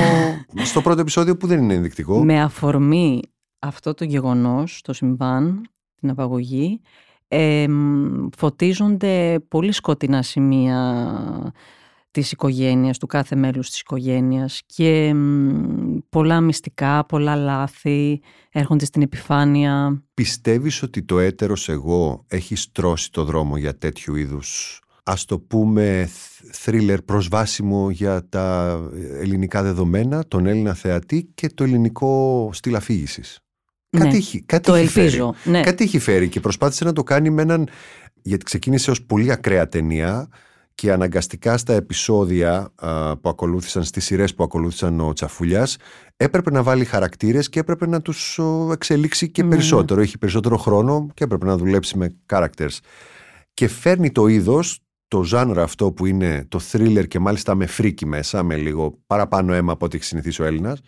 στο 0.63 0.81
πρώτο 0.81 1.01
επεισόδιο 1.01 1.37
που 1.37 1.47
δεν 1.47 1.61
είναι 1.63 1.73
ενδεικτικό. 1.73 2.23
Με 2.23 2.41
αφορμή 2.41 3.19
αυτό 3.59 3.93
το 3.93 4.03
γεγονός, 4.05 4.81
το 4.83 4.93
συμβάν, 4.93 5.61
την 5.95 6.09
απαγωγή, 6.09 6.81
εμ, 7.33 8.29
φωτίζονται 8.37 9.39
πολύ 9.47 9.71
σκοτεινά 9.71 10.21
σημεία 10.21 11.53
της 12.11 12.31
οικογένειας, 12.31 12.97
του 12.97 13.07
κάθε 13.07 13.35
μέλους 13.35 13.69
της 13.69 13.79
οικογένειας 13.79 14.61
και 14.65 15.05
εμ, 15.05 15.97
πολλά 16.09 16.41
μυστικά, 16.41 17.05
πολλά 17.05 17.35
λάθη 17.35 18.21
έρχονται 18.51 18.85
στην 18.85 19.01
επιφάνεια. 19.01 20.03
Πιστεύεις 20.13 20.83
ότι 20.83 21.03
το 21.03 21.19
έτερος 21.19 21.69
εγώ 21.69 22.25
έχει 22.27 22.55
στρώσει 22.55 23.11
το 23.11 23.23
δρόμο 23.23 23.57
για 23.57 23.77
τέτοιου 23.77 24.15
είδους 24.15 24.81
ας 25.03 25.25
το 25.25 25.39
πούμε 25.39 26.09
θρίλερ 26.51 27.01
προσβάσιμο 27.01 27.89
για 27.89 28.29
τα 28.29 28.79
ελληνικά 28.93 29.63
δεδομένα, 29.63 30.27
τον 30.27 30.45
Έλληνα 30.45 30.73
θεατή 30.73 31.31
και 31.33 31.47
το 31.47 31.63
ελληνικό 31.63 32.49
στυλ 32.53 32.75
αφήγησης; 32.75 33.39
Ναι, 33.97 34.03
κάτι 34.03 34.17
έχει, 34.17 34.41
κάτι 34.45 34.63
το 34.63 34.73
έχει 34.73 34.99
ελπίζω. 34.99 35.33
Φέρει. 35.37 35.57
Ναι. 35.57 35.63
Κάτι 35.63 35.83
έχει 35.83 35.99
φέρει 35.99 36.29
και 36.29 36.39
προσπάθησε 36.39 36.83
να 36.83 36.93
το 36.93 37.03
κάνει 37.03 37.29
με 37.29 37.41
έναν. 37.41 37.67
Γιατί 38.21 38.45
ξεκίνησε 38.45 38.91
ως 38.91 39.01
πολύ 39.03 39.31
ακραία 39.31 39.67
ταινία 39.69 40.27
και 40.75 40.91
αναγκαστικά 40.91 41.57
στα 41.57 41.73
επεισόδια 41.73 42.71
α, 42.75 43.17
που 43.17 43.29
ακολούθησαν, 43.29 43.83
στις 43.83 44.05
σειρές 44.05 44.35
που 44.35 44.43
ακολούθησαν 44.43 44.99
ο 44.99 45.13
Τσαφούλιας 45.13 45.77
έπρεπε 46.17 46.51
να 46.51 46.63
βάλει 46.63 46.85
χαρακτήρες 46.85 47.49
και 47.49 47.59
έπρεπε 47.59 47.87
να 47.87 48.01
τους 48.01 48.39
ο, 48.39 48.69
εξελίξει 48.71 49.29
και 49.29 49.43
Ναι. 49.43 49.49
περισσότερο. 49.49 50.01
Έχει 50.01 50.17
περισσότερο 50.17 50.57
χρόνο 50.57 51.07
και 51.13 51.23
έπρεπε 51.23 51.45
να 51.45 51.57
δουλέψει 51.57 51.97
με 51.97 52.15
characters. 52.33 52.77
Και 53.53 53.67
φέρνει 53.67 54.11
το 54.11 54.27
είδος, 54.27 54.79
το 55.07 55.23
ζάνρο 55.23 55.61
αυτό 55.61 55.91
που 55.91 56.05
είναι 56.05 56.45
το 56.47 56.59
thriller 56.71 57.07
και 57.07 57.19
μάλιστα 57.19 57.55
με 57.55 57.65
φρίκι 57.65 58.05
μέσα, 58.05 58.43
με 58.43 58.55
λίγο 58.55 58.99
παραπάνω 59.07 59.53
αίμα 59.53 59.71
από 59.71 59.85
ό,τι 59.85 59.95
έχει 59.95 60.05
συνηθίσει 60.05 60.41
ο 60.41 60.45
Έλληνας, 60.45 60.79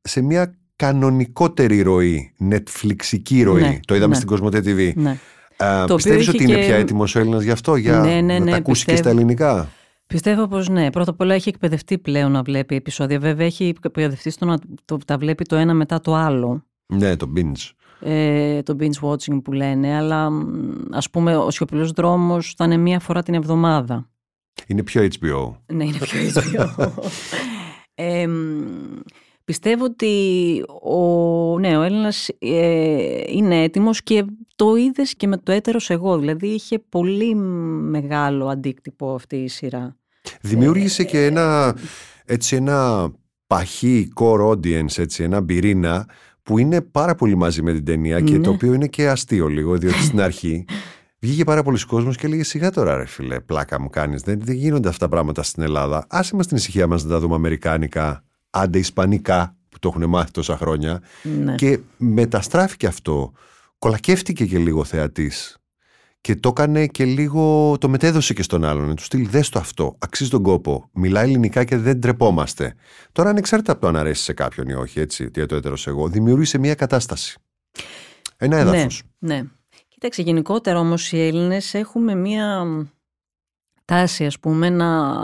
σε 0.00 0.20
μια 0.20 0.54
κανονικότερη 0.78 1.80
ροή, 1.82 2.32
netflixική 2.50 3.42
ροή. 3.44 3.60
Ναι, 3.62 3.80
το 3.86 3.94
είδαμε 3.94 4.08
ναι. 4.08 4.14
στην 4.14 4.26
Κοσμοτέ 4.26 4.58
TV. 4.58 4.92
Ναι. 4.94 5.18
Α, 5.64 5.84
Το 5.86 5.94
πιστεύεις 5.94 6.28
οποίο 6.28 6.32
ότι 6.40 6.42
είχε 6.42 6.52
είναι 6.52 6.62
και- 6.62 6.66
πια 6.68 6.76
έτοιμος 6.78 7.14
ο 7.14 7.18
Έλληνας 7.18 7.42
γι' 7.42 7.50
αυτό, 7.50 7.76
για 7.76 7.98
Ναι, 7.98 8.20
ναι, 8.20 8.38
να 8.38 8.44
ναι, 8.44 8.50
τα 8.50 8.56
ακούσει 8.56 8.84
και 8.84 8.90
στα 8.90 9.02
πιστεύω. 9.02 9.16
ελληνικά; 9.18 9.68
Πιστεύω 10.06 10.48
πως 10.48 10.68
ναι. 10.68 10.90
Πρώτα 10.90 11.10
απ' 11.10 11.20
όλα 11.20 11.34
έχει 11.34 11.48
εκπαιδευτεί 11.48 11.98
πλέον 11.98 12.32
να 12.32 12.42
βλέπει 12.42 12.74
επεισόδια. 12.74 13.18
Βέβαια 13.18 13.46
έχει 13.46 13.74
εκπαιδευτεί 13.84 14.30
στο 14.30 14.44
να 14.44 14.58
το, 14.84 14.98
τα 15.06 15.18
βλέπει 15.18 15.44
το 15.44 15.56
ένα 15.56 15.74
μετά 15.74 16.00
το 16.00 16.14
άλλο. 16.14 16.64
Ναι, 16.86 17.16
το 17.16 17.32
binge. 17.36 17.70
Ε, 18.00 18.62
το 18.62 18.76
binge 18.80 19.08
watching 19.08 19.42
που 19.44 19.52
λένε. 19.52 19.96
Αλλά 19.96 20.30
μ, 20.30 20.44
ας 20.92 21.10
πούμε 21.10 21.36
ο 21.36 21.50
σιωπηλός 21.50 21.90
δρόμος 21.90 22.54
θα 22.56 22.64
είναι 22.64 22.76
μία 22.76 23.00
φορά 23.00 23.22
την 23.22 23.34
εβδομάδα. 23.34 24.08
Είναι 24.66 24.82
πιο 24.82 25.02
HBO. 25.02 25.54
Ναι, 25.72 25.84
είναι 25.84 25.98
πιο 25.98 26.18
HBO. 26.34 26.88
ε, 27.94 28.26
μ, 28.26 28.32
πιστεύω 29.48 29.84
ότι 29.84 30.14
ο, 30.82 31.58
ναι, 31.58 31.76
ο 31.76 31.82
Έλληνας 31.82 32.28
ε, 32.38 33.20
είναι 33.26 33.62
έτοιμος 33.62 34.02
και 34.02 34.24
το 34.56 34.76
είδες 34.76 35.14
και 35.14 35.26
με 35.26 35.36
το 35.36 35.52
έτερος 35.52 35.90
εγώ. 35.90 36.18
Δηλαδή 36.18 36.46
είχε 36.46 36.78
πολύ 36.88 37.34
μεγάλο 37.34 38.48
αντίκτυπο 38.48 39.14
αυτή 39.14 39.36
η 39.36 39.48
σειρά. 39.48 39.96
Δημιούργησε 40.40 41.04
και 41.04 41.24
ένα, 41.24 41.76
έτσι, 42.24 42.56
ένα 42.56 43.08
παχύ 43.46 44.12
core 44.20 44.48
audience, 44.50 44.98
έτσι, 44.98 45.22
ένα 45.22 45.44
πυρήνα 45.44 46.08
που 46.42 46.58
είναι 46.58 46.80
πάρα 46.80 47.14
πολύ 47.14 47.34
μαζί 47.36 47.62
με 47.62 47.72
την 47.72 47.84
ταινία 47.84 48.20
και 48.20 48.36
Ναι. 48.36 48.42
το 48.42 48.50
οποίο 48.50 48.72
είναι 48.72 48.86
και 48.86 49.08
αστείο 49.08 49.46
λίγο, 49.46 49.76
διότι 49.78 50.02
στην 50.02 50.20
αρχή 50.20 50.64
βγήκε 51.18 51.44
πάρα 51.44 51.62
πολλοί 51.62 51.86
κόσμος 51.86 52.16
και 52.16 52.26
έλεγε 52.26 52.44
σιγά 52.44 52.70
τώρα 52.70 52.96
ρε 52.96 53.04
φίλε, 53.06 53.40
πλάκα 53.40 53.80
μου 53.80 53.88
κάνεις, 53.88 54.22
δεν, 54.22 54.40
δεν 54.42 54.54
γίνονται 54.54 54.88
αυτά 54.88 55.04
τα 55.04 55.10
πράγματα 55.10 55.42
στην 55.42 55.62
Ελλάδα. 55.62 56.06
Άσε 56.08 56.36
μας 56.36 56.46
την 56.46 56.56
ησυχία 56.56 56.86
μας 56.86 57.04
να 57.04 57.10
τα 57.10 57.18
δούμε 57.18 57.34
αμερικάνικα, 57.34 58.24
άντε 58.50 58.78
ισπανικά 58.78 59.56
που 59.68 59.78
το 59.78 59.88
έχουν 59.88 60.08
μάθει 60.08 60.30
τόσα 60.30 60.56
χρόνια 60.56 61.02
Ναι. 61.22 61.54
και 61.54 61.78
μεταστράφηκε 61.96 62.86
αυτό, 62.86 63.32
κολακεύτηκε 63.78 64.44
και 64.46 64.58
λίγο 64.58 64.80
ο 64.80 64.84
θεατής 64.84 65.58
και 66.20 66.36
το 66.36 66.48
έκανε 66.48 66.86
και 66.86 67.04
λίγο, 67.04 67.76
το 67.80 67.88
μετέδωσε 67.88 68.34
και 68.34 68.42
στον 68.42 68.64
άλλον. 68.64 68.94
Του 68.96 69.02
στυλ, 69.02 69.28
δες 69.28 69.48
το 69.48 69.58
αυτό, 69.58 69.96
αξίζει 69.98 70.30
τον 70.30 70.42
κόπο. 70.42 70.88
Μιλάει 70.92 71.24
ελληνικά 71.24 71.64
και 71.64 71.76
δεν 71.76 72.00
τρεπόμαστε. 72.00 72.74
Τώρα, 73.12 73.30
ανεξάρτητα 73.30 73.72
από 73.72 73.80
το 73.80 73.86
αν 73.86 73.96
αρέσει 73.96 74.22
σε 74.22 74.32
κάποιον 74.32 74.68
ή 74.68 74.74
όχι, 74.74 75.00
έτσι, 75.00 75.30
τι 75.30 75.46
το 75.46 75.54
έτερος 75.54 75.86
εγώ, 75.86 76.08
δημιούργησε 76.08 76.58
μια 76.58 76.74
κατάσταση. 76.74 77.38
Ένα 78.36 78.56
έδαφος. 78.56 79.02
Ναι, 79.18 79.34
ναι. 79.34 79.42
Κοίταξε, 79.88 80.22
γενικότερα 80.22 80.78
όμως 80.78 81.12
οι 81.12 81.26
Έλληνες 81.26 81.74
έχουμε 81.74 82.14
μία 82.14 82.66
τάση, 83.84 84.26
ας 84.26 84.38
πούμε, 84.38 84.70
να 84.70 85.14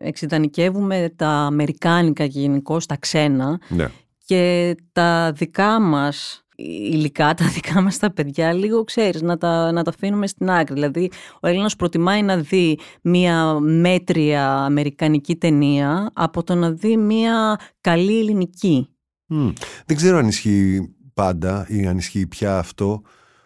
εξειδανικεύουμε 0.00 1.12
τα 1.16 1.28
αμερικάνικα 1.28 2.26
και 2.26 2.38
γενικώ 2.38 2.78
τα 2.88 2.96
ξένα 2.96 3.60
Ναι. 3.68 3.88
και 4.24 4.74
τα 4.92 5.32
δικά 5.32 5.80
μας 5.80 6.44
υλικά, 6.92 7.34
τα 7.34 7.46
δικά 7.46 7.80
μας 7.80 7.98
τα 7.98 8.12
παιδιά, 8.12 8.52
λίγο 8.52 8.84
ξέρεις, 8.84 9.22
να 9.22 9.36
τα, 9.38 9.72
να 9.72 9.82
τα 9.82 9.90
αφήνουμε 9.90 10.26
στην 10.26 10.50
άκρη. 10.50 10.74
Δηλαδή, 10.74 11.10
ο 11.40 11.46
Έλληνας 11.48 11.76
προτιμάει 11.76 12.22
να 12.22 12.36
δει 12.36 12.78
μία 13.02 13.58
μέτρια 13.60 14.54
αμερικανική 14.54 15.36
ταινία 15.36 16.10
από 16.12 16.42
το 16.42 16.54
να 16.54 16.70
δει 16.70 16.96
μία 16.96 17.58
καλή 17.80 18.18
ελληνική. 18.18 18.88
Μμ. 19.26 19.48
Δεν 19.86 19.96
ξέρω 19.96 20.18
αν 20.18 20.28
ισχύει 20.28 20.94
πάντα 21.14 21.66
ή 21.68 21.86
αν 21.86 21.98
ισχύει 21.98 22.26
πια 22.26 22.58
αυτό. 22.58 23.02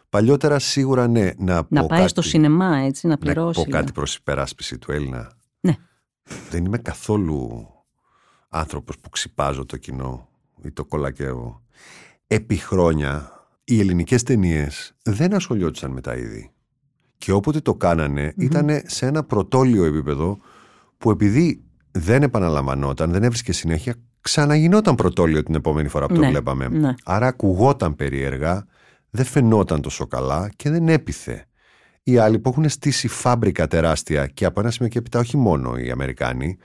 Παλιότερα 0.08 0.58
σίγουρα 0.58 1.08
ναι. 1.08 1.30
Να, 1.38 1.54
Να 1.68 1.80
πω 1.80 1.86
πάει 1.88 1.98
κάτι, 1.98 2.10
στο 2.10 2.22
σινεμά, 2.22 2.76
έτσι, 2.76 3.06
να 3.06 3.12
Να 3.12 3.18
πληρώσει. 3.18 3.64
πω 3.64 3.70
κάτι 3.70 3.92
προς 3.92 4.14
υπεράσπιση 4.16 4.78
του 4.78 4.92
Έλληνα. 4.92 5.32
Ναι. 5.60 5.74
Δεν 6.50 6.64
είμαι 6.64 6.78
καθόλου 6.78 7.68
άνθρωπος 8.48 8.98
που 8.98 9.08
ξυπάζω 9.08 9.66
το 9.66 9.76
κοινό 9.76 10.28
ή 10.62 10.70
το 10.72 10.84
κολακεύω. 10.84 11.62
Επί 12.26 12.56
χρόνια 12.56 13.30
οι 13.64 13.80
ελληνικές 13.80 14.22
ταινίες 14.22 14.94
δεν 15.02 15.34
ασχολιόντουσαν 15.34 15.90
με 15.90 16.00
τα 16.00 16.14
είδη. 16.16 16.50
Και 17.18 17.32
όποτε 17.32 17.60
το 17.60 17.74
κάνανε 17.74 18.32
ήταν 18.36 18.80
σε 18.86 19.06
ένα 19.06 19.24
πρωτόλιο 19.24 19.84
επίπεδο 19.84 20.38
που 20.98 21.10
επειδή 21.10 21.62
δεν 21.90 22.22
επαναλαμβανόταν, 22.22 23.10
δεν 23.10 23.22
έβρισκε 23.22 23.52
συνέχεια, 23.52 23.94
ξαναγινόταν 24.20 24.94
πρωτόλιο 24.94 25.42
την 25.42 25.54
επόμενη 25.54 25.88
φορά 25.88 26.06
που 26.06 26.14
το 26.14 26.20
Ναι, 26.20 26.28
βλέπαμε. 26.28 26.68
ναι. 26.68 26.94
Άρα 27.04 27.26
ακουγόταν 27.26 27.96
περίεργα, 27.96 28.66
δεν 29.10 29.24
φαινόταν 29.24 29.80
τόσο 29.80 30.06
καλά 30.06 30.50
και 30.56 30.70
δεν 30.70 30.88
έπιθε. 30.88 31.46
Οι 32.06 32.18
άλλοι 32.18 32.38
που 32.38 32.48
έχουν 32.48 32.68
στήσει 32.68 33.08
φάμπρικα 33.08 33.66
τεράστια 33.66 34.26
και 34.26 34.44
από 34.44 34.60
ένα 34.60 34.70
σημείο 34.70 34.88
και 34.88 34.98
έπειτα 34.98 35.18
όχι 35.18 35.36
μόνο 35.36 35.76
οι 35.76 35.90
Αμερικάνοι, 35.90 36.56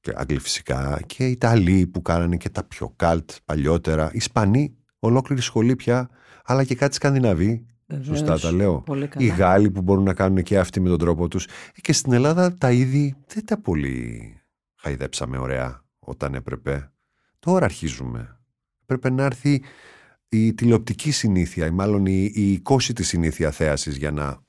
και 0.00 0.12
Άγγλοι 0.16 0.38
φυσικά, 0.38 1.00
και 1.06 1.26
οι 1.26 1.30
Ιταλοί 1.30 1.86
που 1.86 2.02
κάνανε 2.02 2.36
και 2.36 2.48
τα 2.48 2.64
πιο 2.64 2.92
καλτ 2.96 3.30
παλιότερα, 3.44 4.06
οι 4.06 4.16
Ισπανοί, 4.16 4.74
ολόκληρη 4.98 5.40
σχολή 5.40 5.76
πια, 5.76 6.10
αλλά 6.44 6.64
και 6.64 6.74
κάτι 6.74 6.94
Σκανδιναβοί. 6.94 7.64
Βεβαίως, 7.86 8.18
Σωστά 8.18 8.38
τα 8.38 8.52
λέω. 8.52 8.80
πολύ 8.80 9.06
καλά. 9.06 9.26
Οι 9.26 9.28
Γάλλοι 9.28 9.70
που 9.70 9.82
μπορούν 9.82 10.04
να 10.04 10.14
κάνουν 10.14 10.42
και 10.42 10.58
αυτοί 10.58 10.80
με 10.80 10.88
τον 10.88 10.98
τρόπο 10.98 11.28
τους. 11.28 11.44
Ε, 11.44 11.80
Και 11.80 11.92
στην 11.92 12.12
Ελλάδα 12.12 12.56
τα 12.56 12.70
είδη 12.72 13.14
δεν 13.26 13.44
τα 13.44 13.60
πολύ 13.60 14.34
χαϊδέψαμε 14.76 15.38
ωραία 15.38 15.84
όταν 15.98 16.34
έπρεπε. 16.34 16.90
Τώρα 17.38 17.64
αρχίζουμε. 17.64 18.38
Πρέπει 18.86 19.10
να 19.10 19.24
έρθει 19.24 19.62
η 20.28 20.54
τηλεοπτική 20.54 21.10
συνήθεια 21.10 21.66
ή 21.66 21.70
μάλλον 21.70 22.06
η, 22.06 22.30
η 22.34 22.52
εικόσιτη 22.52 23.02
συνήθεια 23.02 23.50
θέασης 23.50 23.96
για 23.96 24.10
να 24.10 24.40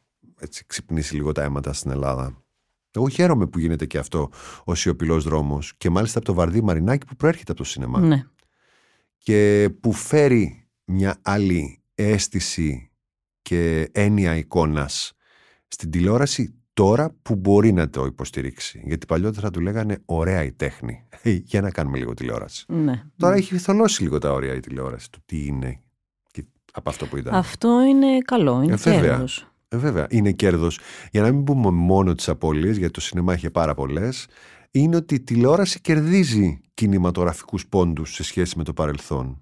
έτσι, 0.42 0.64
ξυπνήσει 0.68 1.16
λίγο 1.16 1.32
τα 1.32 1.44
αίματα 1.44 1.74
στην 1.74 1.92
Ελλάδα. 1.92 2.44
Εγώ 2.92 3.10
χαίρομαι 3.10 3.48
που 3.48 3.60
γίνεται 3.60 3.86
και 3.86 3.98
αυτό 3.98 4.30
ο 4.64 4.76
σιωπηλός 4.76 5.24
δρόμος 5.24 5.74
και 5.78 5.90
μάλιστα 5.90 6.18
από 6.18 6.28
το 6.28 6.34
Βαρδί 6.34 6.62
Μαρινάκη 6.62 7.06
που 7.06 7.16
προέρχεται 7.16 7.52
από 7.52 7.62
το 7.62 7.68
σινεμά 7.68 8.00
Ναι. 8.00 8.24
και 9.18 9.70
που 9.80 9.94
φέρει 9.94 10.68
μια 10.86 11.18
άλλη 11.22 11.82
αίσθηση 11.96 12.92
και 13.42 13.90
έννοια 13.92 14.36
εικόνας 14.36 15.14
στην 15.68 15.92
τηλεόραση 15.92 16.56
τώρα 16.74 17.16
που 17.22 17.36
μπορεί 17.36 17.72
να 17.72 17.90
το 17.90 18.06
υποστηρίξει. 18.06 18.82
Γιατί 18.86 19.06
παλιότερα 19.06 19.42
θα 19.42 19.52
του 19.52 19.60
λέγανε 19.60 20.02
ωραία 20.06 20.44
η 20.44 20.52
τέχνη. 20.52 21.06
Ε, 21.22 21.32
Για 21.32 21.62
να 21.62 21.72
κάνουμε 21.72 21.98
λίγο 21.98 22.14
τηλεόραση. 22.14 22.66
ναι. 22.68 23.04
Τώρα 23.18 23.36
έχει 23.36 23.58
θολώσει 23.58 24.04
λίγο 24.04 24.18
τα 24.18 24.34
όρια 24.34 24.54
η 24.56 24.60
τηλεόραση 24.60 25.12
του 25.12 25.20
τι 25.26 25.46
είναι 25.46 25.82
και 26.32 26.46
από 26.74 26.90
αυτό 26.90 27.06
που 27.08 27.18
ήταν. 27.18 27.34
Αυτό 27.36 27.82
είναι 27.82 28.18
καλό, 28.18 28.62
είναι 28.62 28.74
Ε, 28.74 28.76
βέβαια. 28.76 29.02
κέρδος. 29.02 29.51
Ε, 29.74 29.78
βέβαια, 29.78 30.08
είναι 30.10 30.32
κέρδος. 30.32 30.80
Για 31.12 31.22
να 31.22 31.32
μην 31.32 31.44
πούμε 31.44 31.70
μόνο 31.72 32.14
τις 32.16 32.30
απώλειες, 32.30 32.78
γιατί 32.78 32.94
το 32.94 33.02
σινεμά 33.02 33.34
είχε 33.34 33.50
πάρα 33.50 33.74
πολλές, 33.74 34.28
είναι 34.72 34.96
ότι 34.96 35.16
η 35.16 35.20
τηλεόραση 35.22 35.82
κερδίζει 35.82 36.62
κινηματογραφικούς 36.74 37.68
πόντους 37.68 38.14
σε 38.14 38.24
σχέση 38.24 38.58
με 38.58 38.64
το 38.64 38.74
παρελθόν. 38.74 39.38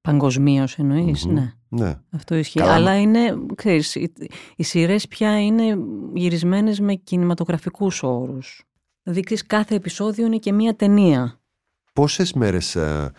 Παγκοσμίως 0.00 0.78
εννοείς, 0.78 1.24
Μμμ. 1.26 1.32
ναι. 1.34 1.52
Ναι. 1.68 1.98
Αυτό 2.10 2.34
ισχύει. 2.34 2.58
Καλά, 2.58 2.72
Αλλά 2.74 2.90
μα- 2.90 3.00
είναι, 3.00 3.36
ξέρεις, 3.54 3.94
οι, 3.94 4.12
οι 4.56 4.62
σειρές 4.62 5.08
πια 5.08 5.40
είναι 5.44 5.78
γυρισμένες 6.14 6.80
με 6.80 6.94
κινηματογραφικούς 6.94 8.02
όρους. 8.02 8.62
Δηλαδή, 9.02 9.22
ξέρεις, 9.22 9.46
κάθε 9.46 9.74
επεισόδιο 9.74 10.26
είναι 10.26 10.36
και 10.38 10.52
μία 10.52 10.76
ταινία. 10.76 11.40
Πόσες 11.92 12.32
μέρες 12.32 12.76
ε, 12.76 13.12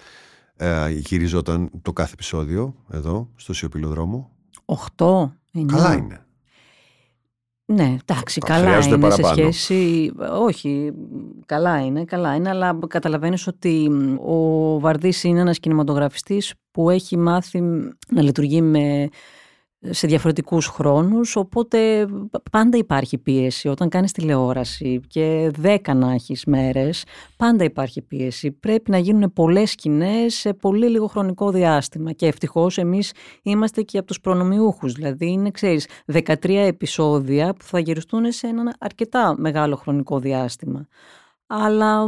γυριζόταν 0.90 1.70
το 1.82 1.94
κάθε 1.94 2.12
επεισόδιο 2.14 2.76
εδώ, 2.92 3.30
στο 3.36 3.54
Σιωπηλό 3.54 3.88
Δρόμο; 3.88 4.32
Οχτώ, 4.66 5.34
εννιά. 5.54 5.76
Καλά 5.78 5.94
είναι. 5.94 6.24
Ναι, 7.66 7.98
εντάξει, 8.02 8.40
Α, 8.44 8.48
καλά 8.48 8.60
χρειάζονται 8.66 8.96
είναι 8.96 9.10
σε 9.10 9.22
παραπάνω. 9.22 9.52
σχέση. 9.52 10.12
Όχι, 10.40 10.92
καλά 11.46 11.80
είναι, 11.86 12.04
καλά 12.06 12.36
είναι, 12.36 12.50
αλλά 12.50 12.80
καταλαβαίνεις 12.88 13.48
ότι 13.48 13.90
μ, 13.90 14.16
ο 14.20 14.80
Βαρδής 14.80 15.24
είναι 15.24 15.40
ένας 15.40 15.60
κινηματογραφιστής 15.60 16.54
που 16.72 16.90
έχει 16.90 17.18
μάθει 17.18 17.62
μ, 17.62 17.88
να 18.10 18.22
λειτουργεί 18.22 18.62
με 18.62 19.08
σε 19.82 20.08
διαφορετικούς 20.08 20.68
χρόνους, 20.68 21.36
οπότε 21.36 22.08
πάντα 22.52 22.78
υπάρχει 22.78 23.18
πίεση. 23.18 23.68
Όταν 23.68 23.90
κάνεις 23.90 24.12
τηλεόραση 24.12 25.02
και 25.08 25.52
δέκα 25.58 25.94
να 25.94 26.12
έχεις 26.12 26.46
μέρες, 26.46 27.04
πάντα 27.38 27.64
υπάρχει 27.64 28.02
πίεση. 28.02 28.52
Πρέπει 28.52 28.92
να 28.92 28.98
γίνουν 28.98 29.34
πολλές 29.34 29.72
σκηνές 29.72 30.34
σε 30.34 30.54
πολύ 30.54 30.90
λίγο 30.90 31.08
χρονικό 31.08 31.52
διάστημα 31.52 32.12
και 32.12 32.28
ευτυχώς 32.28 32.78
εμείς 32.78 33.14
είμαστε 33.42 33.82
και 33.82 33.98
από 33.98 34.08
τους 34.08 34.20
προνομιούχους. 34.20 34.94
Δηλαδή 34.94 35.32
είναι, 35.32 35.52
ξέρεις, 35.52 35.88
13 36.06 36.66
επεισόδια 36.66 37.54
που 37.54 37.64
θα 37.64 37.80
γυριστούν 37.80 38.32
σε 38.32 38.48
ένα 38.48 38.76
αρκετά 38.80 39.36
μεγάλο 39.38 39.76
χρονικό 39.76 40.20
διάστημα 40.20 40.88
αλλά 41.52 42.08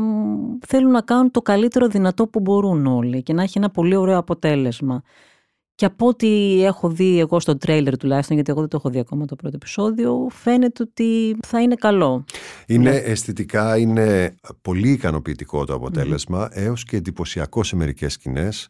θέλουν 0.68 0.92
να 0.92 1.02
κάνουν 1.02 1.32
το 1.32 1.42
καλύτερο 1.42 1.88
δυνατό 1.88 2.28
που 2.28 2.40
μπορούν 2.40 2.86
όλοι 2.86 3.24
και 3.24 3.34
να 3.34 3.44
έχει 3.44 3.58
ένα 3.58 3.70
πολύ 3.70 3.96
ωραίο 3.96 4.18
αποτέλεσμα. 4.18 5.04
Και 5.76 5.86
από 5.86 6.08
ό,τι 6.08 6.64
έχω 6.64 6.90
δει 6.90 7.20
εγώ 7.20 7.40
στο 7.40 7.58
τρέιλερ 7.58 7.98
τουλάχιστον, 7.98 8.36
γιατί 8.36 8.52
εγώ 8.52 8.60
δεν 8.60 8.70
το 8.70 8.78
έχω 8.78 8.90
δει 8.90 9.00
ακόμα 9.00 9.26
το 9.26 9.36
πρώτο 9.36 9.56
επεισόδιο, 9.56 10.28
φαίνεται 10.32 10.84
ότι 10.84 11.38
θα 11.48 11.62
είναι 11.62 11.76
καλό. 11.76 12.24
Είναι 12.66 12.90
ναι. 12.90 12.96
αισθητικά, 12.96 13.78
είναι 13.78 14.36
πολύ 14.62 14.90
ικανοποιητικό 14.90 15.66
το 15.66 15.74
αποτέλεσμα, 15.74 16.48
mm. 16.48 16.52
έως 16.52 16.84
και 16.84 16.98
εντυπωσιακό 16.98 17.64
σε 17.64 17.76
μερικές 17.76 18.14
σκηνές. 18.14 18.70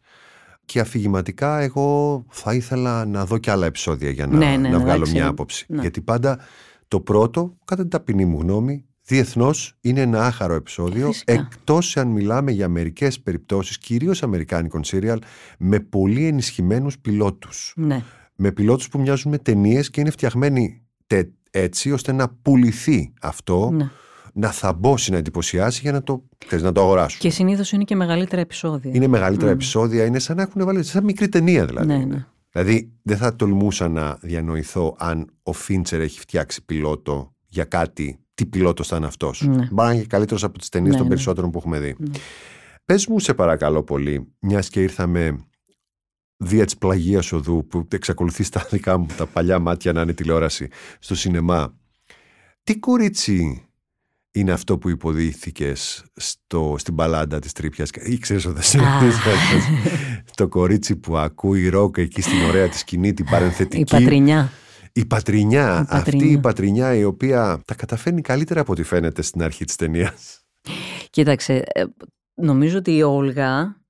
Και 0.65 0.79
αφηγηματικά 0.79 1.59
εγώ 1.59 2.23
θα 2.29 2.53
ήθελα 2.53 3.05
να 3.05 3.25
δω 3.25 3.37
και 3.37 3.51
άλλα 3.51 3.65
επεισόδια 3.65 4.09
για 4.09 4.27
να, 4.27 4.37
ναι, 4.37 4.57
ναι, 4.57 4.69
να 4.69 4.79
βγάλω 4.79 5.07
μια 5.11 5.27
άποψη. 5.27 5.65
Γιατί 5.69 6.01
πάντα 6.01 6.39
το 6.87 6.99
πρώτο, 6.99 7.57
κατά 7.65 7.81
την 7.81 7.91
ταπεινή 7.91 8.25
μου 8.25 8.39
γνώμη, 8.39 8.85
Διεθνώ 9.11 9.49
είναι 9.81 10.01
ένα 10.01 10.25
άχαρο 10.25 10.53
επεισόδιο, 10.53 11.11
εκτός 11.25 11.97
αν 11.97 12.07
μιλάμε 12.07 12.51
για 12.51 12.67
μερικές 12.67 13.19
περιπτώσεις, 13.19 13.77
κυρίως 13.77 14.23
αμερικάνικων 14.23 14.83
σύριαλ, 14.83 15.19
με 15.57 15.79
πολύ 15.79 16.25
ενισχυμένους 16.25 16.99
πιλότους. 16.99 17.73
Ναι. 17.75 18.03
Με 18.35 18.51
πιλότους 18.51 18.89
που 18.89 18.99
μοιάζουν 18.99 19.31
με 19.31 19.37
ταινίες 19.37 19.89
και 19.89 20.01
είναι 20.01 20.09
φτιαγμένοι 20.09 20.81
έτσι 21.51 21.91
ώστε 21.91 22.11
να 22.11 22.29
πουληθεί 22.41 23.13
αυτό, 23.21 23.69
ναι. 23.71 23.89
να 24.33 24.51
θαμπώσει, 24.51 25.11
να 25.11 25.17
εντυπωσιάσει 25.17 25.79
για 25.81 25.91
να 25.91 26.03
το, 26.03 26.23
θες, 26.45 26.61
να 26.61 26.71
το 26.71 26.81
αγοράσουν. 26.81 27.19
Και 27.19 27.29
συνήθως 27.29 27.71
είναι 27.71 27.83
και 27.83 27.95
μεγαλύτερα 27.95 28.41
επεισόδια. 28.41 28.91
Είναι 28.93 29.07
μεγαλύτερα 29.07 29.51
επεισόδια, 29.51 30.05
είναι 30.05 30.19
σαν 30.19 30.35
να 30.35 30.41
έχουν 30.41 30.65
βάλει. 30.65 30.83
σαν 30.83 31.03
μικρή 31.03 31.29
ταινία 31.29 31.65
δηλαδή. 31.65 31.87
Ναι, 31.87 32.05
ναι. 32.05 32.25
Δηλαδή 32.51 32.91
δεν 33.01 33.17
θα 33.17 33.35
τολμούσα 33.35 33.89
να 33.89 34.17
διανοηθώ 34.21 34.95
αν 34.97 35.29
ο 35.43 35.53
Φίντσερ 35.53 36.01
έχει 36.01 36.19
φτιάξει 36.19 36.65
πιλότο 36.65 37.33
για 37.47 37.63
κάτι 37.63 38.20
τι 38.33 38.45
πιλότος 38.45 38.87
θα 38.87 38.95
είναι 38.95 39.05
αυτός. 39.05 39.41
Ναι. 39.41 39.55
Μπορεί 39.55 39.87
να 39.87 39.91
είναι 39.91 40.01
και 40.01 40.07
καλύτερος 40.07 40.43
από 40.43 40.57
τις 40.57 40.69
ταινίες 40.69 40.91
ναι, 40.91 40.97
των 40.97 41.07
ναι. 41.07 41.13
περισσότερων 41.13 41.51
που 41.51 41.57
έχουμε 41.57 41.79
δει. 41.79 41.95
Ναι. 41.99 42.19
Πες 42.85 43.07
μου, 43.07 43.19
σε 43.19 43.33
παρακαλώ 43.33 43.83
πολύ, 43.83 44.33
μιας 44.39 44.69
και 44.69 44.81
ήρθαμε 44.81 45.45
δια 46.37 46.65
της 46.65 46.77
πλαγίας 46.77 47.31
οδού 47.31 47.67
που 47.67 47.87
εξακολουθεί 47.91 48.43
στα 48.43 48.67
δικά 48.71 48.97
μου 48.97 49.05
τα 49.17 49.25
παλιά 49.25 49.59
μάτια 49.59 49.93
να 49.93 50.01
είναι 50.01 50.13
τηλεόραση 50.13 50.67
στο 50.99 51.15
σινεμά. 51.15 51.77
Τι 52.63 52.79
κορίτσι 52.79 53.65
είναι 54.31 54.51
αυτό 54.51 54.77
που 54.77 54.89
υποδίθηκες 54.89 56.05
στην 56.75 56.95
παλάντα 56.95 57.39
της 57.39 57.51
τρύπιας; 57.51 57.89
ή 58.03 58.17
ξέρεις 58.17 58.45
ότι 58.45 58.61
δεν 58.61 58.81
το 60.35 60.47
κορίτσι 60.47 60.95
που 60.95 61.17
ακούει 61.17 61.69
ροκ 61.69 61.97
εκεί 61.97 62.21
στην 62.21 62.41
ωραία 62.41 62.69
της 62.69 62.79
σκηνή 62.79 63.13
την 63.13 63.25
παρενθετική. 63.25 63.81
Η 63.81 63.85
πατρινιά. 63.89 64.51
Η 64.93 65.05
πατρινιά, 65.05 65.85
αυτή 65.89 66.31
η 66.31 66.37
πατρινιά 66.37 66.95
η 66.95 67.03
οποία 67.03 67.61
τα 67.65 67.75
καταφέρνει 67.75 68.21
καλύτερα 68.21 68.61
από 68.61 68.71
ό,τι 68.71 68.83
φαίνεται 68.83 69.21
στην 69.21 69.43
αρχή 69.43 69.65
της 69.65 69.75
ταινίας. 69.75 70.41
Κοίταξε, 71.09 71.63
ε, 71.73 71.83
νομίζω 72.33 72.77
ότι 72.77 72.95
η 72.95 73.03
Όλγα 73.03 73.81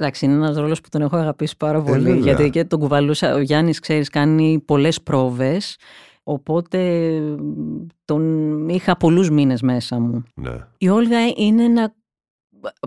Εντάξει, 0.00 0.24
είναι 0.24 0.34
ένας 0.34 0.56
ρόλος 0.56 0.80
που 0.80 0.88
τον 0.88 1.02
έχω 1.02 1.16
αγαπήσει 1.16 1.56
πάρα 1.56 1.78
ε, 1.78 1.82
πολύ. 1.82 2.18
γιατί 2.18 2.50
και 2.50 2.64
τον 2.64 2.78
κουβαλούσα. 2.78 3.34
Ο 3.34 3.38
Γιάννης, 3.38 3.78
ξέρεις, 3.78 4.08
κάνει 4.08 4.60
πολλές 4.60 5.02
πρόβες. 5.02 5.78
Οπότε 6.22 7.20
τον 8.04 8.68
είχα 8.68 8.96
πολλούς 8.96 9.30
μήνες 9.30 9.62
μέσα 9.62 9.98
μου. 9.98 10.22
Ναι. 10.34 10.66
Η 10.78 10.88
Όλγα 10.88 11.18
είναι 11.36 11.64
ένα. 11.64 11.94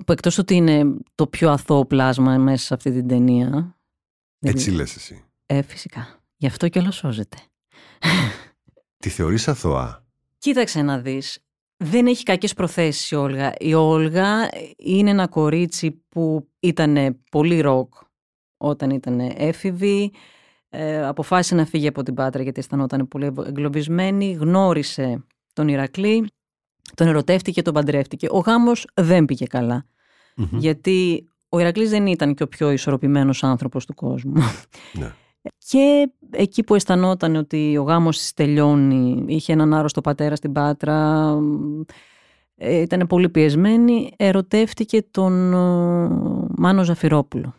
Εκτός 0.06 0.38
ότι 0.38 0.56
είναι 0.56 0.96
το 1.16 1.28
πιο 1.28 1.52
αθώο 1.52 1.86
πλάσμα 1.86 2.38
μέσα 2.38 2.66
σε 2.66 2.74
αυτή 2.74 2.92
την 2.92 3.08
ταινία. 3.08 3.78
Έτσι 4.40 4.72
λες 4.72 4.96
εσύ. 4.96 5.24
Ε, 5.46 5.62
φυσικά. 5.62 6.20
Γι' 6.38 6.48
αυτό 6.48 6.70
και 6.70 6.80
όλο 6.80 6.92
σώζεται. 6.92 7.38
Τη 8.98 9.10
θεωρείς 9.10 9.48
αθώα; 9.48 10.06
Κοίταξε 10.38 10.82
να 10.82 11.00
δεις. 11.00 11.38
Δεν 11.78 12.08
έχει 12.08 12.24
κακές 12.24 12.54
προθέσεις 12.54 13.12
η 13.12 13.16
Όλγα. 13.16 13.54
Η 13.58 13.74
Όλγα 13.74 14.50
είναι 14.78 15.10
ένα 15.10 15.28
κορίτσι 15.28 16.04
που 16.10 16.50
ήταν 16.60 17.22
πολύ 17.32 17.62
ροκ 17.62 17.94
όταν 18.58 18.90
ήταν 18.90 19.20
έφηβη. 19.20 20.12
Ε, 20.70 21.06
αποφάσισε 21.06 21.56
να 21.56 21.66
φύγει 21.66 21.88
από 21.88 22.04
την 22.04 22.14
Πάτρα 22.14 22.44
γιατί 22.44 22.60
αισθανόταν 22.60 23.08
πολύ 23.08 23.26
εγκλωβισμένη. 23.26 24.32
Γνώρισε 24.32 25.24
τον 25.54 25.68
Ηρακλή, 25.68 26.28
τον 26.96 27.08
ερωτεύτηκε, 27.08 27.62
τον 27.62 27.74
παντρεύτηκε. 27.74 28.28
Ο 28.32 28.38
γάμος 28.38 28.88
δεν 28.94 29.26
πήγε 29.26 29.46
Γιατί 30.52 31.28
ο 31.50 31.60
Ηρακλής 31.60 31.90
δεν 31.90 32.08
ήταν 32.08 32.34
και 32.34 32.44
ο 32.44 32.48
πιο 32.48 32.72
ισορροπημένος 32.72 33.44
άνθρωπος 33.44 33.86
του 33.86 33.94
κόσμου. 33.94 34.34
Ναι. 34.94 35.14
Και 35.58 36.12
εκεί 36.30 36.64
που 36.64 36.76
αισθανόταν 36.76 37.36
ότι 37.36 37.78
ο 37.78 37.84
γάμος 37.84 38.18
της 38.18 38.34
τελειώνει, 38.34 39.24
είχε 39.28 39.54
έναν 39.54 39.74
άρρωστο 39.74 40.02
πατέρα 40.02 40.36
στην 40.36 40.52
Πάτρα, 40.52 41.30
ε, 42.56 42.80
ήταν 42.82 43.08
πολύ 43.08 43.30
πιεσμένη, 43.30 44.12
ερωτεύτηκε 44.18 45.02
τον 45.12 45.54
ε, 45.54 46.48
Μάνο 46.58 46.84
Ζαφυρόπουλο. 46.84 47.54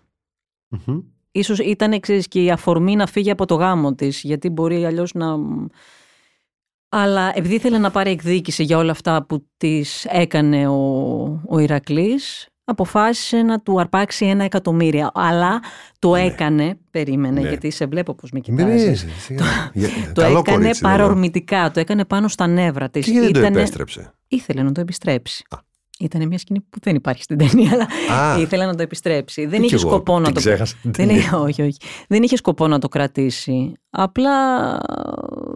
Ίσως 1.31 1.59
ήταν 1.59 1.93
εξής 1.93 2.29
και 2.29 2.43
η 2.43 2.51
αφορμή 2.51 2.97
να 2.97 3.07
φύγει 3.07 3.31
από 3.31 3.47
το 3.47 3.55
γάμο 3.55 3.95
της, 3.95 4.23
γιατί 4.23 4.49
μπορεί 4.49 4.85
αλλιώς 4.85 5.13
να... 5.15 5.37
Αλλά 6.89 7.33
επειδή 7.35 7.55
ήθελε 7.55 7.79
να 7.79 7.91
πάρει 7.91 8.11
εκδίκηση 8.11 8.63
για 8.63 8.79
όλα 8.79 8.91
αυτά 8.91 9.25
που 9.27 9.47
της 9.57 10.05
έκανε 10.05 10.69
ο, 10.69 11.43
ο 11.49 11.59
Ηρακλής, 11.59 12.49
αποφάσισε 12.65 13.43
να 13.43 13.61
του 13.61 13.81
αρπάξει 13.81 14.27
ένα 14.27 14.45
εκατομμύριο. 14.45 15.11
Αλλά 15.15 15.61
το 15.99 16.13
ναι. 16.13 16.23
έκανε, 16.23 16.79
περίμενε, 16.91 17.41
ναι. 17.41 17.49
γιατί 17.49 17.71
σε 17.71 17.87
βλέπω 17.87 18.15
πώς 18.15 18.31
με 18.31 18.41
κοιτάζεις. 18.41 19.07
Ναι, 19.29 19.37
ναι, 19.73 19.89
το, 20.13 20.23
το 20.23 20.23
έκανε 20.39 20.71
παρορμητικά, 20.81 21.71
το 21.71 21.81
έκανε 21.81 22.05
πάνω 22.05 22.29
στα 22.29 22.47
νεύρα 22.47 22.91
της. 22.91 23.07
Και 23.07 23.21
δεν 23.21 23.33
το 23.33 23.41
επέστρεψε; 23.41 24.15
Ήθελε 24.29 24.63
να 24.63 24.73
το 24.73 24.81
επιστρέψει. 24.81 25.45
Ήταν 25.99 26.27
μια 26.27 26.39
σκηνή 26.39 26.61
που 26.61 26.79
δεν 26.83 26.95
υπάρχει 26.95 27.23
στην 27.23 27.39
ταινία, 27.39 27.71
αλλά 27.73 27.87
Α, 28.21 28.41
ήθελε 28.41 28.67
να 28.67 28.75
το 28.75 28.83
επιστρέψει. 28.83 29.47
Δεν 29.47 29.63
είχε 29.63 29.79
σκοπό 29.79 30.19
να 30.19 30.33
το. 30.33 30.41
Δεν 30.83 31.09
είχε, 31.09 31.35
όχι, 31.35 31.63
όχι. 31.63 31.77
Δεν 32.09 32.23
είχε 32.23 32.37
σκοπό 32.37 32.69
να 32.69 32.79
το 32.79 32.89
κρατήσει. 32.89 33.73
Απλά 33.91 34.31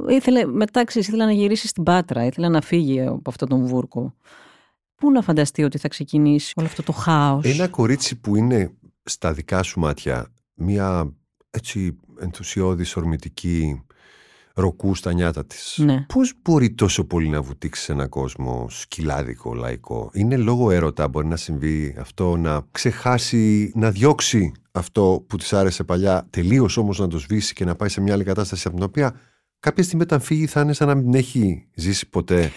ήθελε, 0.08 0.46
μετά 0.46 0.84
ήθελε 0.94 1.24
να 1.24 1.32
γυρίσει 1.32 1.66
στην 1.66 1.82
Πάτρα. 1.82 2.24
Ήθελε 2.24 2.48
να 2.48 2.60
φύγει 2.60 3.00
από 3.00 3.30
αυτόν 3.30 3.48
τον 3.48 3.66
βούρκο. 3.66 4.14
Πού 4.98 5.10
να 5.10 5.22
φανταστεί 5.22 5.62
ότι 5.64 5.78
θα 5.78 5.88
ξεκινήσει 5.88 6.52
όλο 6.56 6.66
αυτό 6.66 6.82
το 6.82 6.92
χάος; 6.92 7.44
Ένα 7.44 7.68
κορίτσι 7.68 8.16
που 8.16 8.36
είναι 8.36 8.72
στα 9.02 9.32
δικά 9.32 9.62
σου 9.62 9.80
μάτια 9.80 10.32
μια 10.54 11.12
έτσι 11.50 11.96
ενθουσιώδης, 12.20 12.96
ορμητική 12.96 13.82
ροκού 14.54 14.94
στα 14.94 15.12
νιάτα 15.12 15.46
της. 15.46 15.78
Ναι. 15.78 16.04
Πώς 16.08 16.32
μπορεί 16.42 16.70
τόσο 16.70 17.04
πολύ 17.04 17.28
να 17.28 17.42
βουτήξει 17.42 17.82
σε 17.82 17.92
έναν 17.92 18.08
κόσμο 18.08 18.66
σκυλάδικο, 18.70 19.54
λαϊκό; 19.54 20.10
Είναι 20.12 20.36
λόγω 20.36 20.70
έρωτα 20.70 21.08
μπορεί 21.08 21.26
να 21.26 21.36
συμβεί 21.36 21.94
αυτό, 21.98 22.36
να 22.36 22.66
ξεχάσει, 22.70 23.72
να 23.74 23.90
διώξει 23.90 24.52
αυτό 24.70 25.24
που 25.26 25.36
της 25.36 25.52
άρεσε 25.52 25.84
παλιά, 25.84 26.26
τελείως 26.30 26.76
όμως 26.76 26.98
να 26.98 27.08
το 27.08 27.18
σβήσει 27.18 27.54
και 27.54 27.64
να 27.64 27.74
πάει 27.74 27.88
σε 27.88 28.00
μια 28.00 28.12
άλλη 28.12 28.24
κατάσταση 28.24 28.62
από 28.66 28.76
την 28.76 28.84
οποία 28.84 29.14
κάποια 29.60 29.82
στιγμή 29.82 30.02
όταν 30.02 30.20
φύγει 30.20 30.46
θα 30.46 30.60
είναι 30.60 30.72
σαν 30.72 30.88
να 30.88 30.94
μην 30.94 31.14
έχει 31.14 31.68
ζήσει 31.74 32.08
ποτέ. 32.08 32.52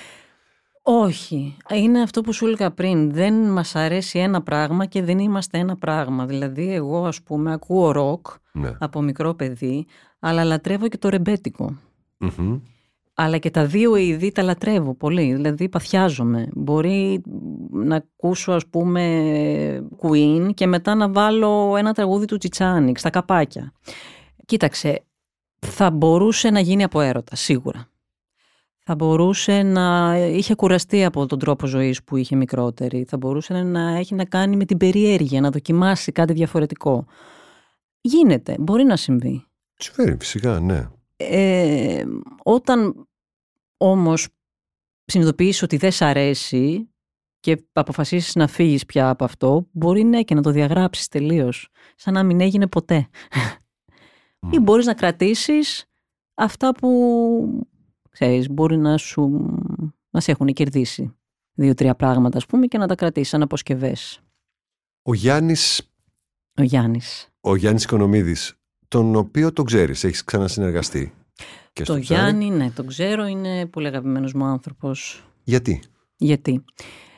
Όχι. 0.94 1.58
Είναι 1.74 2.02
αυτό 2.02 2.22
που 2.22 2.34
σου 2.34 2.46
έλεγα 2.46 2.72
πριν. 2.72 3.12
Δεν 3.12 3.34
μας 3.34 3.76
αρέσει 3.76 4.20
ένα 4.20 4.42
πράγμα 4.42 4.86
και 4.86 5.04
δεν 5.04 5.20
είμαστε 5.20 5.58
ένα 5.58 5.78
πράγμα. 5.78 6.26
Δηλαδή 6.26 6.74
εγώ 6.74 7.06
ας 7.06 7.22
πούμε 7.22 7.54
ακούω 7.54 7.92
ροκ 7.92 8.28
ναι. 8.54 8.72
από 8.80 9.02
μικρό 9.02 9.34
παιδί, 9.34 9.86
αλλά 10.20 10.44
λατρεύω 10.44 10.88
και 10.88 10.98
το 10.98 11.10
ρεμπετικο 11.10 11.78
Αλλά 13.14 13.38
και 13.38 13.50
τα 13.50 13.66
δύο 13.66 13.96
είδη 13.96 14.32
τα 14.32 14.44
λατρεύω 14.44 14.96
πολύ. 14.96 15.34
Δηλαδή 15.34 15.70
παθιάζομαι. 15.70 16.48
Μπορεί 16.54 17.22
να 17.72 17.96
ακούσω 17.96 18.52
ας 18.52 18.68
πούμε 18.68 19.90
Queen 20.02 20.50
και 20.54 20.68
μετά 20.68 20.96
να 20.96 21.10
βάλω 21.10 21.76
ένα 21.78 21.94
τραγούδι 21.94 22.26
του 22.26 22.38
Τσιτσάνικ 22.38 22.98
στα 22.98 23.10
καπάκια. 23.10 23.72
Κοίταξε, 24.46 25.04
θα 25.60 25.92
μπορούσε 25.92 26.50
να 26.50 26.60
γίνει 26.60 26.84
από 26.84 27.02
έρωτα, 27.02 27.36
σίγουρα 27.36 27.92
θα 28.92 28.98
μπορούσε 28.98 29.64
να 29.64 30.18
είχε 30.18 30.56
κουραστεί 30.56 31.04
από 31.04 31.26
τον 31.26 31.40
τρόπο 31.40 31.68
ζωής 31.68 32.04
που 32.04 32.18
είχε 32.18 32.36
μικρότερη. 32.36 33.06
Θα 33.08 33.18
μπορούσε 33.18 33.54
να 33.64 33.98
έχει 33.98 34.16
να 34.16 34.26
κάνει 34.26 34.56
με 34.56 34.66
την 34.66 34.78
περιέργεια, 34.78 35.42
να 35.42 35.50
δοκιμάσει 35.50 36.12
κάτι 36.12 36.34
διαφορετικό. 36.34 37.06
Γίνεται, 38.02 38.56
μπορεί 38.60 38.84
να 38.84 38.96
συμβεί. 38.96 39.46
Συμβαίνει 39.76 40.18
φυσικά, 40.20 40.60
ναι. 40.60 40.90
Ε, 41.16 42.04
όταν 42.44 43.08
όμως 43.78 44.28
συνειδητοποιήσεις 45.06 45.62
ότι 45.62 45.78
δεν 45.78 45.92
σ' 45.92 46.02
αρέσει 46.02 46.90
και 47.40 47.66
αποφασίσεις 47.74 48.36
να 48.36 48.48
φύγεις 48.48 48.86
πια 48.86 49.10
από 49.10 49.24
αυτό, 49.24 49.68
μπορεί 49.72 50.04
ναι 50.04 50.24
και 50.24 50.36
να 50.36 50.42
το 50.42 50.52
διαγράψεις 50.52 51.08
τελείως, 51.08 51.70
σαν 51.96 52.14
να 52.14 52.24
μην 52.24 52.42
έγινε 52.42 52.68
ποτέ. 52.68 53.08
Ή 54.52 54.60
μπορείς 54.60 54.86
να 54.86 54.94
κρατήσεις 54.94 55.86
αυτά 56.34 56.72
που 56.72 57.68
ξέρεις, 58.12 58.50
μπορεί 58.50 58.78
να 58.78 58.98
σου 58.98 59.56
να 60.10 60.20
σε 60.20 60.32
έχουν 60.32 60.48
κερδίσει 60.48 61.16
δύο-τρία 61.54 61.96
πράγματα 61.96 62.38
ας 62.38 62.46
πούμε 62.46 62.66
και 62.68 62.78
να 62.78 62.88
τα 62.88 62.96
κρατήσεις 62.96 63.30
σαν 63.30 63.42
αποσκευές. 63.42 64.20
Ο 65.02 65.14
Γιάννης, 65.14 65.92
Ο 66.58 66.64
Γιάννης. 66.64 67.30
ο 67.42 67.56
Γιάννης 67.56 67.84
Οικονομίδης, 67.84 68.54
τον 68.88 69.16
οποίο 69.16 69.54
τον 69.54 69.66
ξέρεις, 69.66 70.04
έχεις 70.04 70.24
ξανασυνεργαστεί. 70.24 71.14
Και 71.74 71.84
το 71.84 71.92
στο 71.92 72.02
ψάρι; 72.02 72.22
Γιάννη, 72.22 72.50
ναι, 72.50 72.72
τον 72.72 72.88
ξέρω, 72.88 73.26
είναι 73.26 73.66
πολύ 73.66 73.88
αγαπημένος 73.88 74.34
μου 74.34 74.46
άνθρωπος. 74.46 75.24
Γιατί; 75.44 75.82
Γιατί; 76.16 76.64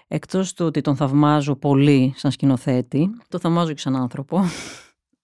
Εκτός 0.08 0.54
του 0.54 0.66
ότι 0.66 0.82
τον 0.82 0.96
θαυμάζω 0.96 1.56
πολύ 1.56 2.14
σαν 2.16 2.32
σκηνοθέτη, 2.32 3.10
τον 3.28 3.40
θαυμάζω 3.40 3.74
και 3.74 3.80
σαν 3.80 3.96
άνθρωπο. 3.96 4.40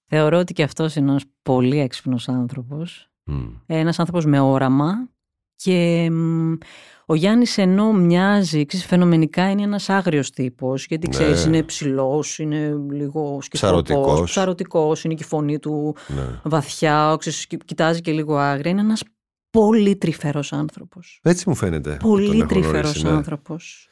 Θεωρώ 0.05 0.37
ότι 0.37 0.53
και 0.53 0.63
αυτός 0.63 0.95
είναι 0.95 1.09
ένας 1.09 1.23
πολύ 1.41 1.79
έξυπνος 1.79 2.29
άνθρωπος. 2.29 3.09
Μμ. 3.23 3.47
Ένας 3.65 3.99
άνθρωπος 3.99 4.25
με 4.25 4.39
όραμα 4.39 5.09
και 5.63 6.09
μ, 6.11 6.53
ο 7.05 7.15
Γιάννης 7.15 7.57
ενώ 7.57 7.91
μοιάζει, 7.93 8.65
ξέρεις, 8.65 8.85
φαινομενικά 8.85 9.49
είναι 9.49 9.61
ένας 9.61 9.89
άγριος 9.89 10.29
τύπος, 10.31 10.85
γιατί 10.85 11.07
Ναι. 11.07 11.13
ξέρεις 11.13 11.45
είναι 11.45 11.63
ψηλός, 11.63 12.39
είναι 12.39 12.75
λίγο 12.91 13.39
σκεφτικός, 13.41 13.81
Ψαρωτικός. 13.83 14.29
ψαρωτικός, 14.29 15.03
είναι 15.03 15.13
και 15.13 15.23
η 15.23 15.27
φωνή 15.27 15.59
του 15.59 15.95
Ναι. 16.07 16.39
βαθιά, 16.43 17.15
ξέρεις, 17.19 17.47
κοι- 17.47 17.65
κοιτάζει 17.65 18.01
και 18.01 18.11
λίγο 18.11 18.37
άγρια. 18.37 18.71
Είναι 18.71 18.81
ένας 18.81 19.03
πολύ 19.49 19.95
τρυφερός 19.95 20.53
άνθρωπος. 20.53 21.19
Έτσι 21.23 21.49
μου 21.49 21.55
φαίνεται. 21.55 21.97
που 21.99 22.07
Πολύ 22.09 22.27
τον 22.27 22.35
έχω 22.39 22.45
τρυφερός 22.47 22.81
γνωρίσει, 22.81 23.03
ναι. 23.03 23.09
άνθρωπος. 23.09 23.87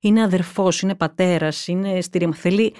Είναι 0.00 0.22
αδερφός, 0.22 0.80
είναι 0.80 0.94
πατέρας, 0.94 1.66
είναι 1.68 2.00
στήριγμα. 2.00 2.34
Θέλει, 2.34 2.74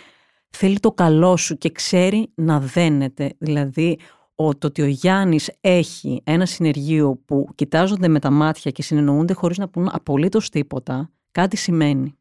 θέλει 0.51 0.79
το 0.81 0.93
καλό 0.93 1.37
σου 1.37 1.59
και 1.59 1.71
ξέρει 1.71 2.33
να 2.35 2.61
δένεται. 2.61 3.35
Δηλαδή, 3.39 3.99
ο, 4.41 4.57
το 4.57 4.67
ότι 4.67 4.83
ο 4.83 4.87
Γιάννης 4.87 5.51
έχει 5.61 6.21
ένα 6.25 6.47
συνεργείο 6.47 7.23
που 7.25 7.49
κοιτάζονται 7.55 8.09
με 8.09 8.19
τα 8.19 8.31
μάτια 8.31 8.71
και 8.71 8.83
συνεννοούνται 8.83 9.33
χωρίς 9.33 9.59
να 9.59 9.69
πούν 9.69 9.89
απολύτως 9.93 10.51
τίποτα, 10.51 11.13
κάτι 11.31 11.57
σημαίνει. 11.57 12.19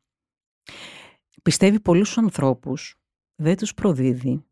Πιστεύει 1.44 1.80
πολύ 1.80 2.04
στους 2.04 2.18
ανθρώπους, 2.18 2.96
δεν 3.36 3.58
τους 3.58 3.74
προδίδει 3.74 4.46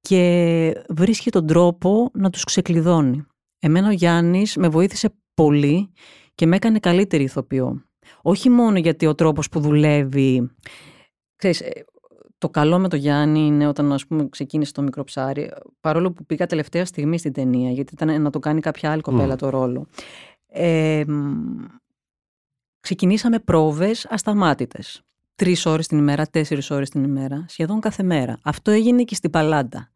και 0.00 0.84
βρίσκει 0.88 1.30
τον 1.30 1.46
τρόπο 1.46 2.10
να 2.12 2.30
τους 2.30 2.44
ξεκλειδώνει. 2.44 3.26
Εμένα 3.58 3.88
ο 3.88 3.92
Γιάννης 3.92 4.56
με 4.56 4.68
βοήθησε 4.68 5.14
πολύ 5.34 5.92
και 6.34 6.46
με 6.46 6.56
έκανε 6.56 6.78
καλύτερη 6.78 7.22
ηθοποιό. 7.22 7.84
Όχι 8.22 8.48
μόνο 8.50 8.78
γιατί 8.78 9.06
ο 9.06 9.14
τρόπος 9.14 9.48
που 9.48 9.60
δουλεύει... 9.60 10.50
Ξέρεις, 11.36 11.60
ε, 11.60 11.84
το 12.40 12.48
καλό 12.48 12.78
με 12.78 12.88
το 12.88 12.96
Γιάννη 12.96 13.40
είναι 13.46 13.66
όταν 13.66 13.92
ας 13.92 14.06
πούμε, 14.06 14.28
ξεκίνησε 14.28 14.72
το 14.72 14.82
μικρό 14.82 15.04
ψάρι, 15.04 15.50
παρόλο 15.80 16.12
που 16.12 16.24
πήγα 16.24 16.46
τελευταία 16.46 16.84
στιγμή 16.84 17.18
στην 17.18 17.32
ταινία, 17.32 17.70
γιατί 17.70 17.94
ήταν 17.94 18.22
να 18.22 18.30
το 18.30 18.38
κάνει 18.38 18.60
κάποια 18.60 18.90
άλλη 18.90 19.00
κοπέλα 19.00 19.32
Μμ. 19.32 19.36
το 19.36 19.48
ρόλο. 19.48 19.86
Ε, 20.46 21.02
μ, 21.06 21.64
ξεκινήσαμε 22.80 23.38
πρόβες 23.38 24.06
ασταμάτητες. 24.10 25.02
Τρεις 25.34 25.66
ώρες 25.66 25.86
την 25.86 25.98
ημέρα, 25.98 26.26
τέσσερις 26.26 26.70
ώρες 26.70 26.90
την 26.90 27.04
ημέρα, 27.04 27.44
σχεδόν 27.48 27.80
κάθε 27.80 28.02
μέρα. 28.02 28.38
Αυτό 28.42 28.70
έγινε 28.70 29.02
και 29.02 29.14
στην 29.14 29.30
Παλάντα. 29.30 29.90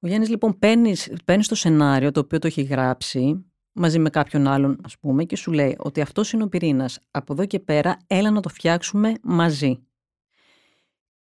Ο 0.00 0.06
Γιάννης 0.06 0.28
λοιπόν 0.28 0.58
παίρνει, 0.58 0.94
παίρνει 1.24 1.42
στο 1.44 1.54
σενάριο 1.54 2.10
το 2.10 2.20
οποίο 2.20 2.38
το 2.38 2.46
έχει 2.46 2.62
γράψει 2.62 3.44
μαζί 3.72 3.98
με 3.98 4.10
κάποιον 4.10 4.46
άλλον 4.46 4.80
ας 4.84 4.98
πούμε 4.98 5.24
και 5.24 5.36
σου 5.36 5.52
λέει 5.52 5.76
ότι 5.78 6.00
αυτός 6.00 6.32
είναι 6.32 6.42
ο 6.42 6.48
πυρήνας. 6.48 6.98
Από 7.10 7.32
εδώ 7.32 7.46
και 7.46 7.58
πέρα 7.58 7.96
έλα 8.06 8.30
να 8.30 8.40
το 8.40 8.48
φτιάξουμε 8.48 9.14
μαζί. 9.22 9.87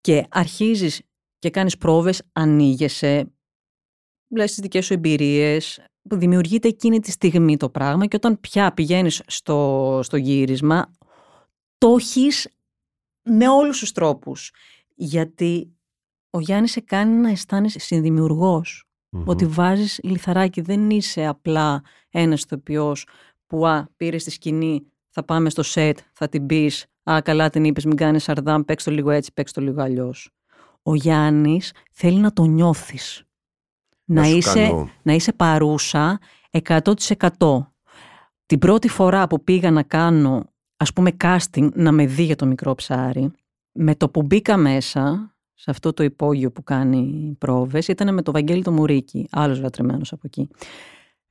Και 0.02 0.26
αρχίζεις 0.30 1.02
και 1.40 1.50
κάνεις 1.50 1.78
πρόβες, 1.78 2.22
ανοίγεσαι, 2.34 3.32
λες 4.28 4.50
τις 4.50 4.60
δικές 4.60 4.86
σου 4.86 4.94
εμπειρίες, 4.94 5.80
που 6.10 6.16
δημιουργείται 6.16 6.68
εκείνη 6.68 7.00
τη 7.00 7.12
στιγμή 7.12 7.58
το 7.58 7.70
πράγμα 7.70 8.06
και 8.06 8.16
όταν 8.16 8.40
πια 8.40 8.74
πηγαίνεις 8.74 9.22
στο, 9.28 10.00
στο 10.04 10.18
γύρισμα, 10.18 10.92
το 11.78 11.96
έχεις 12.00 12.48
με 13.24 13.50
όλους 13.50 13.80
τους 13.80 13.92
τρόπους. 13.92 14.52
Γιατί 14.96 15.74
ο 16.30 16.40
Γιάννης 16.40 16.72
σε 16.72 16.80
κάνει 16.80 17.16
να 17.16 17.30
αισθάνεσαι 17.30 17.80
συνδημιουργός. 17.80 18.84
Μμμ. 19.10 19.28
Ότι 19.28 19.46
βάζεις 19.46 20.00
λιθαράκι, 20.04 20.62
δεν 20.62 20.90
είσαι 20.90 21.26
απλά 21.26 21.84
ένας 22.10 22.42
ηθοποιός 22.42 23.08
που 23.48 23.68
α, 23.68 23.90
πήρες 23.96 24.24
τη 24.24 24.32
σκηνή, 24.32 24.92
θα 25.10 25.24
πάμε 25.24 25.50
στο 25.50 25.64
σετ, 25.64 26.00
θα 26.14 26.30
την 26.30 26.46
πεις, 26.46 26.86
α, 27.12 27.22
καλά 27.22 27.50
την 27.50 27.64
είπες, 27.64 27.86
μην 27.86 27.96
κάνεις 27.96 28.24
σαρδάμ, 28.24 28.62
παίξ 28.62 28.84
το 28.84 28.92
λίγο 28.92 29.10
έτσι, 29.10 29.34
παίξ 29.34 29.52
το 29.52 29.62
λίγο 29.62 29.82
αλλιώς. 29.82 30.30
Ο 30.84 30.96
Γιάννης 30.96 31.74
θέλει 31.92 32.20
να 32.20 32.34
το 32.34 32.44
νιώθεις. 32.46 33.24
Να, 34.06 34.24
σου 34.24 34.36
είσαι, 34.38 34.54
κάνω- 34.66 34.90
να 35.02 35.14
είσαι 35.14 35.34
παρούσα 35.34 36.20
100%. 36.52 37.74
Την 38.46 38.60
πρώτη 38.60 38.88
φορά 38.88 39.28
που 39.28 39.44
πήγα 39.44 39.72
να 39.72 39.84
κάνω, 39.84 40.54
ας 40.78 40.94
πούμε, 40.94 41.12
casting, 41.24 41.72
να 41.74 41.92
με 41.92 42.06
δει 42.06 42.24
για 42.24 42.36
το 42.36 42.46
μικρό 42.46 42.76
ψάρι, 42.76 43.32
με 43.72 43.96
το 43.96 44.10
που 44.10 44.22
μπήκα 44.24 44.58
μέσα, 44.58 45.34
σε 45.54 45.72
αυτό 45.72 45.94
το 45.94 46.04
υπόγειο 46.04 46.52
που 46.52 46.64
κάνει 46.64 47.36
πρόβες, 47.38 47.88
ήταν 47.88 48.14
με 48.14 48.22
το 48.22 48.32
Βαγγέλη 48.32 48.64
το 48.64 48.72
Μουρίκι, 48.72 49.28
άλλος 49.32 49.60
λατρεμένος 49.60 50.12
από 50.12 50.22
εκεί. 50.26 50.50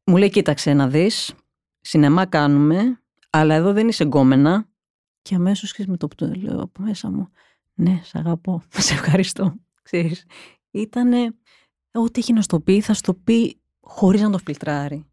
Μου 0.05 0.17
λέει, 0.17 0.31
κοίταξε 0.31 0.73
να 0.73 0.89
δεις, 0.89 1.35
σινεμά 1.81 2.27
κάνουμε, 2.27 3.01
αλλά 3.31 3.55
εδώ 3.55 3.73
δεν 3.73 3.89
είσαι 3.89 4.05
γκόμενα. 4.05 4.68
Και 5.29 5.35
αμέσως 5.35 5.73
ξέρεις, 5.73 5.91
με 5.91 5.97
το 5.97 6.09
που 6.09 6.15
το 6.15 6.27
λέω 6.35 6.61
από 6.61 6.83
μέσα 6.83 7.11
μου, 7.11 7.29
ναι, 7.75 8.01
σ' 8.05 8.15
αγαπώ, 8.15 8.63
σε 8.87 8.93
ευχαριστώ. 8.95 9.55
Ξέρεις, 9.83 10.25
ήτανε, 10.71 11.35
ό,τι 11.93 12.21
έχει 12.21 12.33
να 12.33 12.43
στο 12.43 12.61
πει, 12.61 12.81
θα 12.81 12.95
στο 12.95 13.15
πει 13.15 13.61
χωρίς 13.81 14.21
να 14.23 14.31
το 14.31 14.39
φιλτράρει. 14.39 15.05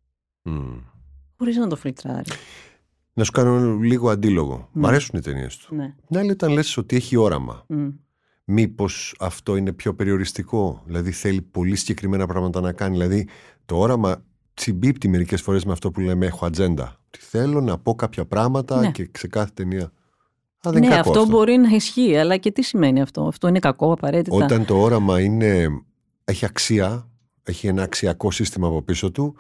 Μμ. 0.41 0.78
Χωρίς 1.38 1.57
να 1.57 1.68
το 1.68 1.76
φιλτράρει. 1.76 2.32
Να 3.13 3.24
σου 3.24 3.32
κάνω 3.32 3.76
λίγο 3.76 4.09
αντίλογο. 4.09 4.70
Μ' 4.72 4.80
Ναι. 4.80 4.88
αρέσουν 4.88 5.20
οι 5.20 5.22
ταινίες 5.22 5.57
του. 5.57 5.76
Ναι. 5.76 5.95
Την 6.07 6.18
άλλη, 6.18 6.32
όταν 6.32 6.51
λες 6.51 6.78
ότι 6.78 6.95
έχει 6.95 7.16
όραμα, 7.16 7.66
Μμ. 7.68 7.88
μήπως 8.45 9.16
αυτό 9.20 9.55
είναι 9.55 9.72
πιο 9.74 9.95
περιοριστικό; 9.95 10.82
Δηλαδή 10.86 11.11
θέλει 11.11 11.41
πολύ 11.41 11.76
συγκεκριμένα 11.76 12.28
πράγματα 12.28 12.61
να 12.61 12.74
κάνει. 12.74 12.93
Δηλαδή 12.93 13.28
το 13.66 13.78
όραμα 13.78 14.24
συμπίπτει 14.53 15.07
μερικές 15.07 15.41
φορές 15.41 15.66
με 15.66 15.72
αυτό 15.72 15.91
που 15.91 15.99
λέμε 15.99 16.26
έχω 16.26 16.45
ατζέντα. 16.45 16.99
Ότι 17.07 17.20
θέλω 17.20 17.61
να 17.61 17.78
πω 17.78 17.95
κάποια 17.95 18.26
πράγματα 18.26 18.80
Ναι. 18.80 18.91
και 18.91 19.09
σε 19.18 19.28
κάθε 19.28 19.51
ταινία. 19.53 19.91
Α, 20.68 20.72
δεν 20.72 20.80
Ναι, 20.80 20.86
είναι 20.86 20.95
κακό 20.95 21.09
αυτό, 21.09 21.26
μπορεί 21.26 21.57
να 21.57 21.70
ισχύει, 21.76 22.18
αλλά 22.18 22.38
και 22.38 22.51
τι 22.51 22.61
σημαίνει 22.61 23.01
αυτό; 23.01 23.28
Αυτό 23.28 23.47
είναι 23.47 23.59
κακό 23.59 23.91
απαραίτητα. 23.91 24.36
Όταν 24.36 24.66
το 24.66 24.82
όραμα 24.82 25.22
είναι, 25.22 25.68
έχει 26.24 26.45
αξία, 26.45 27.09
έχει 27.43 27.68
ένα 27.68 27.84
αξιακό 27.84 28.32
σύστημα 28.32 28.68
από 28.68 28.82
πίσω 28.82 29.11
του, 29.11 29.36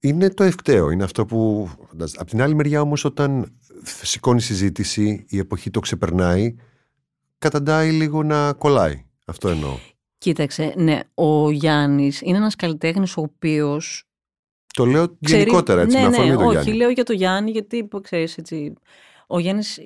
είναι 0.00 0.28
το 0.30 0.44
ευκταίο. 0.44 0.90
Είναι 0.90 1.04
αυτό 1.04 1.24
που. 1.26 1.68
Απ' 2.16 2.28
την 2.28 2.42
άλλη 2.42 2.54
μεριά 2.54 2.80
όμως 2.80 3.04
όταν 3.04 3.52
σηκώνει 4.02 4.40
συζήτηση, 4.40 5.24
η 5.28 5.38
εποχή 5.38 5.70
το 5.70 5.80
ξεπερνάει, 5.80 6.54
καταντάει 7.38 7.90
λίγο 7.90 8.22
να 8.22 8.52
κολλάει. 8.52 9.04
Αυτό 9.26 9.48
εννοώ. 9.48 9.76
Κοίταξε, 10.18 10.74
ναι, 10.76 11.00
ο 11.14 11.50
Γιάννης 11.50 12.20
είναι 12.20 12.36
ένας 12.36 12.56
καλλιτέχνης 12.56 13.16
ο 13.16 13.20
οποίος 13.20 14.04
Το 14.74 14.84
λέω 14.84 15.16
Ξέρει- 15.24 15.42
γενικότερα 15.42 15.80
έτσι, 15.82 15.96
ναι, 15.96 16.02
με 16.02 16.08
αφορμή 16.08 16.30
ναι, 16.30 16.36
το 16.36 16.42
όχι, 16.44 16.52
Γιάννη. 16.52 16.72
λέω 16.74 16.90
για 16.90 17.04
το 17.04 17.12
Γιάννη, 17.12 17.50
γιατί 17.50 17.84
που 17.84 18.00
ξέρεις 18.00 18.36
έτσι. 18.38 18.72
Ο 19.26 19.38
Γιάννης 19.38 19.78
ε, 19.78 19.82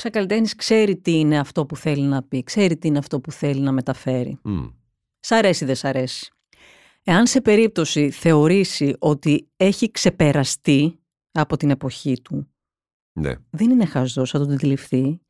σαν 0.00 0.10
καλλιτέχνης 0.10 0.54
ξέρει 0.54 0.96
τι 0.96 1.18
είναι 1.18 1.38
αυτό 1.38 1.66
που 1.66 1.76
θέλει 1.76 2.02
να 2.02 2.22
πει, 2.22 2.42
ξέρει 2.42 2.76
τι 2.76 2.88
είναι 2.88 2.98
αυτό 2.98 3.20
που 3.20 3.32
θέλει 3.32 3.60
να 3.60 3.72
μεταφέρει. 3.72 4.38
Μμ. 4.42 4.66
Σ' 5.20 5.30
αρέσει 5.32 5.64
ή 5.64 5.66
δεν 5.66 5.76
σ' 5.76 5.84
αρέσει. 5.84 6.32
Εάν 7.02 7.26
σε 7.26 7.40
περίπτωση 7.40 8.10
θεωρήσει 8.10 8.96
ότι 8.98 9.48
έχει 9.56 9.90
ξεπεραστεί 9.90 10.98
από 11.32 11.56
την 11.56 11.70
εποχή 11.70 12.20
του, 12.22 12.48
Ναι, 13.12 13.34
δεν 13.50 13.70
είναι 13.70 13.84
χαζός, 13.84 14.30
θα 14.30 14.38
το 14.38 14.44
αντιληφθεί 14.52 15.20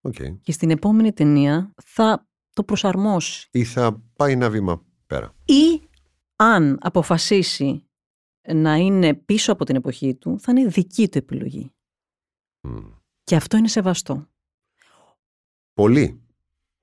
οκ. 0.00 0.14
και 0.40 0.52
στην 0.52 0.70
επόμενη 0.70 1.12
ταινία 1.12 1.74
θα 1.84 2.26
το 2.52 2.64
προσαρμόσει. 2.64 3.48
Ή 3.52 3.64
θα 3.64 4.02
πάει 4.16 4.32
ένα 4.32 4.50
βήμα 4.50 4.84
πέρα. 5.06 5.34
Ή 5.44 5.80
αν 6.36 6.78
αποφασίσει 6.80 7.82
να 8.54 8.74
είναι 8.76 9.14
πίσω 9.14 9.52
από 9.52 9.64
την 9.64 9.76
εποχή 9.76 10.14
του, 10.14 10.38
θα 10.40 10.52
είναι 10.52 10.68
δική 10.68 11.08
του 11.08 11.18
επιλογή. 11.18 11.72
Μμ. 12.68 12.76
Και 13.28 13.36
αυτό 13.36 13.56
είναι 13.56 13.68
σεβαστό. 13.68 14.26
Πολύ. 15.74 16.20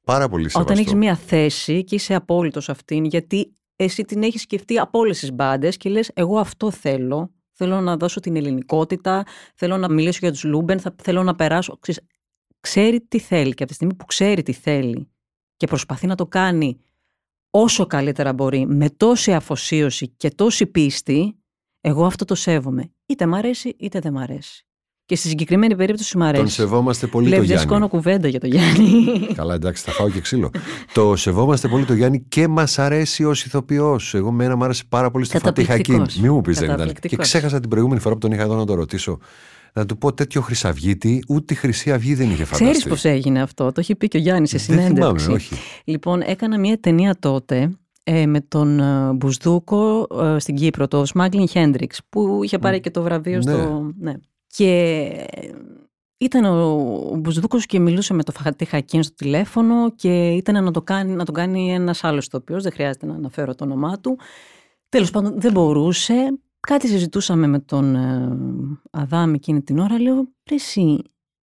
Πάρα 0.03 0.29
πολύ 0.29 0.49
σεβαστό. 0.49 0.71
Όταν 0.71 0.83
έχεις 0.83 0.93
μία 0.93 1.15
θέση 1.15 1.83
και 1.83 1.95
είσαι 1.95 2.13
απόλυτος 2.13 2.63
σε 2.63 2.71
αυτήν, 2.71 3.05
γιατί 3.05 3.55
εσύ 3.75 4.03
την 4.03 4.23
έχεις 4.23 4.41
σκεφτεί 4.41 4.79
από 4.79 4.99
όλες 4.99 5.19
τις 5.19 5.33
μπάντες 5.33 5.77
και 5.77 5.89
λες: 5.89 6.11
Εγώ 6.13 6.39
αυτό 6.39 6.71
θέλω. 6.71 7.31
Θέλω 7.51 7.81
να 7.81 7.97
δώσω 7.97 8.19
την 8.19 8.35
ελληνικότητα, 8.35 9.23
θέλω 9.55 9.77
να 9.77 9.89
μιλήσω 9.89 10.19
για 10.21 10.31
τους 10.31 10.43
Λούμπεν, 10.43 10.79
θα, 10.79 10.95
θέλω 11.03 11.23
να 11.23 11.35
περάσω. 11.35 11.77
Ξέρεις, 11.79 12.01
ξέρει 12.59 13.01
τι 13.01 13.19
θέλει 13.19 13.53
και 13.53 13.63
από 13.63 13.67
τη 13.71 13.73
στιγμή 13.73 13.93
που 13.93 14.05
ξέρει 14.05 14.41
τι 14.41 14.53
θέλει 14.53 15.09
και 15.57 15.67
προσπαθεί 15.67 16.07
να 16.07 16.15
το 16.15 16.27
κάνει 16.27 16.79
όσο 17.49 17.85
καλύτερα 17.85 18.33
μπορεί, 18.33 18.65
με 18.65 18.89
τόση 18.89 19.33
αφοσίωση 19.33 20.07
και 20.07 20.29
τόση 20.29 20.65
πίστη, 20.65 21.37
εγώ 21.81 22.05
αυτό 22.05 22.25
το 22.25 22.35
σέβομαι. 22.35 22.91
Είτε 23.05 23.25
μ' 23.25 23.33
αρέσει 23.33 23.75
είτε 23.79 23.99
δεν 23.99 24.13
μ' 24.13 24.17
αρέσει. 24.17 24.64
Και 25.07 25.15
στη 25.15 25.27
συγκεκριμένη 25.27 25.75
περίπτωση 25.75 26.17
μου 26.17 26.23
αρέσει. 26.23 26.41
Τον 26.43 26.51
σεβόμαστε 26.51 27.07
πολύ 27.07 27.27
Βλέπεις, 27.27 27.47
το 27.47 27.53
δεν 27.53 27.63
Γιάννη. 27.65 27.75
σηκώνω 27.85 27.87
κουβέντα 28.01 28.27
για 28.27 28.39
το 28.39 28.47
Γιάννη. 28.47 29.03
Καλά, 29.35 29.53
εντάξει, 29.53 29.83
θα 29.83 29.91
φάω 29.91 30.09
και 30.09 30.19
ξύλο. 30.19 30.49
το 30.93 31.15
σεβόμαστε 31.15 31.67
πολύ 31.67 31.85
το 31.85 31.93
Γιάννη 31.93 32.25
και 32.27 32.47
μας 32.47 32.79
αρέσει 32.79 33.23
ως 33.23 33.45
ηθοποιός. 33.45 34.13
Εγώ 34.13 34.31
εμένα 34.31 34.55
μου 34.55 34.63
άρεσε 34.63 34.83
πάρα 34.89 35.11
πολύ 35.11 35.25
στη 35.25 35.37
Φατίχ 35.37 35.73
Ακίν. 35.79 35.83
Καταπληκτικός. 35.83 36.23
Μην 36.23 36.33
μου 36.33 36.41
πεις 36.41 36.55
δεν 36.59 36.63
ήταν. 36.65 36.77
Και 36.77 36.83
Καταπληκτικός. 36.83 37.27
ξέχασα 37.27 37.59
την 37.59 37.69
προηγούμενη 37.69 37.99
φορά 38.01 38.13
που 38.13 38.19
τον 38.21 38.31
είχα 38.31 38.41
εδώ 38.41 38.55
να 38.55 38.65
το 38.65 38.73
ρωτήσω. 38.73 39.17
Να 39.73 39.85
του 39.85 39.97
πω 39.97 40.13
τέτοιο 40.13 40.41
Χρυσαυγίτη, 40.41 41.23
ούτε 41.27 41.53
η 41.53 41.57
Χρυσή 41.57 41.91
Αυγή 41.91 42.13
δεν 42.15 42.25
είχε 42.29 42.43
φανταστεί. 42.43 42.63
Ξέρεις 42.65 42.83
πώς 42.87 43.03
έγινε 43.05 43.41
αυτό; 43.41 43.65
Το 43.71 43.79
έχει 43.79 43.95
πει 43.95 44.07
και 44.07 44.17
ο 44.17 44.19
Γιάννης 44.19 44.49
σε 44.49 44.57
Δεν 44.57 44.65
συνέντευξη. 44.65 45.23
θυμάμαι, 45.23 45.33
όχι. 45.35 45.55
Λοιπόν, 45.83 46.21
έκανα 46.21 46.59
μια 46.59 46.79
ταινία 46.79 47.15
τότε 47.19 47.77
ε, 48.03 48.25
με 48.25 48.41
τον 48.41 48.79
ε, 48.79 49.11
Μπουσδούκο 49.13 50.07
ε, 50.21 50.39
στην 50.39 50.55
Κύπρο, 50.55 50.87
το 50.87 51.03
Smuggling 51.13 51.45
Hendrix, 51.53 51.87
που 52.09 52.39
είχε 52.43 52.57
πάρει 52.59 52.79
και 52.79 52.91
το 52.91 53.01
βραβείο 53.01 53.35
Ναι. 53.37 53.41
στο. 53.41 53.91
Ναι. 53.99 54.13
Και 54.55 54.69
ε, 55.31 55.49
ήταν 56.17 56.45
ο, 56.45 56.73
ο 57.11 57.15
Μπουσδούκος 57.15 57.65
και 57.65 57.79
μιλούσε 57.79 58.13
με 58.13 58.23
το 58.23 58.31
Φαχατή 58.31 58.65
Χακίν 58.65 59.03
στο 59.03 59.13
τηλέφωνο 59.13 59.91
και 59.95 60.29
ήταν 60.29 60.63
να 60.63 60.71
το 60.71 60.81
κάνει, 60.81 61.11
να 61.11 61.25
τον 61.25 61.33
κάνει 61.33 61.73
ένας 61.73 62.03
άλλος 62.03 62.25
ηθοποιός, 62.25 62.63
δεν 62.63 62.71
χρειάζεται 62.71 63.05
να 63.05 63.13
αναφέρω 63.13 63.55
το 63.55 63.63
όνομά 63.63 63.99
του. 63.99 64.17
Τέλος 64.89 65.11
πάντων 65.11 65.39
δεν 65.41 65.51
μπορούσε. 65.51 66.39
Κάτι 66.59 66.87
συζητούσαμε 66.87 67.47
με 67.47 67.59
τον 67.59 67.95
ε, 67.95 68.37
Αδάμ 68.91 69.33
εκείνη 69.33 69.61
την 69.61 69.79
ώρα. 69.79 69.99
Λέω, 69.99 70.15
«Ρε 70.49 70.55
εσύ, 70.55 71.01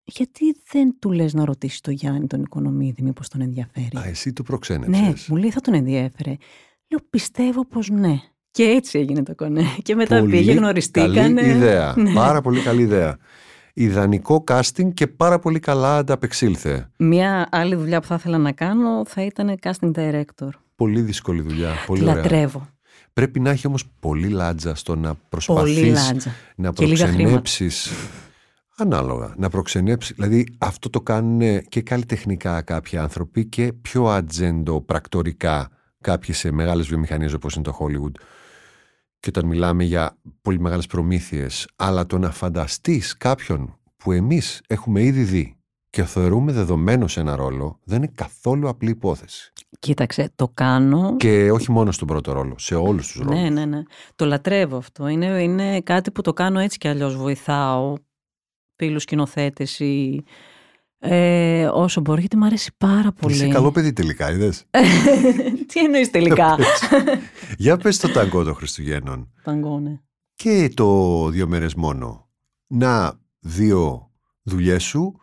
γιατί 0.05 0.63
δεν 0.71 0.99
του 0.99 1.13
λες 1.13 1.35
να 1.35 1.45
ρωτήσει 1.45 1.83
το 1.83 1.91
Γιάννη 1.91 2.27
τον 2.27 2.41
Οικονομίδη, 2.41 3.03
μήπως 3.03 3.29
τον 3.29 3.41
ενδιαφέρει; 3.41 3.97
Α, 3.97 4.05
εσύ 4.07 4.33
του 4.33 4.43
προξένεψες. 4.43 5.01
Ναι, 5.01 5.13
μου 5.29 5.37
λέει 5.37 5.51
θα 5.51 5.61
τον 5.61 5.75
ενδιέφερε. 5.75 6.37
Λέω 6.89 7.01
πιστεύω 7.11 7.67
πως 7.67 7.89
ναι. 7.89 8.21
Και 8.51 8.63
έτσι 8.65 8.99
έγινε 8.99 9.23
το 9.23 9.35
κονέ. 9.35 9.63
Και 9.83 9.95
μετά 9.95 10.19
Πολύ 10.19 10.31
πήγε, 10.31 10.53
γνωριστήκανε. 10.53 11.41
Καλή 11.41 11.49
ιδέα. 11.49 11.95
Ναι. 11.97 12.13
Πάρα 12.13 12.41
πολύ 12.41 12.61
καλή 12.61 12.83
ιδέα. 12.83 13.17
Ιδανικό 13.75 14.45
casting 14.51 14.95
και 14.95 15.07
πάρα 15.07 15.39
πολύ 15.39 15.59
καλά 15.59 15.97
ανταπεξήλθε. 15.97 16.91
Μια 16.97 17.49
άλλη 17.51 17.75
δουλειά 17.75 18.01
που 18.01 18.07
θα 18.07 18.15
ήθελα 18.15 18.39
να 18.39 18.53
κάνω 18.53 19.05
θα 19.07 19.23
ήταν 19.25 19.59
casting 19.63 19.93
director. 19.95 20.49
Πολύ 20.77 21.01
δύσκολη 21.01 21.41
δουλειά. 21.43 21.71
Πολύ 21.87 22.01
Τη 22.03 22.09
ωραία. 22.09 22.23
λατρεύω. 22.23 22.69
Πρέπει 23.13 23.41
να 23.41 23.51
έχει 23.51 23.67
όμως 23.67 23.85
πολύ 24.01 24.29
λάτζα 24.29 24.75
στο 24.75 24.95
να 24.97 25.09
Πολύ 25.09 25.19
προσπαθείς 25.29 25.93
λάτζα. 26.11 26.31
να 26.57 26.73
Και 26.73 26.87
λίγα 26.87 27.07
χρήματα. 27.07 27.31
προξενέψεις 27.31 27.93
ανάλογα, 28.77 29.35
να 29.37 29.49
προξενέψεις 29.49 30.15
δηλαδή 30.17 30.47
αυτό 30.59 30.91
το 30.91 31.01
κάνουν 31.01 31.63
και 31.69 31.83
καλλιτεχνικά 31.83 32.63
κάποιοι 32.63 32.99
άνθρωποι 32.99 33.47
και 33.47 33.73
πιο 33.83 34.05
ατζέντο 34.07 34.81
πρακτορικά 34.81 35.69
κάποιοι 36.01 36.35
σε 36.35 36.51
μεγάλες 36.53 36.87
βιομηχανίες 36.87 37.33
όπως 37.33 37.55
είναι 37.55 37.65
το 37.65 37.79
Hollywood 37.81 38.21
και 39.21 39.29
όταν 39.29 39.47
μιλάμε 39.47 39.85
για 39.85 40.19
πολύ 40.43 40.61
μεγάλες 40.61 40.87
προμήθειες 40.87 41.69
αλλά 41.77 42.07
το 42.07 42.19
να 42.19 42.31
φανταστείς 42.31 43.17
κάποιον 43.17 43.79
που 43.97 44.13
εμείς 44.13 44.61
έχουμε 44.67 45.03
ήδη 45.03 45.23
δει 45.23 45.59
και 45.91 46.05
θεωρούμε 46.05 46.53
δεδομένος 46.53 47.13
σε 47.13 47.21
ένα 47.21 47.37
ρόλο 47.37 47.79
δεν 47.85 47.97
είναι 48.03 48.13
καθόλου 48.15 48.69
απλή 48.69 48.91
υπόθεση. 48.91 49.53
Κοίταξε, 49.79 50.33
το 50.35 50.49
κάνω. 50.55 51.17
Και 51.17 51.51
όχι 51.51 51.71
μόνο 51.71 51.93
στον 51.93 52.07
πρώτο 52.07 52.33
ρόλο, 52.33 52.55
σε 52.59 52.75
όλους 52.75 53.07
τους 53.07 53.21
ρόλους. 53.21 53.41
Ναι, 53.41 53.51
ναι, 53.51 53.65
ναι. 53.65 53.83
Το 54.17 54.27
λατρεύω 54.27 54.77
αυτό. 54.77 55.09
Είναι, 55.09 55.43
είναι 55.43 55.81
κάτι 55.81 56.11
που 56.11 56.23
το 56.23 56.33
κάνω 56.33 56.59
έτσι 56.59 56.79
κι 56.79 56.89
αλλιώς. 56.89 57.17
Βοηθάω 57.17 57.95
φίλους 58.77 59.03
σκηνοθέτες 59.03 59.79
ή 59.79 60.25
ε, 61.01 61.67
όσο 61.67 62.01
μπορώ, 62.01 62.21
γιατί 62.21 62.37
μου 62.37 62.45
αρέσει 62.45 62.71
πάρα 62.79 63.13
πολύ. 63.13 63.35
Είσαι 63.35 63.49
καλό 63.49 63.73
παιδί 63.73 63.93
τελικά, 63.93 64.31
είδες; 64.31 64.65
Τι 65.73 65.81
εννοείς 65.81 66.11
τελικά; 66.11 66.57
Για 67.59 67.77
πες 67.77 67.99
το 67.99 68.09
ταγκό 68.09 68.45
των 68.45 68.55
Χριστουγέννων. 68.55 69.33
Ταγκό, 69.43 69.79
ναι. 69.81 70.01
Και 70.35 70.71
το 70.75 71.29
δύο 71.29 71.47
μέρες 71.47 71.75
μόνο. 71.75 72.29
Να 72.67 73.19
δύο 73.39 74.11
δουλειές 74.43 74.83
σου 74.83 75.21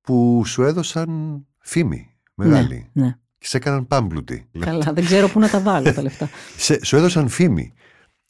που 0.00 0.42
σου 0.46 0.62
έδωσαν 0.62 1.40
φήμη 1.58 2.10
μεγάλη. 2.34 2.90
Ναι, 2.92 3.04
ναι. 3.04 3.16
Και 3.38 3.46
σε 3.46 3.56
έκαναν 3.56 3.86
πάμπλουτη. 3.86 4.48
Καλά, 4.58 4.92
δεν 4.92 5.04
ξέρω 5.04 5.28
πού 5.28 5.38
να 5.40 5.48
τα 5.48 5.60
βάλω 5.60 5.92
τα 5.92 6.02
λεφτά. 6.02 6.28
Σε, 6.56 6.84
σου 6.84 6.96
έδωσαν 6.96 7.28
φήμη. 7.28 7.72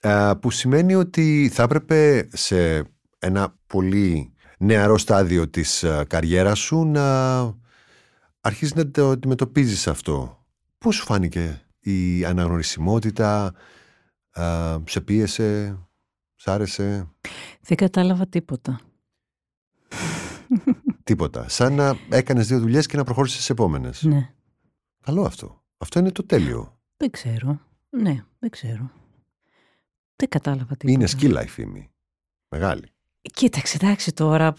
α, 0.00 0.36
που 0.36 0.50
σημαίνει 0.50 0.94
ότι 0.94 1.50
θα 1.52 1.62
έπρεπε 1.62 2.28
σε 2.32 2.84
ένα 3.18 3.56
πολύ 3.66 4.31
νεαρό 4.62 4.98
στάδιο 4.98 5.48
της 5.48 5.84
α, 5.84 6.04
καριέρας 6.04 6.58
σου 6.58 6.84
να 6.84 7.40
αρχίσεις 8.40 8.74
να 8.74 8.90
το 8.90 9.10
αντιμετωπίζεις 9.10 9.86
αυτό. 9.88 10.46
Πώς 10.78 10.94
σου 10.94 11.04
φάνηκε 11.04 11.66
η 11.80 12.24
αναγνωρισιμότητα, 12.24 13.54
α, 14.30 14.76
σε 14.86 15.00
πίεσε, 15.00 15.78
σ' 16.34 16.48
άρεσε, 16.48 17.08
Δεν 17.60 17.76
κατάλαβα 17.76 18.26
τίποτα. 18.28 18.80
τίποτα. 21.04 21.48
Σαν 21.48 21.74
να 21.74 21.96
έκανες 22.08 22.46
δύο 22.46 22.58
δουλειές 22.58 22.86
και 22.86 22.96
να 22.96 23.04
προχώρησες 23.04 23.36
στις 23.36 23.50
επόμενες. 23.50 24.02
Ναι. 24.02 24.34
Καλό 25.00 25.24
αυτό. 25.24 25.64
Αυτό 25.78 25.98
είναι 25.98 26.10
το 26.12 26.26
τέλειο. 26.26 26.80
Δεν 26.96 27.10
ξέρω. 27.10 27.60
Ναι, 27.90 28.24
δεν 28.38 28.50
ξέρω. 28.50 28.90
Δεν 30.16 30.28
κατάλαβα 30.28 30.76
τίποτα. 30.76 30.90
Είναι 30.92 31.06
σκύλα 31.06 31.42
η 31.42 31.48
φήμη. 31.48 31.90
Μεγάλη. 32.48 32.91
Κοίταξε, 33.30 33.78
εντάξει 33.82 34.12
τώρα, 34.12 34.54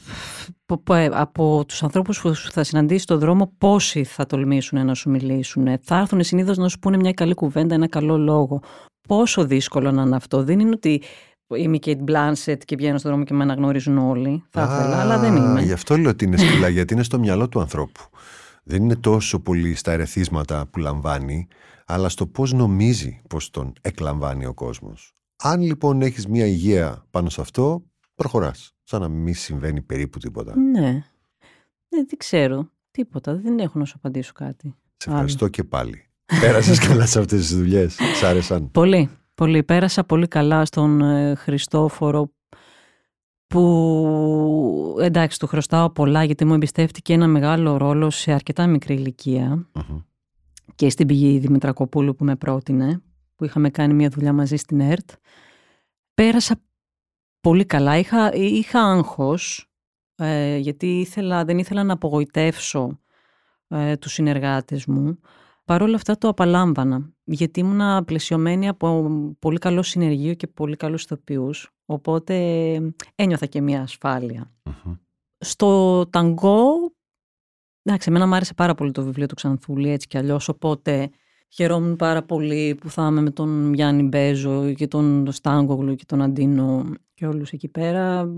πο- 0.66 0.78
πο- 0.78 0.94
ε, 0.94 1.10
από 1.12 1.64
τους 1.68 1.84
ανθρώπους 1.84 2.22
που 2.22 2.34
σου 2.34 2.52
θα 2.52 2.64
συναντήσεις 2.64 3.04
στον 3.04 3.20
δρόμο, 3.20 3.54
πόσοι 3.58 4.04
θα 4.04 4.26
τολμήσουν 4.26 4.86
να 4.86 4.94
σου 4.94 5.10
μιλήσουν. 5.10 5.68
Θα 5.82 5.98
έρθουν 6.00 6.24
συνήθως 6.24 6.58
να 6.58 6.68
σου 6.70 6.80
πούνε 6.80 6.98
μια 6.98 7.12
καλή 7.12 7.34
κουβέντα, 7.34 7.76
ένα 7.76 7.88
καλό 7.88 8.18
λόγο. 8.18 8.62
Πόσο 9.08 9.46
δύσκολο 9.46 9.92
να 9.92 10.02
είναι 10.02 10.16
αυτό. 10.16 10.44
Δεν 10.44 10.60
είναι 10.60 10.70
ότι 10.70 11.02
είμαι 11.56 11.76
η 11.76 11.82
Kate 11.86 12.04
Blanchett 12.10 12.58
και 12.66 12.76
βγαίνω 12.76 12.98
στον 12.98 13.12
δρόμο 13.12 13.26
και 13.26 13.34
με 13.34 13.44
αναγνωρίζουν 13.44 13.98
όλοι. 13.98 14.44
Θα 14.50 14.62
ήθελα, 14.62 15.02
αλλά 15.02 15.20
δεν 15.20 15.36
είμαι. 15.36 15.62
Γι' 15.62 15.72
αυτό 15.72 15.98
λέω 15.98 16.10
ότι 16.10 16.26
είναι 16.26 16.38
σκυλά, 16.38 16.68
γιατί 16.68 16.94
είναι 16.94 17.04
στο 17.04 17.20
μυαλό 17.20 17.50
του 17.50 17.60
ανθρώπου. 17.60 18.02
Δεν 18.64 18.84
είναι 18.84 18.96
τόσο 18.96 19.40
πολύ 19.40 19.76
στα 19.76 19.92
ερεθίσματα 19.92 20.68
που 20.72 20.80
λαμβάνει, 20.80 21.48
αλλά 21.86 22.10
στο 22.10 22.28
πώς 22.28 22.54
νομίζει 22.54 23.22
πως 23.30 23.50
τον 23.50 23.74
εκλαμβάνει 23.82 24.46
ο 24.46 24.54
κόσμος. 24.54 25.14
Αν 25.44 25.62
λοιπόν 25.62 26.02
έχεις 26.02 26.28
μια 26.28 26.46
υγεία 26.46 27.06
πάνω 27.12 27.30
σε 27.30 27.42
αυτό, 27.42 27.84
προχωράς. 28.16 28.72
Σαν 28.84 29.02
να 29.02 29.08
μην 29.08 29.34
συμβαίνει 29.34 29.82
περίπου 29.82 30.20
τίποτα. 30.20 30.58
Ναι. 30.58 30.90
Ναι, 31.90 32.04
δεν 32.04 32.18
ξέρω. 32.18 32.70
Τίποτα. 32.92 33.36
Δεν 33.36 33.60
έχω 33.60 33.80
να 33.80 33.86
σου 33.86 33.94
απαντήσω 33.98 34.32
κάτι. 34.34 34.76
Σε 34.98 35.10
ευχαριστώ 35.10 35.48
και 35.48 35.64
πάλι. 35.64 36.06
Πέρασες 36.42 36.80
καλά 36.80 37.06
σε 37.06 37.20
αυτές 37.20 37.40
τις 37.40 37.58
δουλειές. 37.58 37.98
Σ' 38.20 38.24
άρεσαν. 38.24 38.72
Πολύ. 38.72 39.10
Πολύ. 39.36 39.64
Πέρασα 39.64 40.04
πολύ 40.04 40.28
καλά 40.28 40.66
στον 40.66 41.02
ε, 41.02 41.36
Χριστόφορο 41.36 42.32
που 43.54 44.98
εντάξει 45.00 45.40
του 45.40 45.48
χρωστάω 45.48 45.90
πολλά 45.90 46.24
γιατί 46.24 46.46
μου 46.46 46.54
εμπιστεύτηκε 46.54 47.14
ένα 47.14 47.28
μεγάλο 47.28 47.78
ρόλο 47.78 48.10
σε 48.10 48.32
αρκετά 48.32 48.68
μικρή 48.68 48.94
ηλικία 48.94 49.68
Μμμ. 49.74 50.00
και 50.76 50.90
στην 50.90 51.08
πηγή 51.08 51.38
Δημητρακοπούλου 51.38 52.16
που 52.16 52.24
με 52.24 52.36
πρότεινε 52.36 53.02
που 53.36 53.46
είχαμε 53.46 53.70
κάνει 53.70 53.94
μια 53.94 54.10
δουλειά 54.10 54.34
μαζί 54.34 54.56
στην 54.56 54.80
ΕΡΤ 54.80 55.10
πέρασα 56.14 56.56
πολύ 57.44 57.66
καλά 57.66 57.98
είχα, 57.98 58.34
είχα 58.34 58.82
άγχος 58.82 59.72
ε, 60.16 60.58
γιατί 60.58 61.00
ήθελα, 61.00 61.46
δεν 61.46 61.58
ήθελα 61.58 61.84
να 61.84 61.94
απογοητεύσω 61.94 63.00
ε, 63.68 63.98
τους 63.98 64.14
συνεργάτες 64.14 64.86
μου 64.86 65.20
Παρ' 65.66 65.82
όλα 65.82 65.96
αυτά 65.96 66.18
το 66.18 66.28
απαλάμβανα, 66.28 67.14
γιατί 67.24 67.60
ήμουν 67.60 68.06
πλαισιωμένη 68.06 68.68
από 68.68 69.10
πολύ 69.40 69.58
καλό 69.58 69.82
συνεργείο 69.82 70.34
και 70.34 70.48
πολύ 70.48 70.76
καλούς 70.76 71.04
ηθοποιούς, 71.04 71.72
οπότε 71.86 72.36
ένιωθα 73.16 73.46
και 73.46 73.62
μια 73.62 73.82
ασφάλεια. 73.82 74.52
Μμμ. 74.64 74.94
Στο 75.38 76.02
ταγκό, 76.10 76.66
εντάξει, 77.84 78.10
εμένα 78.10 78.28
μου 78.28 78.36
άρεσε 78.36 78.54
πάρα 78.54 78.74
πολύ 78.76 78.92
το 78.92 79.04
βιβλίο 79.04 79.26
του 79.26 79.36
Ξανθούλη 79.36 79.90
έτσι 79.90 80.08
κι 80.08 80.18
αλλιώς, 80.18 80.50
οπότε 80.50 81.10
χαιρόμουν 81.50 81.96
πάρα 81.96 82.24
πολύ 82.24 82.76
που 82.76 82.90
θα 82.90 83.08
είμαι 83.08 83.22
με 83.22 83.30
τον 83.30 83.74
Γιάννη 83.74 84.04
Μπέζο 84.04 84.74
και 84.74 84.88
τον 84.88 85.32
Στάγκογλου 85.32 85.96
και 85.96 86.06
τον 86.06 86.22
Αντίνο 86.22 86.86
και 87.24 87.30
όλους 87.30 87.52
εκεί 87.52 87.68
πέρα. 87.68 88.30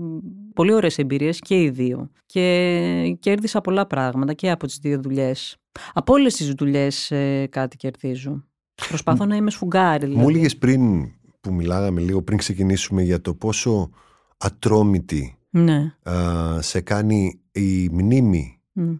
Πολύ 0.54 0.72
ωραίες 0.72 0.98
εμπειρίες 0.98 1.38
και 1.38 1.62
οι 1.62 1.70
δύο. 1.70 2.10
Και 2.26 3.16
κέρδισα 3.20 3.60
πολλά 3.60 3.86
πράγματα 3.86 4.32
και 4.32 4.50
από 4.50 4.66
τις 4.66 4.78
δύο 4.78 5.00
δουλειές. 5.00 5.56
Από 5.92 6.12
όλες 6.12 6.34
τις 6.34 6.52
δουλειές 6.52 7.10
ε, 7.10 7.46
κάτι 7.50 7.76
κερδίζω. 7.76 8.44
Προσπαθώ 8.88 9.24
να 9.24 9.36
είμαι 9.36 9.50
σφουγγάρι. 9.50 10.06
Δηλαδή. 10.06 10.22
Μου 10.22 10.28
έλεγες 10.28 10.56
πριν 10.56 11.08
που 11.40 11.52
μιλάγαμε 11.52 12.00
λίγο 12.00 12.22
πριν 12.22 12.38
ξεκινήσουμε 12.38 13.02
για 13.02 13.20
το 13.20 13.34
πόσο 13.34 13.90
ατρόμητη 14.36 15.38
Ναι. 15.50 15.94
α, 16.10 16.62
σε 16.62 16.80
κάνει 16.80 17.40
η 17.52 17.88
μνήμη 17.88 18.60
Μμ. 18.72 18.94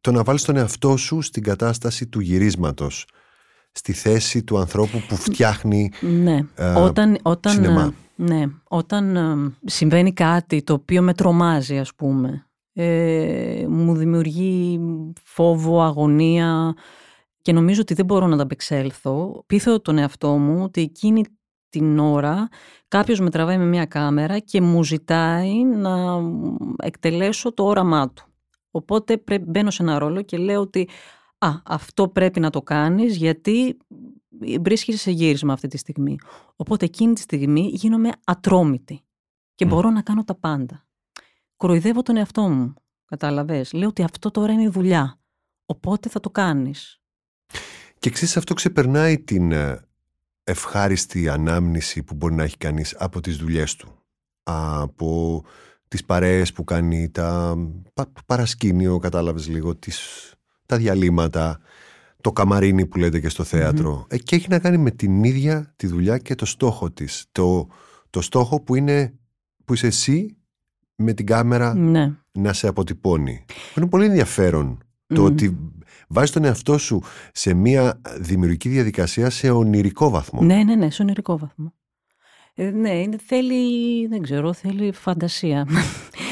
το 0.00 0.12
να 0.12 0.22
βάλεις 0.22 0.42
τον 0.44 0.56
εαυτό 0.56 0.96
σου 0.96 1.20
στην 1.20 1.42
κατάσταση 1.42 2.06
του 2.06 2.20
γυρίσματος 2.20 3.06
στη 3.72 3.92
θέση 3.92 4.42
του 4.44 4.58
ανθρώπου 4.58 5.02
που 5.08 5.16
φτιάχνει 5.16 5.90
Ναι. 6.00 6.38
ε, 6.54 6.68
όταν, 6.68 7.18
όταν, 7.22 7.52
σινεμά. 7.52 7.82
ε, 7.82 8.22
ναι. 8.22 8.44
όταν 8.68 9.16
ε, 9.16 9.52
συμβαίνει 9.64 10.12
κάτι 10.12 10.62
το 10.62 10.72
οποίο 10.72 11.02
με 11.02 11.14
τρομάζει 11.14 11.78
ας 11.78 11.94
πούμε 11.94 12.46
ε, 12.74 13.64
μου 13.68 13.94
δημιουργεί 13.94 14.80
φόβο, 15.24 15.82
αγωνία 15.82 16.74
και 17.42 17.52
νομίζω 17.52 17.80
ότι 17.80 17.94
δεν 17.94 18.04
μπορώ 18.04 18.26
να 18.26 18.36
τα 18.36 18.42
απεξέλθω. 18.42 19.42
Πείθω 19.46 19.80
τον 19.80 19.98
εαυτό 19.98 20.28
μου 20.36 20.62
ότι 20.62 20.80
εκείνη 20.80 21.24
την 21.68 21.98
ώρα 21.98 22.48
κάποιος 22.88 23.20
με 23.20 23.30
τραβάει 23.30 23.58
με 23.58 23.64
μια 23.64 23.84
κάμερα 23.84 24.38
και 24.38 24.60
μου 24.60 24.84
ζητάει 24.84 25.64
να 25.64 26.20
εκτελέσω 26.76 27.54
το 27.54 27.64
όραμά 27.64 28.10
του. 28.10 28.24
Οπότε 28.70 29.16
πρέπει, 29.16 29.44
μπαίνω 29.48 29.70
σε 29.70 29.82
ένα 29.82 29.98
ρόλο 29.98 30.22
και 30.22 30.36
λέω 30.36 30.60
ότι 30.60 30.88
α, 31.44 31.60
αυτό 31.64 32.08
πρέπει 32.08 32.40
να 32.40 32.50
το 32.50 32.62
κάνεις 32.62 33.16
γιατί 33.16 33.76
βρίσκεσαι 34.60 34.98
σε 34.98 35.10
γύρισμα 35.10 35.52
αυτή 35.52 35.68
τη 35.68 35.76
στιγμή. 35.76 36.18
Οπότε 36.56 36.84
εκείνη 36.84 37.14
τη 37.14 37.20
στιγμή 37.20 37.70
γίνομαι 37.74 38.10
ατρόμητη 38.24 39.00
και 39.54 39.64
μπορώ 39.64 39.90
να 39.90 40.02
κάνω 40.02 40.24
τα 40.24 40.34
πάντα. 40.34 40.86
Κοροϊδεύω 41.56 42.02
τον 42.02 42.16
εαυτό 42.16 42.48
μου, 42.48 42.74
κατάλαβες. 43.04 43.72
Λέω 43.72 43.88
ότι 43.88 44.02
αυτό 44.02 44.30
τώρα 44.30 44.52
είναι 44.52 44.62
η 44.62 44.68
δουλειά, 44.68 45.20
οπότε 45.66 46.08
θα 46.08 46.20
το 46.20 46.30
κάνεις. 46.30 47.00
Και 47.98 48.10
ξέρεις 48.10 48.36
αυτό 48.36 48.54
ξεπερνάει 48.54 49.18
την 49.18 49.52
ε, 49.52 49.88
ευχάριστη 50.44 51.28
ανάμνηση 51.28 52.02
που 52.02 52.14
μπορεί 52.14 52.34
να 52.34 52.42
έχει 52.42 52.56
κανείς 52.56 52.96
από 52.98 53.20
τις 53.20 53.36
δουλειές 53.36 53.76
του. 53.76 54.02
Από 54.42 55.42
τις 55.88 56.04
παρέες 56.04 56.52
που 56.52 56.64
κάνει, 56.64 57.10
τα 57.10 57.56
παρασκήνιο, 58.26 58.98
κατάλαβες 58.98 59.48
λίγο, 59.48 59.76
τις, 59.76 60.32
τα 60.72 60.78
διαλύματα, 60.78 61.60
το 62.20 62.32
καμαρίνι 62.32 62.86
που 62.86 62.98
λέτε 62.98 63.20
και 63.20 63.28
στο 63.28 63.44
θεατρο 63.44 64.06
ε, 64.08 64.18
και 64.18 64.36
έχει 64.36 64.46
να 64.48 64.58
κάνει 64.58 64.78
με 64.78 64.90
την 64.90 65.24
ίδια 65.24 65.72
τη 65.76 65.86
δουλειά 65.86 66.18
και 66.18 66.34
το 66.34 66.44
στόχο 66.44 66.90
της. 66.90 67.24
Το, 67.32 67.68
το 68.10 68.20
στόχο 68.20 68.60
που 68.60 68.74
είναι 68.74 69.14
που 69.64 69.74
είσαι 69.74 69.86
εσύ 69.86 70.36
με 70.96 71.12
την 71.12 71.26
κάμερα 71.26 71.74
ναι. 71.74 72.12
να 72.32 72.52
σε 72.52 72.68
αποτυπώνει. 72.68 73.44
Είναι 73.76 73.86
πολύ 73.86 74.24
το 75.06 75.24
ότι 75.24 75.58
βάζεις 76.08 76.30
τον 76.30 76.44
εαυτό 76.44 76.78
σου 76.78 77.02
σε 77.32 77.54
μια 77.54 78.00
δημιουργική 78.20 78.68
διαδικασία 78.68 79.30
σε 79.30 79.50
ονειρικό 79.50 80.10
βαθμό. 80.10 80.42
Ναι, 80.42 80.62
ναι, 80.62 80.74
ναι, 80.74 80.90
σε 80.90 81.02
ονειρικό 81.02 81.38
βαθμό. 81.38 81.72
Ε, 82.54 82.70
ναι, 82.70 83.04
θέλει, 83.26 84.06
δεν 84.06 84.22
ξέρω, 84.22 84.52
θέλει 84.52 84.92
φαντασία. 84.92 85.66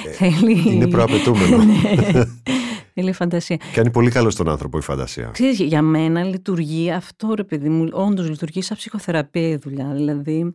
Ε, 0.07 0.11
θέλει... 0.11 0.74
Είναι 0.74 0.86
προαπαιτούμενο. 0.86 1.57
ναι, 3.01 3.07
θέλει 3.07 3.12
φαντασία. 3.12 3.61
Κάνει 3.72 3.90
πολύ 3.90 4.11
καλό 4.11 4.30
στον 4.30 4.48
άνθρωπο 4.48 4.78
η 4.78 4.82
φαντασία. 4.82 5.30
Ξέρεις, 5.32 5.61
για 5.61 5.82
μένα 5.82 6.24
λειτουργεί 6.24 6.90
αυτό, 6.90 7.34
ρε 7.34 7.44
παιδί 7.44 7.68
μου, 7.68 7.88
όντως 7.92 8.28
λειτουργεί 8.28 8.62
σαν 8.62 8.76
ψυχοθεραπεία 8.76 9.48
η 9.48 9.57
δουλειά. 9.57 9.92
Δηλαδή, 9.94 10.55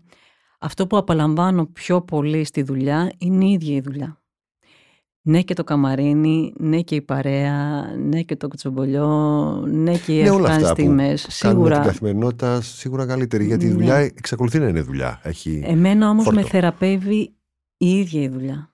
αυτό 0.59 0.87
που 0.87 0.97
απολαμβάνω 0.97 1.65
πιο 1.65 2.01
πολύ 2.01 2.43
στη 2.43 2.63
δουλειά 2.63 3.11
είναι 3.17 3.45
η 3.45 3.51
ίδια 3.51 3.75
η 3.75 3.81
δουλειά. 3.81 4.19
Ναι 5.27 5.41
και 5.41 5.53
το 5.53 5.63
καμαρίνι, 5.63 6.53
ναι 6.57 6.81
και 6.81 6.95
η 6.95 7.01
παρέα, 7.01 7.81
ναι 7.97 8.21
και 8.21 8.35
το 8.35 8.47
κουτσομπολιό, 8.47 9.09
ναι 9.67 9.97
και 9.97 10.19
οι 10.19 10.23
ναι, 10.23 10.29
όλα 10.29 10.49
αυτά 10.49 10.67
στιγμές. 10.67 11.25
Σίγουρα. 11.29 11.75
την 11.75 11.87
καθημερινότητα 11.87 12.61
σίγουρα 12.61 13.05
καλύτερη, 13.05 13.45
γιατί 13.45 13.65
η 13.65 13.67
ναι. 13.67 13.73
δουλειά 13.73 13.95
εξακολουθεί 13.95 14.59
να 14.59 14.67
είναι 14.67 14.81
δουλειά. 14.81 15.19
Έχει 15.23 15.61
Εμένα 15.65 16.09
όμως 16.09 16.23
φόρτο. 16.23 16.39
με 16.39 16.45
θεραπεύει 16.47 17.35
η 17.77 17.99
ίδια 17.99 18.21
η 18.21 18.27
δουλειά. 18.27 18.73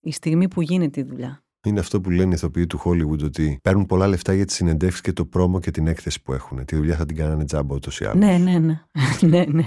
Η 0.00 0.12
στιγμή 0.12 0.48
που 0.48 0.62
γίνεται 0.62 1.00
η 1.00 1.02
δουλειά. 1.02 1.42
Είναι 1.66 1.80
αυτό 1.80 2.00
που 2.00 2.10
λένε 2.10 2.30
οι 2.30 2.34
ηθοποιοί 2.34 2.66
του 2.66 2.82
Hollywood 2.84 3.24
ότι 3.24 3.58
παίρνουν 3.62 3.86
πολλά 3.86 4.06
λεφτά 4.06 4.34
για 4.34 4.44
τις 4.44 4.54
συνεντεύξεις 4.54 5.00
και 5.00 5.12
το 5.12 5.24
πρόμο 5.24 5.60
και 5.60 5.70
την 5.70 5.86
έκθεση 5.86 6.22
που 6.22 6.32
έχουν. 6.32 6.64
Τη 6.64 6.76
δουλειά 6.76 6.96
θα 6.96 7.06
την 7.06 7.16
κάνανε 7.16 7.44
τζάμπα 7.44 7.74
ούτως 7.74 8.00
ή 8.00 8.04
άλλως. 8.04 8.18
Ναι, 8.18 8.38
ναι, 8.38 8.58
ναι. 8.58 8.80
ναι, 9.30 9.44
ναι. 9.48 9.64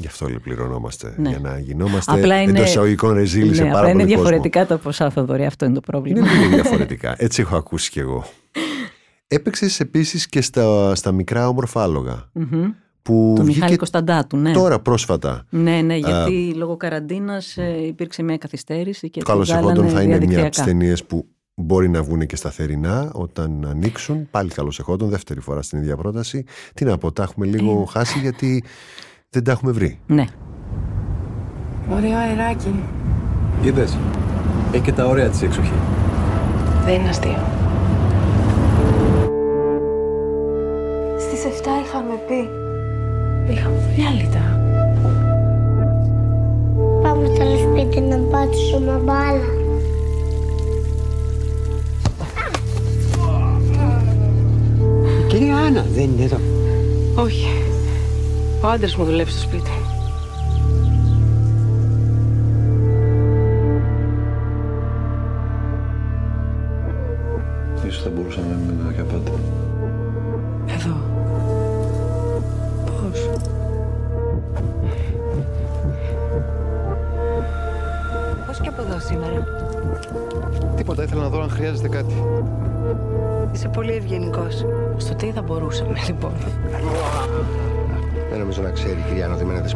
Γι' 0.00 0.06
αυτό 0.06 0.26
πληρωνόμαστε. 0.42 1.14
Ναι. 1.16 1.28
Για 1.28 1.38
να 1.38 1.58
γινόμαστε 1.58 2.12
απλά 2.12 2.42
είναι... 2.42 2.50
εντός 2.50 2.68
εισαγωγικών 2.68 3.12
ρεζίλη 3.12 3.48
ναι, 3.48 3.54
σε 3.54 3.64
πάρα 3.64 3.80
πολύ 3.80 3.90
είναι 3.90 4.04
διαφορετικά 4.04 4.60
κόσμο. 4.60 4.76
τα 4.76 4.82
ποσά, 4.82 5.10
Θοδωρή. 5.10 5.46
Αυτό 5.46 5.64
είναι 5.64 5.74
το 5.74 5.80
πρόβλημα. 5.80 6.18
Είναι 6.18 6.28
πολύ 6.28 6.54
διαφορετικά. 6.60 7.14
Έτσι 7.18 7.40
έχω 7.40 7.56
ακούσει 7.56 7.90
κι 7.90 7.98
εγώ. 7.98 8.24
Έπαιξες 9.28 9.80
επίσης 9.80 10.26
και 10.26 10.40
στα, 10.40 10.94
στα 10.94 11.12
μικρά 11.12 11.48
όμορφα 11.48 11.82
άλογα. 11.82 12.30
Mm-hmm. 12.34 12.72
Που 13.06 13.32
του 13.36 13.44
Μιχάλη 13.44 13.76
Κωνσταντάτου, 13.76 14.36
ναι. 14.36 14.52
Τώρα 14.52 14.78
πρόσφατα. 14.80 15.46
Ναι, 15.50 15.80
ναι, 15.80 15.96
γιατί 15.96 16.52
Α, 16.54 16.56
λόγω 16.56 16.76
καραντίνας 16.76 17.56
ε, 17.56 17.86
υπήρξε 17.86 18.22
μια 18.22 18.36
καθυστέρηση 18.36 19.10
και 19.10 19.22
Καλώ 19.24 19.46
εχόντων 19.50 19.88
θα 19.88 20.02
είναι 20.02 20.26
μια 20.26 20.40
από 20.40 20.50
τις 20.50 20.62
ταινίες 20.62 21.04
που 21.04 21.26
μπορεί 21.54 21.88
να 21.88 22.02
βγουν 22.02 22.26
και 22.26 22.36
σταθερινά 22.36 23.10
όταν 23.14 23.66
ανοίξουν. 23.70 24.28
Πάλι 24.30 24.50
καλώ 24.50 24.72
εχόντων, 24.78 25.08
δεύτερη 25.08 25.40
φορά 25.40 25.62
στην 25.62 25.78
ίδια 25.78 25.96
πρόταση. 25.96 26.44
Τι 26.74 26.84
να 26.84 26.98
πω, 26.98 27.12
τα 27.12 27.22
έχουμε 27.22 27.46
λίγο 27.46 27.84
ε. 27.88 27.90
χάσει 27.90 28.18
γιατί 28.18 28.64
δεν 29.28 29.44
τα 29.44 29.50
έχουμε 29.52 29.72
βρει. 29.72 29.98
Ναι. 30.06 30.24
Ωραίο 31.90 32.16
αεράκι. 32.16 32.74
Είδες, 33.62 33.96
έχει 34.72 34.82
και 34.82 34.92
τα 34.92 35.06
ωραία 35.06 35.28
της 35.28 35.42
εξοχή. 35.42 35.78
Δεν 36.84 37.00
είναι 37.00 37.08
αστείο. 37.08 37.44
Στις 41.18 41.60
7 41.62 41.66
είχαμε 41.84 42.14
πει. 42.28 42.65
Είχαμε 43.50 43.78
δουλειά 43.78 44.10
λίτα. 44.10 44.60
Πάμε 47.02 47.26
στο 47.26 47.44
σπίτι 47.56 48.00
να 48.00 48.16
πάτσουμε 48.16 49.00
μπάλα. 49.04 49.54
Η 55.20 55.28
κυρία 55.28 55.56
Άννα 55.56 55.86
δεν 55.94 56.04
είναι 56.04 56.22
εδώ. 56.22 56.40
Όχι. 57.16 57.46
Ο 58.62 58.68
άντρας 58.68 58.96
μου 58.96 59.04
δουλεύει 59.04 59.30
στο 59.30 59.40
σπίτι. 59.40 59.70
Ίσως 67.86 68.02
θα 68.02 68.10
μπορούσαμε 68.10 68.55
ήθελα 81.16 81.30
να 81.30 81.36
δω 81.36 81.42
αν 81.42 81.50
χρειάζεται 81.50 81.88
κάτι. 81.88 82.14
Είσαι 83.52 83.68
πολύ 83.68 83.92
ευγενικός. 83.92 84.64
Στο 84.96 85.14
τι 85.14 85.30
θα 85.30 85.42
μπορούσαμε, 85.42 85.98
λοιπόν. 86.06 86.32
Δεν 88.30 88.38
νομίζω 88.38 88.62
να 88.62 88.70
ξέρει 88.70 88.98
η 88.98 89.04
κυρία 89.08 89.32
ότι 89.32 89.44
μένετε 89.44 89.68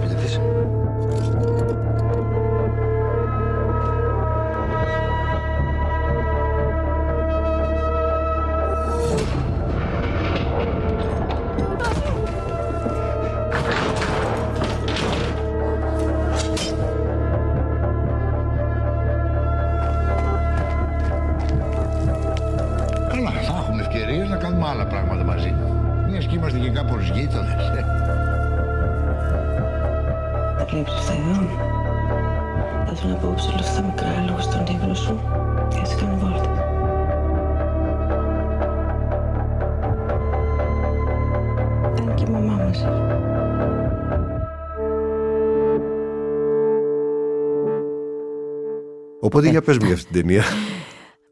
Οπότε 49.31 49.49
για 49.51 49.62
πες 49.62 49.78
μου 49.78 49.85
για 49.87 49.95
αυτή 49.95 50.12
την 50.12 50.20
ταινία. 50.20 50.43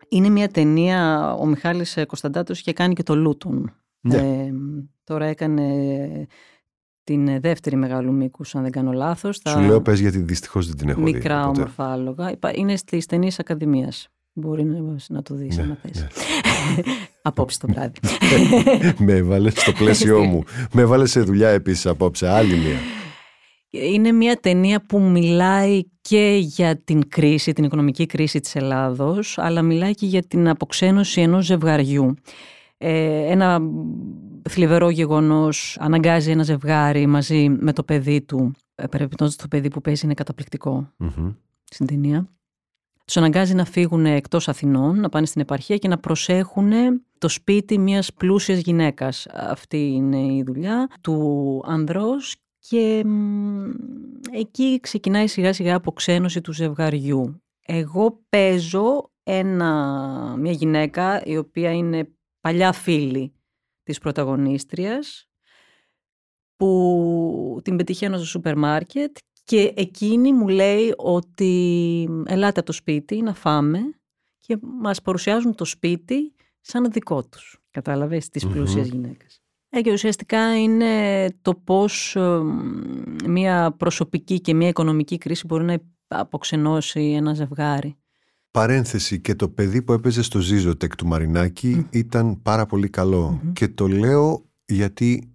Είναι 0.09 0.29
μια 0.29 0.49
ταινία, 0.49 1.33
ο 1.35 1.47
Μιχάλης 1.47 1.99
Κωνσταντάτος 2.07 2.61
είχε 2.61 2.73
κάνει 2.73 2.95
και 2.95 3.03
το 3.03 3.17
Λούτον. 3.17 3.73
Ναι. 4.01 4.17
Ε, 4.17 4.53
τώρα 5.05 5.25
έκανε 5.27 5.67
την 7.05 7.41
δεύτερη 7.41 7.77
μεγάλου 7.77 8.13
μήκους, 8.13 8.55
αν 8.55 8.63
δεν 8.63 8.71
κάνω 8.71 8.93
λάθος. 8.93 9.37
Σου 9.37 9.43
τα 9.43 9.61
λέω 9.61 9.81
πες 9.83 10.01
γιατί 10.01 10.19
δυστυχώς 10.19 10.67
δεν 10.67 10.77
την 10.77 10.89
έχω 10.89 11.03
δει. 11.03 11.13
Μικρά 11.13 11.43
οπότε. 11.45 11.59
όμορφα 11.61 11.93
άλογα. 11.93 12.31
Υπά- 12.31 12.57
Είναι 12.57 12.77
στις 12.77 13.07
ταινίες 13.07 13.39
Ακαδημίας. 13.39 14.09
Μπορεί 14.33 14.65
να, 14.65 14.97
να 15.09 15.23
το 15.23 15.35
δεις 15.35 15.57
Ναι, 15.57 15.63
άμα 15.63 15.77
θες. 15.83 16.01
ναι. 16.01 16.07
Απόψε 17.23 17.59
το 17.59 17.67
βράδυ. 17.71 17.99
με 19.05 19.13
έβαλες 19.13 19.53
στο 19.61 19.73
πλαίσιό 19.73 20.25
μου. 20.25 20.43
με 20.73 20.83
έβαλες 20.83 21.11
σε 21.11 21.21
δουλειά 21.21 21.49
επίσης 21.49 21.87
απόψε. 21.87 22.29
Άλλη 22.29 22.55
μία. 22.57 22.77
Είναι 23.71 24.13
μια 24.13 24.37
ταινία 24.37 24.83
που 24.87 25.01
μιλάει 25.01 25.83
και 26.01 26.39
για 26.41 26.77
την 26.77 27.09
κρίση, 27.09 27.53
την 27.53 27.65
οικονομική 27.65 28.07
κρίση 28.07 28.41
της 28.41 28.55
Ελλάδος, 28.55 29.39
αλλά 29.39 29.63
μιλάει 29.63 29.95
και 29.95 30.07
για 30.07 30.23
την 30.23 30.49
αποξένωση 30.49 31.21
ενός 31.21 31.45
ζευγαριού. 31.45 32.15
Ε, 32.77 33.31
ένα 33.31 33.61
θλιβερό 34.49 34.91
γεγονός 34.91 35.77
αναγκάζει 35.81 36.31
ένα 36.31 36.43
ζευγάρι 36.43 37.07
μαζί 37.07 37.49
με 37.49 37.73
το 37.73 37.83
παιδί 37.83 38.23
του, 38.23 38.53
ε, 38.75 38.87
παρεμπιπτόντως 38.87 39.37
το 39.37 39.49
παιδί 39.49 39.69
που 39.69 39.81
παίζει 39.81 40.05
είναι 40.05 40.15
καταπληκτικό 40.15 40.93
Μμμ. 40.97 41.33
στην 41.65 41.87
ταινία. 41.87 42.29
Τους 43.05 43.17
αναγκάζει 43.17 43.55
να 43.55 43.65
φύγουν 43.65 44.07
εκτός 44.07 44.49
Αθηνών, 44.49 45.01
να 45.01 45.09
πάνε 45.09 45.27
στην 45.27 45.41
επαρχία 45.41 45.77
και 45.77 45.89
να 45.89 45.99
προσέχουν 45.99 46.73
το 47.19 47.29
σπίτι 47.29 47.79
μιας 47.79 48.13
πλούσιας 48.15 48.59
γυναίκας. 48.59 49.27
Αυτή 49.31 49.91
είναι 49.91 50.19
η 50.19 50.43
δουλειά 50.47 50.89
του 51.01 51.63
ανδρός 51.67 52.37
και 52.69 53.05
μ, 53.05 53.71
εκεί 54.31 54.81
ξεκινάει 54.81 55.27
σιγά 55.27 55.53
σιγά 55.53 55.75
αποξένωση 55.75 56.41
του 56.41 56.53
ζευγαριού. 56.53 57.43
Εγώ 57.67 58.25
παίζω 58.29 59.11
ένα, 59.23 60.37
μια 60.39 60.53
γυναίκα 60.53 61.23
η 61.25 61.37
οποία 61.37 61.73
είναι 61.73 62.13
παλιά 62.41 62.73
φίλη 62.73 63.33
της 63.83 63.99
πρωταγωνίστριας 63.99 65.29
που 66.57 67.61
την 67.65 67.77
πετυχαίνω 67.77 68.17
στο 68.17 68.27
σούπερ 68.27 68.57
μάρκετ 68.57 69.17
και 69.45 69.73
εκείνη 69.77 70.33
μου 70.33 70.49
λέει 70.49 70.95
ότι 70.97 72.09
ελάτε 72.27 72.61
από 72.61 72.69
το 72.69 72.73
σπίτι 72.73 73.23
να 73.23 73.35
φάμε 73.35 73.79
και 74.39 74.59
μας 74.61 75.03
παρουσιάζουν 75.03 75.55
το 75.55 75.65
σπίτι 75.65 76.35
σαν 76.61 76.91
δικό 76.91 77.25
τους. 77.25 77.59
Κατάλαβες, 77.71 78.29
της 78.29 78.47
πλούσιας 78.47 78.89
γυναίκας. 78.89 79.38
Ε, 79.71 79.81
και 79.81 79.93
ουσιαστικά 79.93 80.59
είναι 80.59 81.27
το 81.43 81.55
πώς 81.55 82.17
ε, 82.17 82.41
μια 83.27 83.75
προσωπική 83.77 84.41
και 84.41 84.55
μια 84.55 84.69
οικονομική 84.69 85.19
κρίση 85.19 85.47
μπορεί 85.47 85.65
να 85.65 85.79
αποξενώσει 86.09 87.01
ένα 87.17 87.35
ζευγάρι. 87.35 87.97
Παρένθεση 88.51 89.21
και 89.21 89.35
το 89.35 89.49
παιδί 89.49 89.83
που 89.83 89.93
έπαιζε 89.93 90.23
στο 90.23 90.39
Ζίζοτεκ 90.41 90.97
του 90.97 91.07
Μαρινάκη 91.07 91.87
ήταν 91.91 92.43
πάρα 92.43 92.67
πολύ 92.67 92.89
καλό. 92.89 93.41
Και 93.53 93.69
το 93.69 93.89
λέω 93.89 94.45
γιατί 94.65 95.33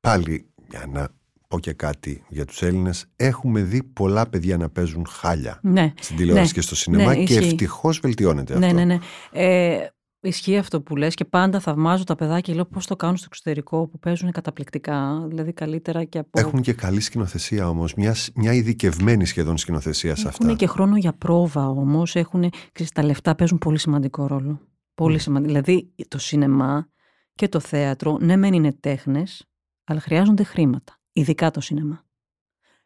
πάλι 0.00 0.46
για 0.70 0.86
να 0.92 1.08
πω 1.48 1.58
και 1.58 1.72
κάτι 1.72 2.24
για 2.28 2.44
τους 2.44 2.62
Έλληνες 2.62 3.06
έχουμε 3.16 3.62
δει 3.62 3.82
πολλά 3.82 4.28
παιδιά 4.28 4.56
να 4.56 4.68
παίζουν 4.68 5.06
χάλια 5.08 5.58
Ναι, 5.62 5.92
στην 6.00 6.16
τηλεόραση 6.16 6.46
ναι, 6.46 6.52
και 6.52 6.60
στο 6.60 6.76
σινεμά 6.76 7.14
ναι, 7.14 7.24
και 7.24 7.32
ισχύει. 7.34 7.46
ευτυχώς 7.46 7.98
βελτιώνεται 7.98 8.58
Ναι, 8.58 8.66
αυτό. 8.66 8.78
ναι, 8.78 8.84
ναι. 8.84 8.98
Ε, 9.32 9.86
ισχύει 10.28 10.58
αυτό 10.58 10.80
που 10.82 10.96
λες 10.96 11.14
και 11.14 11.24
πάντα 11.24 11.60
θαυμάζω 11.60 12.04
τα 12.04 12.14
παιδάκια 12.14 12.40
και 12.40 12.54
λέω 12.54 12.64
πώς 12.64 12.86
το 12.86 12.96
κάνουν 12.96 13.16
στο 13.16 13.26
εξωτερικό 13.28 13.86
που 13.86 13.98
παίζουν 13.98 14.32
καταπληκτικά, 14.32 15.26
δηλαδή 15.28 15.52
καλύτερα 15.52 16.04
και 16.04 16.18
από... 16.18 16.40
Έχουν 16.40 16.60
και 16.60 16.72
καλή 16.72 17.00
σκηνοθεσία 17.00 17.68
όμως, 17.68 17.94
μια, 17.94 18.14
μια 18.34 18.52
ειδικευμένη 18.52 19.24
σχεδόν 19.24 19.56
σκηνοθεσία 19.56 20.16
σε 20.16 20.28
αυτά. 20.28 20.44
Έχουν 20.44 20.56
και 20.56 20.66
χρόνο 20.66 20.96
για 20.96 21.12
πρόβα 21.12 21.68
όμως, 21.68 22.14
έχουν, 22.14 22.50
ξέρεις, 22.72 22.92
τα 22.92 23.04
λεφτά 23.04 23.34
παίζουν 23.34 23.58
πολύ 23.58 23.78
σημαντικό 23.78 24.26
ρόλο. 24.26 24.60
Πολύ 24.94 25.18
σημαντικό. 25.18 25.52
Δηλαδή 25.52 25.92
το 26.08 26.18
σινεμά 26.18 26.88
και 27.34 27.48
το 27.48 27.60
θέατρο, 27.60 28.18
ναι 28.20 28.36
μεν 28.36 28.52
είναι 28.52 28.72
τέχνες, 28.72 29.46
αλλά 29.84 30.00
χρειάζονται 30.00 30.42
χρήματα, 30.42 31.00
ειδικά 31.12 31.50
το 31.50 31.60
σινεμά. 31.60 32.04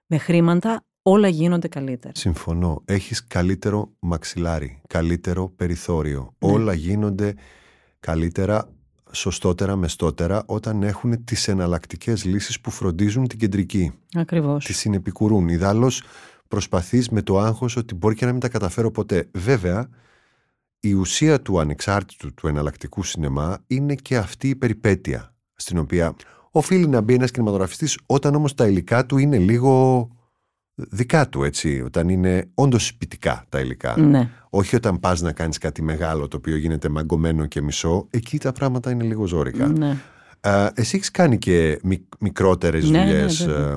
Με 0.07 0.19
χρήματα 0.19 0.85
όλα 1.09 1.29
γίνονται 1.29 1.69
καλύτερα. 1.69 2.13
Συμφωνώ. 2.17 2.83
Έχεις 2.85 3.27
καλύτερο 3.27 3.93
μαξιλάρι, 3.99 4.81
καλύτερο 4.87 5.49
περιθώριο. 5.49 6.35
Ναι. 6.39 6.53
Όλα 6.53 6.75
γίνονται 6.75 7.35
καλύτερα, 8.01 8.69
σωστότερα, 9.11 9.77
μεστότερα 9.77 10.43
όταν 10.47 10.83
έχουν 10.83 11.25
τις 11.25 11.49
εναλλακτικές 11.49 12.25
λύσεις 12.25 12.61
που 12.61 12.71
φροντίζουν 12.71 13.27
την 13.27 13.39
κεντρική. 13.39 13.93
Ακριβώς. 14.15 14.65
Τη 14.65 14.73
συνεπικουρούν. 14.73 15.49
Ιδάλλως 15.49 16.03
προσπαθείς 16.49 17.09
με 17.09 17.23
το 17.23 17.39
άγχος 17.39 17.77
ότι 17.77 17.95
μπορεί 17.95 18.15
και 18.15 18.25
να 18.25 18.33
μην 18.33 18.41
τα 18.41 18.49
καταφέρω 18.49 18.91
ποτέ. 18.91 19.29
Βέβαια, 19.33 19.89
η 20.81 20.93
ουσία 20.93 21.43
του 21.43 21.61
ανεξάρτητου, 21.61 22.35
του 22.35 22.47
εναλλακτικού 22.47 23.03
σινεμά 23.03 23.59
είναι 23.67 23.95
και 23.95 24.17
αυτή 24.17 24.49
η 24.49 24.57
περιπέτεια 24.57 25.35
στην 25.55 25.79
οποία 25.79 26.15
οφείλει 26.51 26.89
να 26.89 27.01
μπει 27.01 27.15
ένας 27.15 27.31
κινηματογραφιστής 27.31 27.99
όταν 28.07 28.35
όμως 28.35 28.55
τα 28.55 28.67
υλικά 28.67 29.07
του 29.07 29.19
είναι 29.19 29.39
λίγο 29.39 30.09
δικά 30.77 31.29
του, 31.29 31.43
έτσι, 31.45 31.83
όταν 31.85 32.09
είναι 32.09 32.49
όντως 32.55 32.87
σπιτικά 32.87 33.45
τα 33.49 33.61
υλικά. 33.61 33.99
Ναι. 33.99 34.31
Όχι 34.51 34.77
όταν 34.77 35.01
πας 35.01 35.21
να 35.21 35.33
κάνεις 35.33 35.59
κάτι 35.59 35.83
μεγάλο 35.83 36.29
το 36.29 36.37
οποίο 36.37 36.57
γίνεται 36.57 36.89
μαγκωμένο 36.89 37.47
και 37.47 37.63
μισό, 37.63 38.07
εκεί 38.11 38.39
τα 38.39 38.53
πράγματα 38.53 38.91
είναι 38.91 39.05
λίγο 39.05 39.27
ζώρικα. 39.27 39.67
Ναι. 39.67 39.97
Ε, 40.41 40.67
εσύ 40.75 40.97
έχεις 40.97 41.11
κάνει 41.11 41.39
και 41.39 41.81
μικ, 41.83 42.03
μικρότερες 42.21 42.91
Ναι, 42.91 42.99
ναι, 42.99 43.05
δουλειές. 43.13 43.45
βέβαια. 43.47 43.71
ε, 43.73 43.77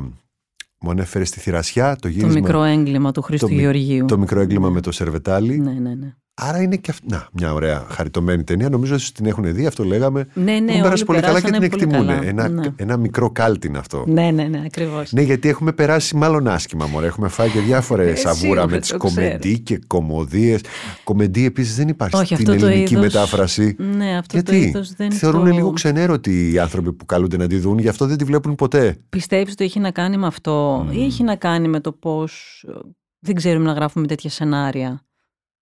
μου 0.81 0.89
ανέφερες 0.89 1.27
στη 1.27 1.39
Θηρασιά 1.39 1.93
το 1.93 1.99
Το 2.01 2.07
γύρισμα. 2.07 2.39
μικρό 2.39 2.63
έγκλημα 2.63 3.11
του 3.11 3.21
Χρήστου 3.21 3.47
το, 3.47 3.53
μι- 3.53 3.59
Γεωργίου. 3.61 4.05
το 4.05 4.17
μικρό 4.17 4.39
έγκλημα 4.39 4.69
με 4.69 4.81
το 4.81 4.91
Σερβετάλι. 4.91 5.59
Ναι, 5.59 5.71
ναι, 5.71 5.93
ναι. 5.95 6.13
Άρα 6.41 6.61
είναι 6.61 6.75
και 6.75 6.91
αυτή. 6.91 7.05
Να, 7.09 7.27
μια 7.33 7.53
ωραία 7.53 7.85
χαριτωμένη 7.89 8.43
ταινία. 8.43 8.69
Νομίζω 8.69 8.93
ότι 8.95 9.11
την 9.11 9.25
έχουν 9.25 9.53
δει, 9.53 9.65
αυτό 9.65 9.83
λέγαμε. 9.83 10.27
Ναι, 10.33 10.43
ναι, 10.43 10.51
Έχουν 10.57 10.69
όλοι 10.71 10.81
περάσει 10.81 11.05
πολύ 11.05 11.19
καλά 11.19 11.41
και 11.41 11.51
την 11.51 11.59
περάσανε 11.59 11.69
πολύ 11.69 11.83
εκτιμούν. 11.95 12.07
καλά. 12.07 12.27
Ένα, 12.27 12.47
Ναι. 12.49 12.67
ένα 12.75 12.97
μικρό 12.97 13.31
κάλτ 13.31 13.63
είναι 13.65 13.77
αυτό. 13.77 14.03
Ναι, 14.07 14.31
ναι, 14.31 14.43
ναι, 14.43 14.61
ακριβώς. 14.65 15.11
Ναι, 15.11 15.21
γιατί 15.21 15.49
έχουμε 15.49 15.71
περάσει 15.71 16.15
μάλλον 16.15 16.47
άσχημα, 16.47 16.85
μωρέ. 16.85 17.05
Έχουμε 17.05 17.27
φάει 17.27 17.49
και 17.49 17.59
διάφορε 17.59 18.09
Ε, 18.09 18.15
σαβούρα 18.15 18.35
σίγουρα, 18.39 18.67
με 18.67 18.79
τις 18.79 18.89
το 18.89 18.97
κομμεντί 18.97 19.59
και 19.59 19.79
κομμωδίες. 19.87 20.61
Κομμεντί 21.03 21.45
επίσης 21.45 21.75
δεν 21.75 21.87
υπάρχει 21.87 22.15
Όχι, 22.15 22.35
στην 22.35 22.49
αυτό 22.49 22.59
το 22.59 22.65
ελληνική 22.67 22.93
είδος- 22.93 23.05
μετάφραση. 23.13 23.75
Ναι, 23.97 24.17
αυτό 24.17 24.41
το 24.43 24.51
γιατί; 24.51 24.67
είδος 24.67 24.93
δεν 24.93 25.11
θεωρούν 25.11 25.45
το- 25.49 25.53
λίγο 25.55 25.71
ξενέρωτοι 25.71 26.51
οι 26.51 26.59
άνθρωποι 26.59 26.93
που 26.93 27.05
καλούνται 27.05 27.37
να 27.37 27.47
τη 27.47 27.57
δουν, 27.57 27.77
γι' 27.79 27.87
αυτό 27.87 28.05
δεν 28.05 28.17
τη 28.17 28.23
βλέπουν 28.23 28.55
ποτέ. 28.55 28.97
Πιστεύεις 29.09 29.51
ότι 29.53 29.63
έχει 29.63 29.79
να 29.79 29.91
κάνει 29.91 30.17
με 30.17 30.27
αυτό 30.27 30.87
ή 30.91 31.03
έχει 31.03 31.23
να 31.23 31.35
κάνει 31.35 31.67
με 31.67 31.79
το 31.79 31.91
πώς 31.91 32.63
ε, 32.67 32.71
δεν 33.19 33.35
ξέρουμε 33.35 33.65
να 33.65 33.73
γράφουμε 33.73 34.07
τέτοια 34.07 34.29
σενάρια; 34.29 35.01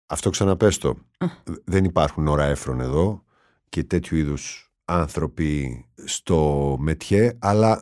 Αυτό 0.06 0.30
ξαναπέστο. 0.30 0.96
Δεν 1.64 1.84
υπάρχουν 1.84 2.28
ώρα 2.28 2.44
έφρον 2.44 2.80
εδώ 2.80 3.24
και 3.70 3.84
τέτοιου 3.84 4.18
είδους 4.18 4.72
άνθρωποι 4.86 5.86
στο 6.06 6.76
μετιέ, 6.80 7.38
αλλά 7.40 7.82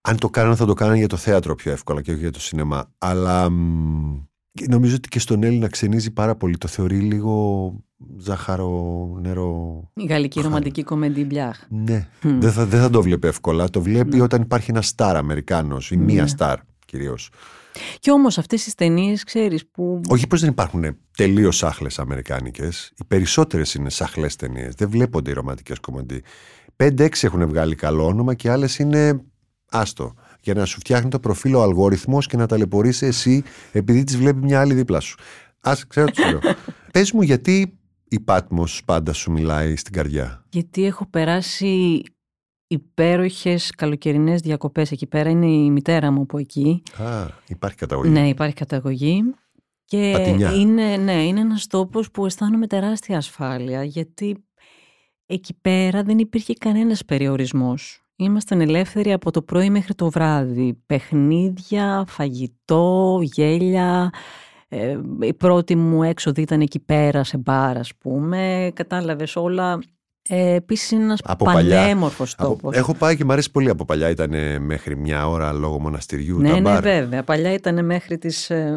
αν 0.00 0.18
το 0.18 0.28
κάνανε 0.30 0.54
θα 0.56 0.66
το 0.66 0.74
κάνανε 0.74 0.98
για 0.98 1.06
το 1.08 1.16
θέατρο 1.16 1.54
πιο 1.54 1.72
εύκολα 1.72 2.02
και 2.02 2.10
όχι 2.10 2.20
για 2.20 2.30
το 2.30 2.40
σινεμά. 2.40 2.92
Αλλά 2.98 3.50
μ, 3.50 4.16
και 4.52 4.66
νομίζω 4.68 4.94
ότι 4.94 5.08
και 5.08 5.18
στον 5.18 5.42
Έλληνα 5.42 5.68
ξενίζει 5.68 6.10
πάρα 6.10 6.34
πολύ. 6.34 6.58
Το 6.58 6.68
θεωρεί 6.68 6.98
λίγο 6.98 7.72
ζάχαρο, 8.16 9.16
νερό. 9.20 9.82
Η 9.94 10.04
γαλλική 10.04 10.40
ρομαντική 10.40 10.82
κομμεντή 10.82 11.24
μπλιάχ. 11.24 11.58
Ναι, 11.68 12.08
δεν, 12.20 12.52
θα, 12.52 12.66
δεν 12.66 12.80
θα 12.80 12.90
το 12.90 13.02
βλέπει 13.02 13.26
εύκολα. 13.26 13.68
Το 13.68 13.80
βλέπει 13.82 14.20
όταν 14.20 14.42
υπάρχει 14.42 14.70
ένας 14.70 14.86
στάρ 14.86 15.16
Αμερικάνος 15.16 15.90
ή 15.90 15.96
μία 15.96 16.22
Ναι. 16.22 16.28
στάρ 16.28 16.58
κυρίως. 16.86 17.30
Και 17.98 18.10
όμως 18.10 18.38
αυτές 18.38 18.64
τις 18.64 18.74
ταινίες 18.74 19.24
ξέρεις 19.24 19.66
που... 19.70 20.00
Όχι 20.08 20.26
πως 20.26 20.40
δεν 20.40 20.50
υπάρχουν 20.50 20.96
τελείως 21.16 21.56
σάχλε 21.56 21.88
αμερικάνικες. 21.96 22.92
Οι 22.96 23.04
περισσότερες 23.08 23.74
είναι 23.74 23.90
σάχλε 23.90 24.26
ταινίες. 24.38 24.74
Δεν 24.74 24.90
βλέπονται 24.90 25.30
οι 25.30 25.34
ρομαντικές 25.34 25.78
κομμεντί. 25.78 26.22
5-6 26.76 27.08
έχουν 27.20 27.48
βγάλει 27.48 27.74
καλό 27.74 28.06
όνομα 28.06 28.34
και 28.34 28.50
άλλες 28.50 28.78
είναι 28.78 29.20
άστο. 29.70 30.14
Για 30.40 30.54
να 30.54 30.64
σου 30.64 30.78
φτιάχνει 30.78 31.10
το 31.10 31.20
προφίλ 31.20 31.54
ο 31.54 31.62
αλγόριθμος 31.62 32.26
και 32.26 32.36
να 32.36 32.46
ταλαιπωρήσει 32.46 33.06
εσύ 33.06 33.42
επειδή 33.72 34.04
τις 34.04 34.16
βλέπει 34.16 34.38
μια 34.38 34.60
άλλη 34.60 34.74
δίπλα 34.74 35.00
σου. 35.00 35.18
Ας 35.60 35.86
ξέρω 35.86 36.06
τι 36.06 36.22
σου 36.22 36.28
λέω. 36.28 36.40
Πες 36.92 37.12
μου 37.12 37.22
γιατί 37.22 37.78
η 38.08 38.20
Πάτμος 38.20 38.82
πάντα 38.84 39.12
σου 39.12 39.30
μιλάει 39.30 39.76
στην 39.76 39.92
καρδιά. 39.92 40.44
Γιατί 40.48 40.84
έχω 40.84 41.06
περάσει 41.06 42.02
υπέροχες 42.68 43.70
καλοκαιρινές 43.70 44.40
διακοπές 44.40 44.90
εκεί 44.90 45.06
πέρα. 45.06 45.30
Είναι 45.30 45.46
η 45.46 45.70
μητέρα 45.70 46.10
μου 46.10 46.22
από 46.22 46.38
εκεί. 46.38 46.82
Α, 47.02 47.26
υπάρχει 47.48 47.76
καταγωγή. 47.76 48.10
Ναι, 48.10 48.28
υπάρχει 48.28 48.54
καταγωγή. 48.54 49.22
Και 49.84 50.12
Πατινιά. 50.16 50.54
είναι, 50.54 50.96
ναι, 50.96 51.26
είναι 51.26 51.40
ένας 51.40 51.66
τόπος 51.66 52.10
που 52.10 52.26
αισθάνομαι 52.26 52.66
τεράστια 52.66 53.16
ασφάλεια 53.16 53.84
γιατί 53.84 54.44
εκεί 55.26 55.54
πέρα 55.60 56.02
δεν 56.02 56.18
υπήρχε 56.18 56.54
κανένας 56.54 57.04
περιορισμός. 57.04 58.02
Ήμασταν 58.16 58.60
ελεύθεροι 58.60 59.12
από 59.12 59.30
το 59.30 59.42
πρωί 59.42 59.70
μέχρι 59.70 59.94
το 59.94 60.10
βράδυ. 60.10 60.82
Παιχνίδια, 60.86 62.04
φαγητό, 62.08 63.18
γέλια. 63.22 64.10
Ε, 64.68 64.98
η 65.20 65.34
πρώτη 65.34 65.76
μου 65.76 66.02
έξοδη 66.02 66.40
ήταν 66.40 66.60
εκεί 66.60 66.80
πέρα 66.80 67.24
σε 67.24 67.36
μπαρ, 67.36 67.76
ας 67.76 67.94
πούμε. 67.98 68.70
Κατάλαβες 68.74 69.36
όλα. 69.36 69.78
Ε, 70.30 70.54
επίσης 70.54 70.90
είναι 70.90 71.02
ένας 71.02 71.20
Από 71.24 71.44
παλιά. 71.44 71.76
πανέμορφος 71.76 72.34
Από- 72.38 72.48
τόπος. 72.48 72.76
Έχω 72.76 72.94
πάει 72.94 73.16
και 73.16 73.24
μου 73.24 73.32
αρέσει 73.32 73.50
πολύ 73.50 73.68
από 73.70 73.84
παλιά. 73.84 74.08
Ήταν 74.10 74.62
μέχρι 74.62 74.96
μια 74.96 75.28
ώρα 75.28 75.52
λόγω 75.52 75.78
μοναστηριού. 75.80 76.38
Ναι, 76.38 76.48
τα 76.48 76.54
ναι, 76.54 76.60
μπαρ. 76.60 76.82
βέβαια. 76.82 77.22
Παλιά 77.22 77.52
ήταν 77.52 77.84
μέχρι 77.84 78.18
τις... 78.18 78.50
ε, 78.50 78.76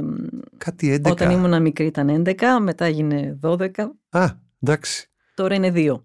Κάτι 0.57 1.01
11. 1.05 1.11
Όταν 1.11 1.31
ήμουν 1.31 1.61
μικρή 1.61 1.85
ήταν 1.85 2.23
11, 2.25 2.33
μετά 2.61 2.85
έγινε 2.85 3.39
12, 3.43 3.69
Α, 4.09 4.25
εντάξει. 4.59 5.09
τώρα 5.33 5.55
είναι 5.55 5.71
2. 5.75 5.95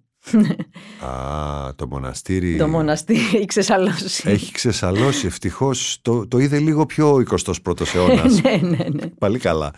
Α, 1.06 1.74
το 1.74 1.86
μοναστήρι. 1.86 2.56
Το 2.56 2.68
μοναστήρι 2.68 3.18
έχει 3.18 3.44
ξεσαλώσει. 3.44 4.30
Έχει 4.30 4.52
ξεσαλώσει. 4.52 5.26
Ευτυχώς 5.26 5.98
το, 6.02 6.28
το 6.28 6.38
είδε 6.38 6.58
λίγο 6.58 6.86
πιο 6.86 7.22
21ο 7.30 7.94
αιώνας. 7.94 8.40
ναι, 8.42 8.56
ναι, 8.62 8.84
ναι. 8.92 9.06
Πάλι 9.18 9.38
καλά. 9.38 9.72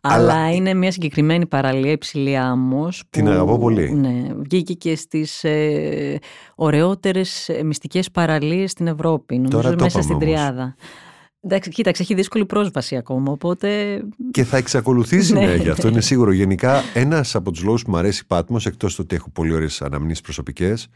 Αλλά, 0.00 0.54
είναι 0.54 0.74
μια 0.74 0.90
συγκεκριμένη 0.90 1.46
παραλία 1.46 1.90
υψηλή 1.90 2.36
άμμος 2.36 2.98
που, 2.98 3.06
Την 3.10 3.28
αγαπώ 3.28 3.58
πολύ. 3.58 3.92
Ναι, 3.92 4.34
βγήκε 4.36 4.72
και 4.74 4.96
στις 4.96 5.44
ε, 5.44 6.18
ωραιότερες 6.54 7.48
ε, 7.48 7.62
μυστικές 7.62 8.10
παραλίες 8.10 8.70
στην 8.70 8.86
Ευρώπη. 8.86 9.36
Νομίζω 9.36 9.56
Τώρα 9.56 9.76
το 9.76 9.84
μέσα 9.84 9.98
είπαμε 9.98 10.02
στην 10.02 10.14
όμως. 10.14 10.26
τριάδα. 10.26 10.74
Εντάξει, 11.46 11.70
κοίταξε, 11.70 12.02
έχει 12.02 12.14
δύσκολη 12.14 12.46
πρόσβαση 12.46 12.96
ακόμα, 12.96 13.32
οπότε... 13.32 14.00
Και 14.30 14.44
θα 14.44 14.56
εξακολουθήσει 14.56 15.32
Ναι, 15.34 15.40
να 15.40 15.50
έχει. 15.50 15.64
ναι. 15.64 15.70
Αυτό 15.70 15.88
είναι 15.88 16.00
σίγουρο. 16.00 16.32
Γενικά, 16.32 16.82
ένας 16.94 17.34
από 17.34 17.50
τους 17.50 17.62
λόγους 17.62 17.82
που 17.84 17.90
μου 17.90 17.96
αρέσει 17.96 18.20
η 18.24 18.26
Πάτμος, 18.26 18.66
εκτός 18.66 18.94
του 18.94 19.00
ότι 19.04 19.16
έχω 19.16 19.30
πολύ 19.30 19.52
ωραίες 19.52 19.82
αναμνήσεις 19.82 20.20
προσωπικές, 20.20 20.88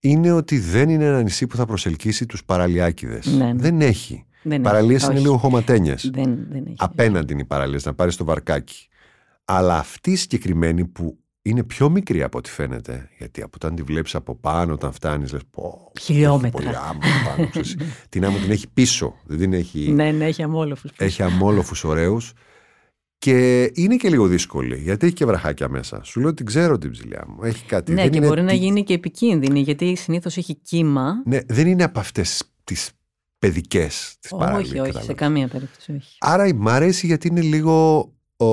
είναι 0.00 0.32
ότι 0.32 0.58
δεν 0.58 0.88
είναι 0.88 1.04
ένα 1.04 1.22
νησί 1.22 1.46
που 1.46 1.56
θα 1.56 1.66
προσελκύσει 1.66 2.26
τους 2.26 2.44
παραλιάκιδε. 2.44 3.20
Ναι, 3.24 3.44
ναι. 3.44 3.52
Δεν 3.56 3.80
έχει. 3.80 4.24
Δεν 4.42 4.52
έχει, 4.52 4.62
Παραλίες 4.62 5.02
είναι 5.02 5.12
όχι. 5.12 5.22
λίγο 5.22 5.36
χωματένιες. 5.36 6.10
Δεν, 6.14 6.46
δεν 6.50 6.62
έχει. 6.66 6.76
Απέναντι 6.78 7.32
είναι 7.32 7.42
οι 7.42 7.46
παραλίες, 7.46 7.84
να 7.84 7.94
πάρεις 7.94 8.16
το 8.16 8.24
βαρκάκι. 8.24 8.88
Αλλά 9.44 9.78
αυτή 9.78 10.10
η 10.10 10.16
συγκεκριμένη 10.16 10.84
που 10.84 11.18
είναι 11.46 11.64
πιο 11.64 11.88
μικρή 11.90 12.22
από 12.22 12.38
ό,τι 12.38 12.50
φαίνεται. 12.50 13.10
Γιατί 13.18 13.42
από 13.42 13.50
όταν 13.54 13.74
τη 13.74 13.82
βλέπεις 13.82 14.14
από 14.14 14.34
πάνω, 14.34 14.72
όταν 14.72 14.92
φτάνεις, 14.92 15.32
λες 15.32 15.42
πω. 15.50 15.92
Χιλιόμετρα. 16.00 16.50
Πολύ 16.50 16.76
άμμο 16.76 17.00
πάνω, 17.26 17.48
ξέρεις. 17.48 17.76
την 18.08 18.24
άμμο 18.24 18.38
την 18.38 18.50
έχει 18.50 18.68
πίσω. 18.74 19.14
Δεν 19.24 19.38
την 19.38 19.52
έχει. 19.52 19.90
Ναι, 19.92 20.10
ναι, 20.10 20.24
έχει 20.24 20.42
αμόλοφους. 20.42 20.90
Έχει 20.96 21.22
αμόλοφους 21.22 21.84
ωραίους. 21.84 22.32
Και 23.18 23.62
είναι 23.74 23.96
και 23.96 24.08
λίγο 24.08 24.26
δύσκολη, 24.26 24.76
γιατί 24.76 25.06
έχει 25.06 25.14
και 25.14 25.24
βραχάκια 25.24 25.68
μέσα. 25.68 26.02
Σου 26.04 26.20
λέω 26.20 26.28
ότι 26.28 26.44
ξέρω 26.44 26.78
την 26.78 26.90
ψηλιά 26.90 27.24
μου. 27.28 27.42
Έχει 27.42 27.64
κάτι. 27.64 27.92
Ναι, 27.92 28.02
δεν 28.02 28.10
και 28.10 28.16
είναι 28.16 28.26
μπορεί 28.26 28.42
να 28.42 28.50
τι- 28.50 28.56
γίνει 28.56 28.82
και 28.82 28.94
επικίνδυνη, 28.94 29.60
γιατί 29.60 29.96
συνήθως 29.96 30.36
έχει 30.36 30.54
κύμα. 30.54 31.12
Ναι, 31.24 31.38
δεν 31.46 31.66
είναι 31.66 31.84
από 31.84 32.00
αυτές 32.00 32.42
τις 32.64 32.90
παιδικές, 33.38 34.16
τις 34.20 34.32
όχι, 34.32 34.78
όχι, 34.78 35.02
σε 35.02 35.12
καμία 35.14 35.48
περίπτωση 35.48 35.92
όχι. 35.92 36.16
Άρα 36.20 36.54
μ' 36.54 36.68
αρέσει 36.68 37.06
γιατί 37.06 37.28
είναι 37.28 37.40
λίγο 37.40 37.98
ο, 38.36 38.46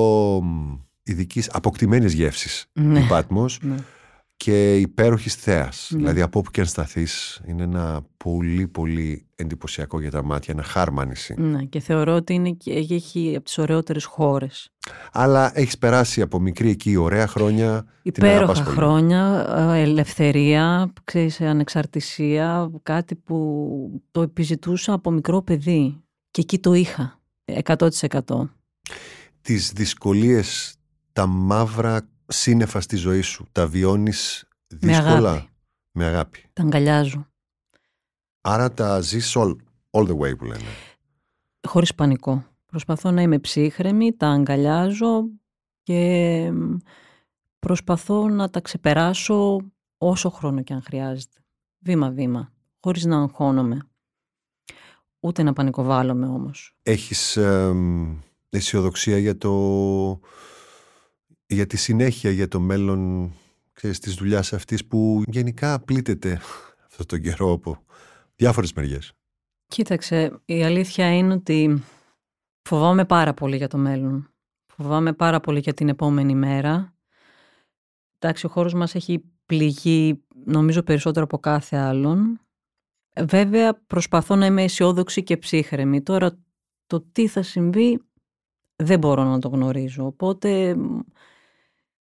ειδικής 1.04 1.50
αποκτημένης 1.52 2.12
γεύσης 2.12 2.66
Ναι. 2.72 2.98
η 3.00 3.06
Πάτμος 3.06 3.58
Ναι. 3.62 3.74
και 4.36 4.78
υπέροχης 4.78 5.34
θέας. 5.34 5.88
Ναι. 5.92 5.98
Δηλαδή 5.98 6.20
από 6.20 6.38
όπου 6.38 6.50
και 6.50 6.60
αν 6.60 6.66
σταθείς 6.66 7.40
είναι 7.46 7.62
ένα 7.62 8.02
πολύ 8.16 8.68
πολύ 8.68 9.26
εντυπωσιακό 9.36 10.00
για 10.00 10.10
τα 10.10 10.24
μάτια, 10.24 10.54
ένα 10.54 10.62
χάρμανιση. 10.62 11.34
Ναι, 11.38 11.64
και 11.64 11.80
θεωρώ 11.80 12.14
ότι 12.14 12.34
είναι, 12.34 12.50
και- 12.50 12.72
έχει 12.90 13.32
από 13.36 13.44
τις 13.44 13.58
ωραιότερες 13.58 14.04
χώρες. 14.04 14.68
Αλλά 15.12 15.58
έχεις 15.58 15.78
περάσει 15.78 16.20
από 16.20 16.40
μικρή 16.40 16.70
εκεί 16.70 16.96
ωραία 16.96 17.26
χρόνια. 17.26 17.82
την 18.02 18.12
Υπέροχα 18.16 18.36
αγαπάς 18.36 18.62
πολύ. 18.62 18.76
χρόνια, 18.76 19.46
ε, 19.74 19.80
ελευθερία, 19.80 20.92
ξέρεις, 21.04 21.40
ανεξαρτησία, 21.40 22.70
κάτι 22.82 23.14
που 23.14 24.02
το 24.10 24.22
επιζητούσα 24.22 24.92
από 24.92 25.10
μικρό 25.10 25.42
παιδί. 25.42 26.02
Και 26.30 26.40
εκεί 26.40 26.58
το 26.58 26.72
είχα, 26.72 27.20
100%. 27.44 28.50
Τις 29.42 29.72
δυσκολίες, 29.72 30.74
τα 31.14 31.26
μαύρα 31.26 32.08
σύννεφα 32.26 32.80
στη 32.80 32.96
ζωή 32.96 33.20
σου, 33.20 33.46
τα 33.52 33.66
βιώνεις 33.66 34.44
Με 34.68 34.78
δύσκολα; 34.78 35.30
αγάπη. 35.30 35.48
Με 35.92 36.04
αγάπη. 36.04 36.44
Τα 36.52 36.62
αγκαλιάζω. 36.62 37.26
Άρα 38.40 38.72
τα 38.72 39.00
ζεις 39.00 39.34
all, 39.36 39.56
all 39.90 40.08
the 40.08 40.16
way 40.18 40.38
που 40.38 40.44
λένε. 40.44 40.64
Χωρίς 41.68 41.94
πανικό. 41.94 42.44
Προσπαθώ 42.66 43.10
να 43.10 43.22
είμαι 43.22 43.38
ψύχρεμη, 43.38 44.16
τα 44.16 44.28
αγκαλιάζω 44.28 45.24
και 45.82 46.50
μ, 46.52 46.76
προσπαθώ 47.58 48.28
να 48.28 48.50
τα 48.50 48.60
ξεπεράσω 48.60 49.60
όσο 49.98 50.30
χρόνο 50.30 50.62
και 50.62 50.72
αν 50.72 50.82
χρειάζεται. 50.82 51.38
Βήμα-βήμα, 51.78 52.52
χωρίς 52.80 53.04
να 53.04 53.16
αγχώνομαι. 53.16 53.78
Ούτε 55.20 55.42
να 55.42 55.52
πανικοβάλλομαι 55.52 56.26
όμως. 56.26 56.76
Έχεις 56.82 57.36
εμ, 57.36 58.16
αισιοδοξία 58.50 59.18
για 59.18 59.36
το 59.38 59.50
για 61.54 61.66
τη 61.66 61.76
συνέχεια, 61.76 62.30
για 62.30 62.48
το 62.48 62.60
μέλλον 62.60 63.32
ξέρεις, 63.72 63.98
της 63.98 64.14
δουλειάς 64.14 64.52
αυτής 64.52 64.86
που 64.86 65.22
γενικά 65.26 65.80
πλήττεται 65.80 66.40
αυτόν 66.88 67.06
τον 67.06 67.20
καιρό 67.20 67.52
από 67.52 67.82
διάφορες 68.36 68.72
μεριές. 68.72 69.12
Κοίταξε, 69.66 70.40
η 70.44 70.64
αλήθεια 70.64 71.16
είναι 71.16 71.34
ότι 71.34 71.82
φοβάμαι 72.62 73.04
πάρα 73.04 73.34
πολύ 73.34 73.56
για 73.56 73.68
το 73.68 73.78
μέλλον. 73.78 74.28
Φοβάμαι 74.66 75.12
πάρα 75.12 75.40
πολύ 75.40 75.58
για 75.58 75.74
την 75.74 75.88
επόμενη 75.88 76.34
μέρα. 76.34 76.94
Εντάξει, 78.18 78.46
ο 78.46 78.48
χώρος 78.48 78.74
μας 78.74 78.94
έχει 78.94 79.24
πληγεί 79.46 80.24
νομίζω 80.44 80.82
περισσότερο 80.82 81.24
από 81.24 81.38
κάθε 81.38 81.76
άλλον. 81.76 82.40
Ε, 83.12 83.24
Βέβαια 83.24 83.74
προσπαθώ 83.86 84.36
να 84.36 84.46
είμαι 84.46 84.62
αισιόδοξη 84.62 85.22
και 85.22 85.36
ψύχρεμη. 85.36 86.02
Τώρα 86.02 86.38
το 86.86 87.00
τι 87.12 87.26
θα 87.26 87.42
συμβεί 87.42 88.00
δεν 88.76 88.98
μπορώ 88.98 89.24
να 89.24 89.38
το 89.38 89.48
γνωρίζω. 89.48 90.06
Οπότε, 90.06 90.74
μ, 90.74 90.98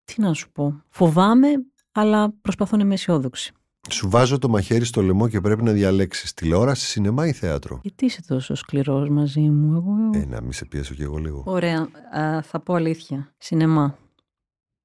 τι 0.03 0.21
να 0.21 0.33
σου 0.33 0.51
πω. 0.51 0.83
Φοβάμαι, 0.89 1.47
αλλά 1.91 2.33
προσπαθώ 2.41 2.77
να 2.77 2.83
είμαι 2.83 2.93
αισιόδοξη. 2.93 3.53
Σου 3.89 4.09
βάζω 4.09 4.37
το 4.37 4.49
μαχαίρι 4.49 4.85
στο 4.85 5.01
λαιμό 5.01 5.27
και 5.27 5.41
πρέπει 5.41 5.63
να 5.63 5.71
διαλέξεις 5.71 6.33
τηλεόραση, 6.33 6.85
σινεμά 6.85 7.27
ή 7.27 7.31
θέατρο; 7.31 7.79
Γιατί 7.83 8.05
είσαι 8.05 8.21
τόσο 8.27 8.55
σκληρός 8.55 9.09
μαζί 9.09 9.39
μου, 9.39 9.75
εγώ... 9.75 10.19
Ε, 10.19 10.25
να 10.25 10.41
μην 10.41 10.51
σε 10.51 10.65
πιέσω 10.65 10.93
κι 10.93 11.01
εγώ 11.01 11.17
λίγο. 11.17 11.43
Ωραία, 11.45 11.87
α, 12.17 12.41
θα 12.41 12.59
πω 12.59 12.73
αλήθεια. 12.73 13.33
Σινεμά. 13.37 13.97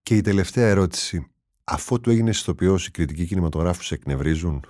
Και 0.02 0.16
η 0.16 0.20
τελευταία 0.20 0.66
ερώτηση. 0.66 1.30
Αφού 1.64 2.00
του 2.00 2.10
έγινες 2.10 2.40
ηθοποιός, 2.40 2.86
οι 2.86 2.90
κριτικοί 2.90 3.26
κινηματογράφους 3.26 3.86
σε 3.86 3.94
εκνευρίζουν; 3.94 4.64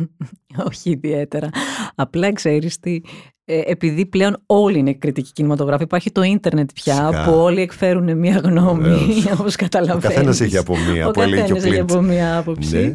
Όχι 0.68 0.90
ιδιαίτερα. 0.90 1.48
Απλά 1.94 2.32
ξέρεις 2.32 2.78
τι, 2.78 3.00
ε, 3.44 3.60
επειδή 3.64 4.06
πλέον 4.06 4.42
όλοι 4.46 4.78
είναι 4.78 4.94
κριτικοί 4.94 5.32
κινηματογράφοι, 5.32 5.82
υπάρχει 5.82 6.10
το 6.12 6.22
ίντερνετ 6.22 6.70
πια 6.74 6.94
Φυσικά. 6.94 7.24
που 7.24 7.32
όλοι 7.38 7.60
εκφέρουν 7.60 8.18
μία 8.18 8.40
γνώμη, 8.44 8.82
Βεβαίως. 8.82 9.26
όπως 9.40 9.54
Ο 9.54 9.56
καταλαβαίνεις. 9.58 10.04
καθένας 10.16 10.40
έχει 10.40 10.56
από 10.56 10.76
μία, 10.76 11.06
Ο 11.06 11.10
που 11.10 11.20
έλεγε 11.20 11.42
και 11.42 11.52
ο 11.52 11.54
καθένας 11.54 11.64
έχει 11.74 11.84
Πλίντ. 11.84 11.90
από 11.90 12.00
μία 12.02 12.38
άποψη. 12.38 12.76
Ναι. 12.76 12.94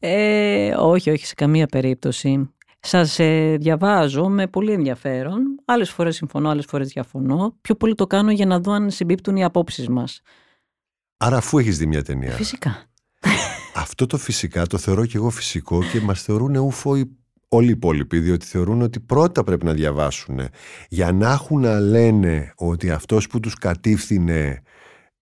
Ε, 0.00 0.74
όχι, 0.78 1.10
όχι, 1.10 1.26
σε 1.26 1.34
καμία 1.34 1.66
περίπτωση. 1.66 2.50
Σας 2.80 3.18
ε, 3.18 3.56
διαβάζω 3.60 4.28
με 4.28 4.46
πολύ 4.46 4.72
ενδιαφέρον. 4.72 5.42
Άλλες 5.64 5.90
φορές 5.90 6.16
συμφωνώ, 6.16 6.48
άλλες 6.50 6.64
φορές 6.64 6.88
διαφωνώ. 6.88 7.56
Πιο 7.60 7.74
πολύ 7.74 7.94
το 7.94 8.06
κάνω 8.06 8.30
για 8.30 8.46
να 8.46 8.60
δω 8.60 8.72
αν 8.72 8.90
συμπίπτουν 8.90 9.36
οι 9.36 9.44
απόψεις 9.44 9.88
μας. 9.88 10.20
Άρα 11.16 11.36
αφού 11.36 11.58
έχεις 11.58 11.78
δει 11.78 11.86
μια 11.86 12.02
ταινία. 12.02 12.30
Φυσικά. 12.30 12.87
Αυτό 13.80 14.06
το 14.06 14.18
φυσικά 14.18 14.66
το 14.66 14.78
θεωρώ 14.78 15.06
και 15.06 15.16
εγώ 15.16 15.30
φυσικό 15.30 15.82
και 15.92 16.00
μας 16.00 16.22
θεωρούν 16.22 16.56
ούφο 16.56 16.96
οι- 16.96 17.16
όλοι 17.48 17.66
οι 17.66 17.70
υπόλοιποι, 17.70 18.18
διότι 18.18 18.46
θεωρούν 18.46 18.82
ότι 18.82 19.00
πρώτα 19.00 19.44
πρέπει 19.44 19.64
να 19.64 19.72
διαβάσουν 19.72 20.40
για 20.88 21.12
να 21.12 21.32
έχουν 21.32 21.60
να 21.60 21.80
λένε 21.80 22.52
ότι 22.56 22.90
αυτός 22.90 23.26
που 23.26 23.40
τους 23.40 23.54
κατήφθηνε 23.54 24.62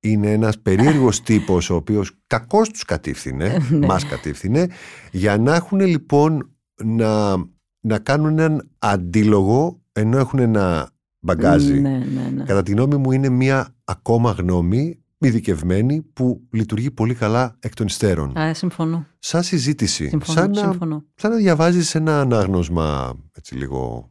είναι 0.01 0.33
ένας 0.33 0.59
περίεργος 0.61 1.23
τύπος 1.27 1.71
ο 1.71 1.75
οποίος 1.75 2.11
κακώς 2.27 2.69
τους 2.69 2.85
κατήφθηνε, 2.85 3.57
Ναι. 3.71 3.87
μας 3.87 4.05
κατήφθηνε, 4.07 4.67
για 5.13 5.39
να 5.39 5.55
έχουν 5.55 5.81
λοιπόν 5.81 6.51
να, 6.85 7.37
να 7.81 7.99
κάνουν 7.99 8.39
έναν 8.39 8.71
αντίλογο 8.79 9.81
ενώ 9.93 10.19
έχουν 10.19 10.39
ένα 10.39 10.91
μπαγκάζι. 11.21 11.81
Ναι, 11.81 11.91
ναι, 12.15 12.31
ναι. 12.35 12.45
Κατά 12.45 12.63
τη 12.63 12.71
γνώμη 12.73 12.97
μου 12.97 13.13
είναι 13.13 13.29
μια 13.29 13.75
ακόμα 13.85 14.31
γνώμη 14.31 15.01
ειδικευμένη 15.27 16.03
που 16.03 16.41
λειτουργεί 16.51 16.91
πολύ 16.91 17.15
καλά 17.15 17.57
εκ 17.61 17.75
των 17.75 17.87
υστέρων. 17.87 18.39
Α, 18.39 18.55
συμφωνώ. 18.55 19.07
Σαν 19.19 19.43
συζήτηση. 19.43 20.09
Συμφωνώ, 20.09 20.41
σαν, 20.41 20.51
να, 20.51 20.61
συμφωνώ. 20.71 21.05
σαν 21.15 21.31
να 21.31 21.37
διαβάζεις 21.37 21.95
ένα 21.95 22.21
ανάγνωσμα 22.21 23.15
έτσι 23.33 23.55
λίγο 23.55 24.11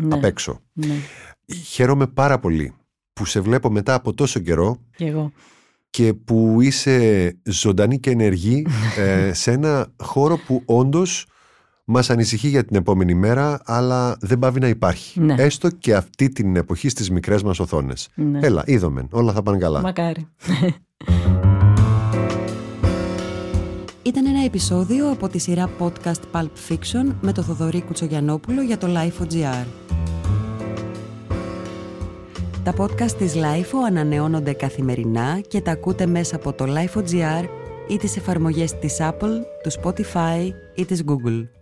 Ναι. 0.00 0.14
απ' 0.14 0.24
έξω. 0.24 0.60
Ναι, 0.72 0.94
Χαίρομαι 1.64 2.06
πάρα 2.06 2.38
πολύ 2.38 2.72
που 3.12 3.24
σε 3.24 3.40
βλέπω 3.40 3.70
μετά 3.70 3.94
από 3.94 4.14
τόσο 4.14 4.40
καιρό 4.40 4.78
και 4.96 5.06
εγώ. 5.06 5.32
και 5.90 6.14
που 6.14 6.60
είσαι 6.60 7.36
ζωντανή 7.44 7.98
και 8.00 8.10
ενεργή 8.10 8.66
ε, 8.98 9.32
σε 9.32 9.50
ένα 9.50 9.92
χώρο 10.02 10.36
που 10.46 10.62
όντως 10.64 11.26
μας 11.84 12.10
ανησυχεί 12.10 12.48
για 12.48 12.64
την 12.64 12.76
επόμενη 12.76 13.14
μέρα 13.14 13.60
αλλά 13.64 14.16
δεν 14.20 14.38
πάβει 14.38 14.60
να 14.60 14.68
υπάρχει. 14.68 15.20
Ναι. 15.20 15.34
Έστω 15.38 15.70
και 15.70 15.94
αυτή 15.94 16.28
την 16.28 16.56
εποχή 16.56 16.88
στις 16.88 17.10
μικρές 17.10 17.42
μας 17.42 17.58
οθόνες. 17.60 18.08
Ναι. 18.14 18.38
Έλα, 18.42 18.62
είδομεν, 18.66 19.08
όλα 19.10 19.32
θα 19.32 19.42
πάνε 19.42 19.58
καλά. 19.58 19.80
Μακάρι. 19.80 20.28
Ήταν 24.04 24.26
ένα 24.26 24.44
επεισόδιο 24.44 25.10
από 25.10 25.28
τη 25.28 25.38
σειρά 25.38 25.70
podcast 25.78 26.20
Pulp 26.32 26.50
Fiction 26.68 27.14
με 27.20 27.32
το 27.32 27.42
Θοδωρή 27.42 27.82
Κουτσογιανόπουλο 27.82 28.62
για 28.62 28.78
το 28.78 28.86
Life.gr. 28.90 29.66
Τα 32.64 32.74
podcast 32.76 33.10
της 33.18 33.34
Lifeo 33.34 33.78
ανανεώνονται 33.86 34.52
καθημερινά 34.52 35.40
και 35.48 35.60
τα 35.60 35.70
ακούτε 35.70 36.06
μέσα 36.06 36.36
από 36.36 36.52
το 36.52 36.64
Life.gr 36.68 37.44
ή 37.88 37.96
τις 37.96 38.16
εφαρμογές 38.16 38.78
της 38.78 38.96
Apple, 39.00 39.40
του 39.62 39.70
Spotify 39.82 40.50
ή 40.74 40.84
της 40.84 41.04
Google. 41.06 41.61